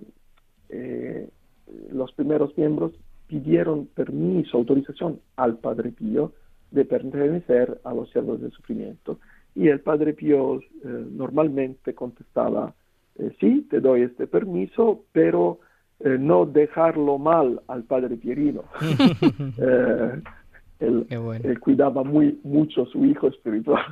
los 1.92 2.10
primeros 2.14 2.58
miembros 2.58 2.90
pidieron 3.28 3.86
permiso, 3.86 4.56
autorización 4.56 5.20
al 5.36 5.58
Padre 5.58 5.92
Pío 5.92 6.32
de 6.72 6.84
pertenecer 6.84 7.80
a 7.84 7.94
los 7.94 8.10
siervos 8.10 8.40
del 8.40 8.50
sufrimiento. 8.50 9.20
Y 9.56 9.68
el 9.68 9.80
Padre 9.80 10.12
Pío 10.12 10.60
eh, 10.60 10.62
normalmente 10.84 11.94
contestaba, 11.94 12.74
eh, 13.16 13.34
sí, 13.40 13.66
te 13.70 13.80
doy 13.80 14.02
este 14.02 14.26
permiso, 14.26 15.04
pero 15.12 15.60
eh, 16.00 16.18
no 16.20 16.44
dejarlo 16.44 17.16
mal 17.16 17.62
al 17.66 17.84
Padre 17.84 18.16
Pierino. 18.16 18.64
él, 20.78 21.58
cuidaba 21.60 22.04
muy 22.04 22.38
mucho 22.44 22.82
a 22.82 22.86
su 22.86 23.02
hijo 23.06 23.28
espiritual, 23.28 23.82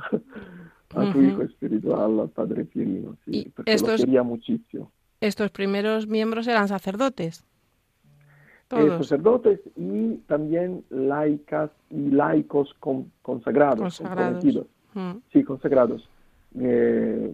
a 0.95 1.11
su 1.11 1.23
hijo 1.23 1.41
espiritual, 1.41 2.19
al 2.19 2.29
Padre 2.29 2.65
Pierino, 2.65 3.17
sí, 3.25 3.51
porque 3.55 3.73
estos, 3.73 4.01
lo 4.01 4.05
quería 4.05 4.21
muchísimo. 4.21 4.91
¿Estos 5.19 5.49
primeros 5.49 6.07
miembros 6.07 6.47
eran 6.47 6.67
sacerdotes? 6.67 7.43
sacerdotes 8.69 9.59
y 9.75 10.15
también 10.27 10.83
laicas 10.89 11.71
y 11.89 12.09
laicos 12.11 12.75
consagrados, 13.21 13.79
consagrados. 13.79 14.43
Mm. 14.95 15.17
Sí, 15.31 15.43
consagrados. 15.43 16.09
Eh, 16.59 17.33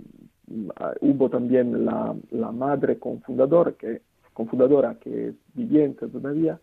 hubo 1.01 1.29
también 1.29 1.85
la, 1.85 2.13
la, 2.31 2.51
madre 2.51 2.97
confundadora 2.97 3.71
que, 3.71 4.01
confundadora 4.33 4.95
que 4.95 5.29
es 5.29 5.35
viviente 5.53 6.07
todavía, 6.07 6.59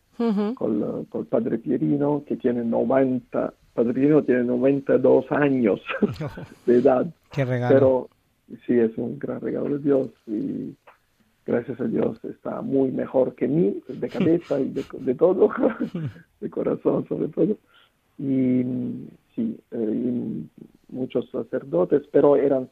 con, 0.57 1.07
el 1.15 1.27
padre 1.27 1.59
Pierino, 1.59 2.25
que 2.27 2.37
tiene 2.37 2.65
90, 2.65 3.55
padre 3.73 3.95
Pierino 3.95 4.23
tiene 4.25 4.43
92 4.43 5.27
años 5.31 5.81
de 6.67 6.79
edad. 6.79 7.07
Qué 7.31 7.45
regalo. 7.45 7.75
Pero 7.75 8.09
sí, 8.67 8.79
es 8.79 8.97
un 8.99 9.19
gran 9.19 9.41
regalo 9.41 9.79
de 9.79 9.85
Dios 9.85 10.09
y 10.27 10.75
gracias 11.47 11.81
a 11.81 11.85
Dios 11.85 12.23
está 12.25 12.61
muy 12.61 12.91
mejor 12.91 13.37
que 13.37 13.47
mí, 13.47 13.81
de 13.89 14.09
cabeza 14.09 14.61
y 14.61 14.71
de, 14.71 15.15
todo, 15.15 15.49
de 16.41 16.51
corazón 16.51 17.07
sobre 17.09 17.29
todo. 17.29 17.57
Y 18.19 18.65
sí, 19.37 19.57
eh, 19.71 20.43
muchos 20.89 21.29
sacerdotes, 21.31 22.03
pero 22.13 22.37
eran 22.37 22.69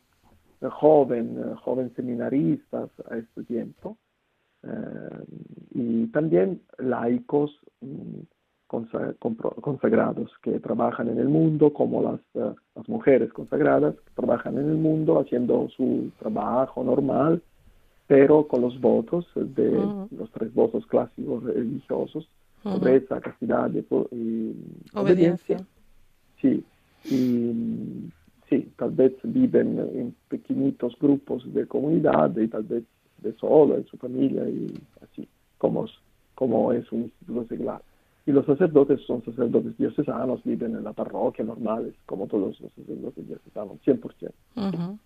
joven, 0.71 1.55
joven 1.63 1.93
seminaristas 1.95 2.91
a 3.11 3.17
este 3.17 3.45
tiempo, 3.45 3.99
eh, 4.63 5.25
y 5.75 6.07
también 6.09 6.63
laicos 6.79 7.59
mm, 7.81 8.21
consagrados 9.61 10.31
que 10.43 10.59
trabajan 10.59 11.09
en 11.09 11.19
el 11.19 11.29
mundo, 11.29 11.73
como 11.73 12.03
las, 12.03 12.21
eh, 12.35 12.55
las 12.75 12.89
mujeres 12.89 13.33
consagradas 13.33 13.95
que 13.95 14.11
trabajan 14.15 14.59
en 14.59 14.69
el 14.71 14.77
mundo 14.77 15.21
haciendo 15.21 15.69
su 15.77 16.11
trabajo 16.19 16.83
normal, 16.83 17.43
pero 18.09 18.47
con 18.49 18.63
los 18.63 18.81
votos 18.81 19.27
de 19.35 19.71
los 20.11 20.31
tres 20.33 20.53
votos 20.55 20.87
clásicos 20.87 21.45
religiosos, 21.45 22.29
pobreza, 22.63 23.21
castidad 23.21 23.71
y, 24.11 24.55
obediencia. 24.95 25.59
Sí, 26.41 26.65
y 27.11 28.11
sí, 28.49 28.71
tal 28.77 28.91
vez 28.91 29.13
viven 29.23 29.79
en 29.79 30.15
pequeñitos 30.29 30.97
grupos 31.01 31.43
de 31.53 31.67
comunidad 31.67 32.37
y 32.37 32.49
tal 32.49 32.63
vez 32.65 32.85
de 33.19 33.33
solo 33.35 33.77
en 33.77 33.87
su 33.87 33.97
familia 33.97 34.49
y 34.49 34.73
así, 35.03 35.29
como, 35.59 35.87
como 36.35 36.73
es 36.73 36.91
un 36.93 37.05
instituto 37.05 37.47
seglar. 37.49 37.83
Y 38.27 38.33
los 38.33 38.45
sacerdotes 38.45 39.01
son 39.07 39.25
sacerdotes 39.25 39.77
diocesanos, 39.79 40.43
viven 40.45 40.75
en 40.75 40.85
la 40.85 40.93
parroquia 40.93 41.45
normales, 41.45 41.95
como 42.07 42.27
todos 42.27 42.61
los 42.61 42.73
sacerdotes 42.75 43.27
diocesanos, 43.27 43.79
100%. 43.87 44.99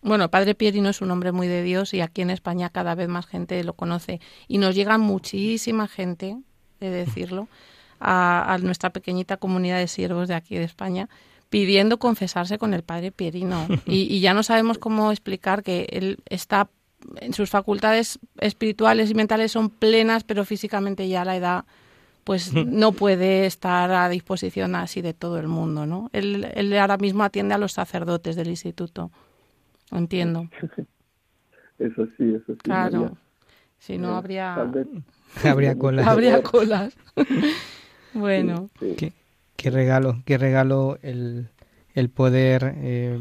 Bueno, 0.00 0.30
Padre 0.30 0.54
Pierino 0.54 0.88
es 0.88 1.00
un 1.00 1.10
hombre 1.10 1.32
muy 1.32 1.46
de 1.46 1.62
Dios 1.62 1.94
y 1.94 2.00
aquí 2.00 2.22
en 2.22 2.30
España 2.30 2.70
cada 2.70 2.94
vez 2.94 3.08
más 3.08 3.26
gente 3.26 3.62
lo 3.62 3.74
conoce. 3.74 4.20
Y 4.48 4.58
nos 4.58 4.74
llega 4.74 4.98
muchísima 4.98 5.86
gente, 5.86 6.38
de 6.80 6.90
decirlo, 6.90 7.46
a, 8.00 8.52
a 8.52 8.58
nuestra 8.58 8.90
pequeñita 8.90 9.36
comunidad 9.36 9.78
de 9.78 9.86
siervos 9.86 10.28
de 10.28 10.34
aquí 10.34 10.56
de 10.56 10.64
España, 10.64 11.08
pidiendo 11.52 11.98
confesarse 11.98 12.56
con 12.56 12.72
el 12.72 12.82
Padre 12.82 13.12
Pierino. 13.12 13.68
Y, 13.86 14.12
y 14.12 14.20
ya 14.20 14.32
no 14.32 14.42
sabemos 14.42 14.78
cómo 14.78 15.12
explicar 15.12 15.62
que 15.62 15.86
él 15.90 16.18
está 16.30 16.70
en 17.20 17.34
sus 17.34 17.50
facultades 17.50 18.18
espirituales 18.38 19.10
y 19.10 19.14
mentales 19.14 19.52
son 19.52 19.68
plenas, 19.68 20.24
pero 20.24 20.46
físicamente 20.46 21.08
ya 21.08 21.22
a 21.22 21.24
la 21.26 21.36
edad 21.36 21.64
pues 22.24 22.54
no 22.54 22.92
puede 22.92 23.46
estar 23.46 23.90
a 23.90 24.08
disposición 24.08 24.76
así 24.76 25.02
de 25.02 25.12
todo 25.12 25.38
el 25.38 25.48
mundo, 25.48 25.86
¿no? 25.86 26.08
Él, 26.12 26.46
él 26.54 26.72
ahora 26.78 26.96
mismo 26.96 27.24
atiende 27.24 27.54
a 27.54 27.58
los 27.58 27.72
sacerdotes 27.72 28.36
del 28.36 28.48
instituto. 28.48 29.10
Entiendo. 29.90 30.48
Eso 31.78 32.06
sí, 32.16 32.34
eso 32.34 32.52
sí. 32.52 32.60
Claro. 32.62 33.16
Si 33.80 33.98
no, 33.98 34.14
habría... 34.14 34.54
habría 35.42 35.76
colas. 35.76 36.06
Habría 36.06 36.40
colas. 36.54 36.96
bueno. 38.14 38.70
Qué, 39.62 39.70
regalo, 39.70 40.22
qué 40.24 40.38
regalo 40.38 40.98
el, 41.02 41.48
el 41.94 42.10
poder 42.10 42.74
eh, 42.78 43.20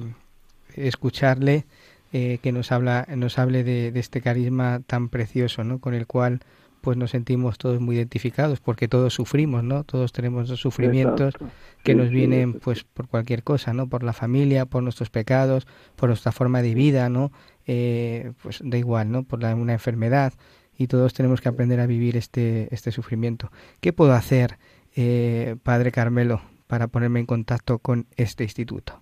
escucharle, 0.75 1.65
eh, 2.13 2.39
que 2.41 2.51
nos 2.51 2.71
habla, 2.71 3.07
nos 3.15 3.37
hable 3.37 3.63
de, 3.63 3.91
de, 3.91 3.99
este 3.99 4.21
carisma 4.21 4.81
tan 4.85 5.09
precioso, 5.09 5.63
¿no? 5.63 5.79
Con 5.79 5.93
el 5.93 6.07
cual 6.07 6.41
pues 6.81 6.97
nos 6.97 7.11
sentimos 7.11 7.59
todos 7.59 7.79
muy 7.79 7.95
identificados 7.95 8.59
porque 8.59 8.87
todos 8.87 9.13
sufrimos, 9.13 9.63
¿no? 9.63 9.83
Todos 9.83 10.11
tenemos 10.13 10.49
los 10.49 10.59
sufrimientos 10.59 11.35
que 11.83 11.93
nos 11.93 12.09
vienen 12.09 12.53
pues 12.53 12.83
por 12.83 13.07
cualquier 13.07 13.43
cosa, 13.43 13.73
¿no? 13.73 13.87
Por 13.87 14.01
la 14.01 14.13
familia, 14.13 14.65
por 14.65 14.81
nuestros 14.81 15.11
pecados, 15.11 15.67
por 15.95 16.09
nuestra 16.09 16.31
forma 16.31 16.63
de 16.63 16.73
vida, 16.73 17.07
¿no? 17.09 17.31
Eh, 17.67 18.31
pues 18.41 18.61
da 18.63 18.79
igual, 18.79 19.11
¿no? 19.11 19.23
Por 19.23 19.45
una 19.45 19.73
enfermedad 19.73 20.33
y 20.75 20.87
todos 20.87 21.13
tenemos 21.13 21.41
que 21.41 21.49
aprender 21.49 21.79
a 21.79 21.85
vivir 21.85 22.17
este, 22.17 22.67
este 22.73 22.91
sufrimiento. 22.91 23.51
¿Qué 23.79 23.93
puedo 23.93 24.13
hacer, 24.13 24.57
eh, 24.95 25.55
Padre 25.63 25.91
Carmelo, 25.91 26.41
para 26.67 26.87
ponerme 26.87 27.19
en 27.19 27.25
contacto 27.25 27.79
con 27.79 28.05
este 28.17 28.43
instituto? 28.43 29.01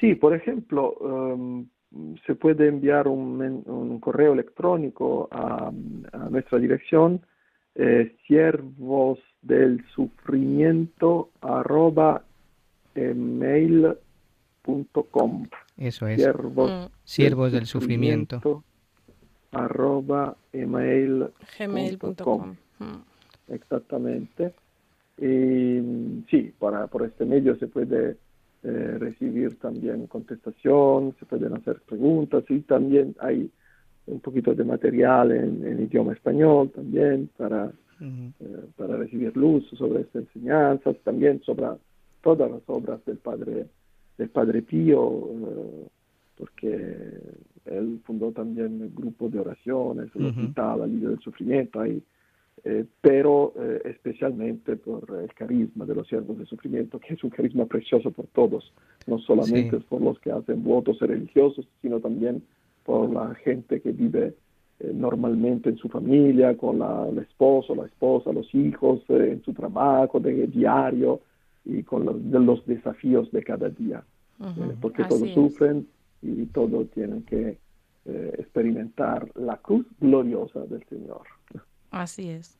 Sí, 0.00 0.14
por 0.14 0.34
ejemplo, 0.34 0.92
um, 1.00 1.66
se 2.26 2.34
puede 2.34 2.68
enviar 2.68 3.08
un, 3.08 3.98
correo 4.00 4.32
electrónico 4.32 5.28
a, 5.30 5.70
nuestra 6.30 6.58
dirección 6.58 7.20
eh, 7.74 8.14
siervos 8.26 9.18
del 9.42 9.84
sufrimiento 9.94 11.30
arroba 11.40 12.22
email.com 12.94 13.98
eso 15.76 16.06
es 16.06 16.22
siervos, 16.22 16.70
mm. 16.70 17.52
del, 17.52 17.66
sufrimiento, 17.66 18.64
arroba 19.52 20.36
email 20.52 21.30
gmail.com 21.58 22.54
mm. 22.78 23.13
Exactamente. 23.48 24.54
Y 25.18 26.24
sí 26.30 26.52
para 26.58 26.86
por 26.88 27.04
este 27.04 27.24
medio 27.24 27.56
se 27.56 27.68
puede 27.68 28.16
eh, 28.64 28.96
recibir 28.98 29.58
también 29.58 30.06
contestación, 30.06 31.14
se 31.18 31.26
pueden 31.26 31.54
hacer 31.54 31.80
preguntas 31.86 32.44
y 32.48 32.60
también 32.60 33.14
hay 33.20 33.50
un 34.06 34.20
poquito 34.20 34.54
de 34.54 34.64
material 34.64 35.32
en, 35.32 35.82
idioma 35.82 36.12
español 36.12 36.70
también 36.70 37.30
para, 37.36 37.70
eh, 38.00 38.64
para 38.76 38.96
recibir 38.96 39.36
luz 39.36 39.68
sobre 39.78 40.00
estas 40.02 40.22
enseñanzas, 40.22 40.96
también 41.04 41.42
sobre 41.42 41.66
todas 42.22 42.50
las 42.50 42.62
obras 42.66 43.04
del 43.04 43.18
Padre, 43.18 43.66
del 44.18 44.28
padre 44.30 44.62
Pío, 44.62 45.28
eh, 45.28 45.86
porque 46.36 47.20
él 47.66 48.00
fundó 48.04 48.32
también 48.32 48.80
el 48.82 48.90
grupo 48.90 49.28
de 49.28 49.40
oraciones, 49.40 50.10
el 50.14 50.26
hospital, 50.26 50.82
alivio 50.82 51.10
del 51.10 51.20
sufrimiento, 51.20 51.80
hay 51.80 52.02
eh, 52.66 52.86
pero 53.02 53.52
eh, 53.58 53.82
especialmente 53.84 54.76
por 54.76 55.04
el 55.20 55.34
carisma 55.34 55.84
de 55.84 55.94
los 55.94 56.08
siervos 56.08 56.38
de 56.38 56.46
sufrimiento, 56.46 56.98
que 56.98 57.12
es 57.12 57.22
un 57.22 57.28
carisma 57.28 57.66
precioso 57.66 58.10
por 58.10 58.26
todos, 58.28 58.72
no 59.06 59.18
solamente 59.18 59.80
por 59.80 60.00
los 60.00 60.18
que 60.20 60.32
hacen 60.32 60.64
votos 60.64 60.98
religiosos, 61.00 61.68
sino 61.82 62.00
también 62.00 62.42
por 62.84 63.12
la 63.12 63.34
gente 63.34 63.82
que 63.82 63.92
vive 63.92 64.34
eh, 64.80 64.92
normalmente 64.94 65.68
en 65.68 65.76
su 65.76 65.90
familia, 65.90 66.56
con 66.56 66.78
la, 66.78 67.06
el 67.06 67.18
esposo, 67.18 67.74
la 67.74 67.84
esposa, 67.84 68.32
los 68.32 68.54
hijos, 68.54 69.02
en 69.10 69.42
su 69.42 69.52
trabajo 69.52 70.18
de 70.18 70.46
diario 70.46 71.20
y 71.66 71.82
con 71.82 72.06
los, 72.06 72.30
de 72.30 72.40
los 72.40 72.64
desafíos 72.64 73.30
de 73.30 73.42
cada 73.42 73.68
día, 73.68 74.02
porque 74.80 75.04
todos 75.04 75.28
sufren 75.34 75.86
y 76.22 76.46
todos 76.46 76.90
tienen 76.92 77.24
que 77.24 77.58
experimentar 78.06 79.30
la 79.34 79.58
cruz 79.58 79.86
gloriosa 80.00 80.60
del 80.60 80.82
Señor. 80.84 81.22
Así 81.94 82.28
es. 82.28 82.58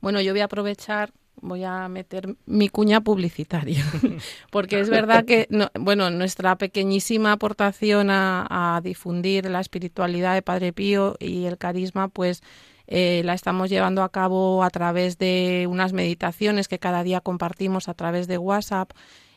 Bueno, 0.00 0.22
yo 0.22 0.32
voy 0.32 0.40
a 0.40 0.46
aprovechar, 0.46 1.12
voy 1.42 1.64
a 1.64 1.86
meter 1.88 2.34
mi 2.46 2.70
cuña 2.70 3.02
publicitaria, 3.02 3.84
porque 4.50 4.80
es 4.80 4.88
verdad 4.88 5.26
que, 5.26 5.48
bueno, 5.78 6.10
nuestra 6.10 6.56
pequeñísima 6.56 7.32
aportación 7.32 8.08
a, 8.10 8.80
difundir 8.82 9.50
la 9.50 9.60
espiritualidad 9.60 10.32
de 10.32 10.40
Padre 10.40 10.72
Pío 10.72 11.16
y 11.20 11.44
el 11.44 11.58
carisma, 11.58 12.08
pues 12.08 12.42
eh, 12.86 13.20
la 13.26 13.34
estamos 13.34 13.68
llevando 13.68 14.02
a 14.02 14.08
cabo 14.08 14.64
a 14.64 14.70
través 14.70 15.18
de 15.18 15.66
unas 15.68 15.92
meditaciones 15.92 16.66
que 16.66 16.78
cada 16.78 17.02
día 17.02 17.20
compartimos 17.20 17.88
a 17.88 17.94
través 17.94 18.26
de 18.26 18.38
WhatsApp. 18.38 18.92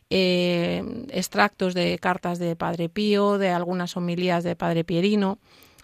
Eh, 0.09 1.05
extractos 1.09 1.73
de 1.73 1.97
cartas 1.97 2.37
de 2.37 2.55
Padre 2.55 2.87
Pío, 2.87 3.37
de 3.37 3.49
algunas 3.49 3.97
homilías 3.97 4.43
de 4.43 4.55
Padre 4.55 4.83
Pierino, 4.83 5.39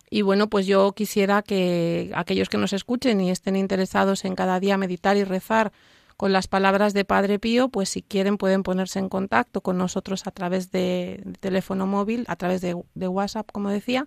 y 0.10 0.24
bueno, 0.24 0.50
pues 0.50 0.66
yo 0.66 0.92
quisiera 0.94 1.42
que 1.44 2.12
aquellos 2.16 2.50
que 2.50 2.58
nos 2.58 2.74
escuchen 2.74 3.22
y 3.22 3.30
estén 3.30 3.56
interesados 3.56 4.26
en 4.26 4.36
cada 4.36 4.60
día 4.60 4.78
meditar 4.78 5.18
y 5.18 5.24
rezar 5.24 5.72
con 6.18 6.34
las 6.34 6.48
palabras 6.48 6.94
de 6.94 7.06
Padre 7.06 7.40
Pío, 7.40 7.70
pues 7.70 7.90
si 7.90 8.02
quieren 8.02 8.38
pueden 8.38 8.64
ponerse 8.64 9.00
en 9.00 9.08
contacto 9.08 9.62
con 9.62 9.78
nosotros 9.78 10.28
a 10.28 10.32
través 10.32 10.72
de, 10.72 11.24
teléfono 11.40 11.88
móvil, 11.88 12.26
a 12.28 12.36
través 12.36 12.60
de, 12.60 12.74
WhatsApp, 13.08 13.50
como 13.52 13.70
decía, 13.70 14.06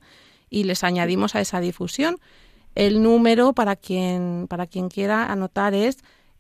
y 0.50 0.64
les 0.64 0.84
añadimos 0.84 1.34
a 1.34 1.40
esa 1.40 1.60
difusión. 1.60 2.18
El 2.74 3.02
número 3.02 3.52
para 3.54 3.76
quien, 3.76 4.46
para 4.48 4.66
quien 4.66 4.88
quiera 4.88 5.32
anotar 5.32 5.72
es 5.72 5.98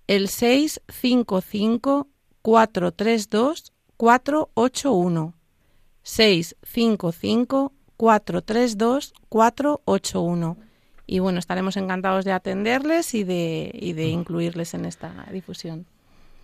el 0.08 0.28
655 0.28 2.08
432 2.42 3.72
481. 3.96 5.34
655 6.02 7.72
432 8.02 9.14
481 9.28 10.56
y 11.06 11.20
bueno, 11.20 11.38
estaremos 11.38 11.76
encantados 11.76 12.24
de 12.24 12.32
atenderles 12.32 13.14
y 13.14 13.22
de, 13.22 13.70
y 13.72 13.92
de 13.92 14.08
incluirles 14.08 14.74
en 14.74 14.86
esta 14.86 15.28
difusión. 15.30 15.86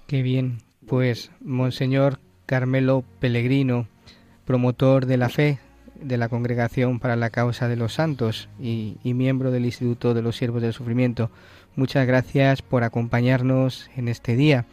Qué 0.07 0.23
bien. 0.23 0.59
Pues, 0.87 1.33
Monseñor 1.41 2.21
Carmelo 2.47 3.03
Pellegrino, 3.19 3.89
promotor 4.45 5.07
de 5.07 5.17
la 5.17 5.31
fe 5.31 5.59
de 6.01 6.17
la 6.17 6.29
Congregación 6.29 7.01
para 7.01 7.17
la 7.17 7.31
Causa 7.31 7.67
de 7.67 7.75
los 7.75 7.95
Santos 7.95 8.49
y, 8.61 8.99
y, 9.03 9.15
miembro 9.15 9.51
del 9.51 9.65
Instituto 9.65 10.15
de 10.15 10.23
los 10.23 10.37
Siervos 10.37 10.63
del 10.63 10.73
Sufrimiento. 10.73 11.29
Muchas 11.75 12.07
gracias 12.07 12.63
por 12.63 12.85
acompañarnos 12.85 13.91
en 13.97 14.07
este 14.07 14.37
día, 14.37 14.65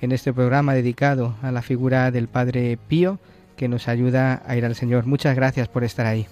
en 0.00 0.12
este 0.12 0.32
programa 0.32 0.72
dedicado 0.72 1.36
a 1.42 1.52
la 1.52 1.60
figura 1.60 2.10
del 2.10 2.28
Padre 2.28 2.78
Pío, 2.88 3.18
que 3.60 3.68
nos 3.68 3.88
ayuda 3.88 4.42
a 4.46 4.56
ir 4.56 4.64
al 4.64 4.74
Señor. 4.74 5.04
Muchas 5.04 5.36
gracias 5.36 5.68
por 5.68 5.84
estar 5.84 6.06
ahí. 6.06 6.26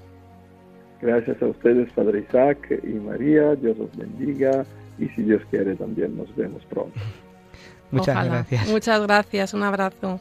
Gracias 1.03 1.43
a 1.43 1.45
ustedes, 1.45 1.93
Padre 1.93 2.24
Isaac 2.26 2.81
y 2.83 2.95
María. 2.95 3.55
Dios 3.55 3.76
los 3.76 3.95
bendiga 3.95 4.64
y 4.99 5.09
si 5.09 5.24
Dios 5.24 5.43
quiere 5.51 5.76
también 5.76 6.16
nos 6.16 6.35
vemos 6.35 6.64
pronto. 6.70 6.99
Muchas 7.91 8.24
gracias. 8.24 8.68
Muchas 8.70 9.03
gracias. 9.03 9.53
Un 9.53 9.62
abrazo. 9.62 10.18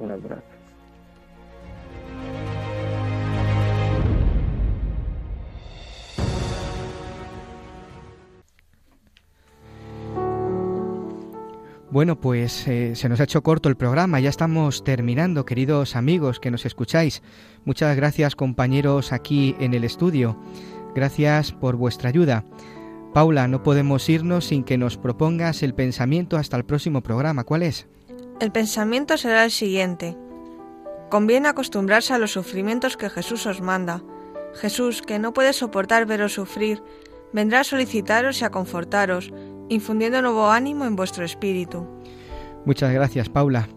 Un 0.00 0.10
abrazo. 0.10 0.53
Bueno, 11.94 12.18
pues 12.18 12.66
eh, 12.66 12.96
se 12.96 13.08
nos 13.08 13.20
ha 13.20 13.22
hecho 13.22 13.44
corto 13.44 13.68
el 13.68 13.76
programa, 13.76 14.18
ya 14.18 14.28
estamos 14.28 14.82
terminando, 14.82 15.44
queridos 15.44 15.94
amigos 15.94 16.40
que 16.40 16.50
nos 16.50 16.66
escucháis. 16.66 17.22
Muchas 17.64 17.94
gracias 17.94 18.34
compañeros 18.34 19.12
aquí 19.12 19.54
en 19.60 19.74
el 19.74 19.84
estudio. 19.84 20.36
Gracias 20.96 21.52
por 21.52 21.76
vuestra 21.76 22.08
ayuda. 22.08 22.44
Paula, 23.12 23.46
no 23.46 23.62
podemos 23.62 24.08
irnos 24.08 24.46
sin 24.46 24.64
que 24.64 24.76
nos 24.76 24.96
propongas 24.96 25.62
el 25.62 25.72
pensamiento 25.72 26.36
hasta 26.36 26.56
el 26.56 26.64
próximo 26.64 27.00
programa. 27.00 27.44
¿Cuál 27.44 27.62
es? 27.62 27.86
El 28.40 28.50
pensamiento 28.50 29.16
será 29.16 29.44
el 29.44 29.52
siguiente. 29.52 30.16
Conviene 31.10 31.46
acostumbrarse 31.46 32.12
a 32.12 32.18
los 32.18 32.32
sufrimientos 32.32 32.96
que 32.96 33.08
Jesús 33.08 33.46
os 33.46 33.60
manda. 33.60 34.02
Jesús, 34.54 35.00
que 35.00 35.20
no 35.20 35.32
puede 35.32 35.52
soportar 35.52 36.06
veros 36.06 36.32
sufrir, 36.32 36.82
vendrá 37.32 37.60
a 37.60 37.64
solicitaros 37.64 38.40
y 38.40 38.44
a 38.44 38.50
confortaros 38.50 39.32
infundiendo 39.68 40.22
nuevo 40.22 40.50
ánimo 40.50 40.84
en 40.84 40.96
vuestro 40.96 41.24
espíritu. 41.24 41.86
Muchas 42.64 42.92
gracias, 42.92 43.28
Paula. 43.28 43.68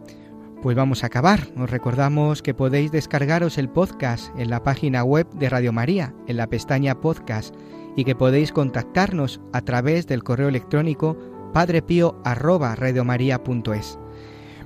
Pues 0.62 0.76
vamos 0.76 1.04
a 1.04 1.08
acabar. 1.08 1.48
Os 1.58 1.70
recordamos 1.70 2.42
que 2.42 2.54
podéis 2.54 2.92
descargaros 2.92 3.58
el 3.58 3.70
podcast 3.70 4.34
en 4.38 4.50
la 4.50 4.64
página 4.64 5.04
web 5.04 5.30
de 5.32 5.50
Radio 5.50 5.74
María, 5.74 6.14
en 6.28 6.38
la 6.38 6.48
pestaña 6.48 7.00
podcast, 7.00 7.54
y 7.96 8.06
que 8.06 8.16
podéis 8.16 8.52
contactarnos 8.52 9.40
a 9.54 9.62
través 9.62 10.08
del 10.08 10.24
correo 10.24 10.50
electrónico 10.50 11.16
padrepío@radiomaria.es. 11.54 14.00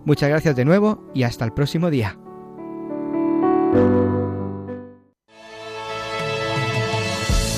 Muchas 0.05 0.29
gracias 0.29 0.55
de 0.55 0.65
nuevo 0.65 1.03
y 1.13 1.23
hasta 1.23 1.45
el 1.45 1.53
próximo 1.53 1.89
día. 1.89 2.17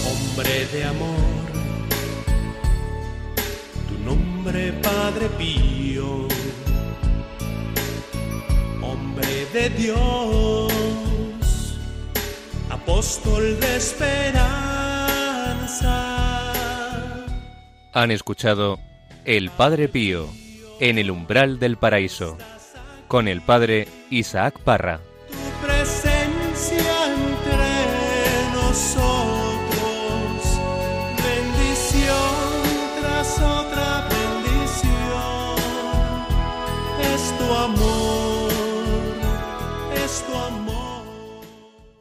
Hombre 0.06 0.68
de 0.74 0.84
amor 0.84 1.13
Padre 5.04 5.28
Pío, 5.38 6.30
hombre 8.82 9.46
de 9.54 9.70
Dios, 9.72 10.72
apóstol 12.70 13.60
de 13.60 13.76
esperanza. 13.76 14.46
Han 17.92 18.12
escuchado 18.12 18.80
El 19.26 19.50
Padre 19.50 19.90
Pío 19.90 20.30
en 20.80 20.98
el 20.98 21.12
umbral 21.12 21.60
del 21.60 21.76
paraíso, 21.76 22.38
con 23.10 23.28
el 23.28 23.42
Padre 23.42 23.90
Isaac 24.10 24.58
Parra. 24.62 25.02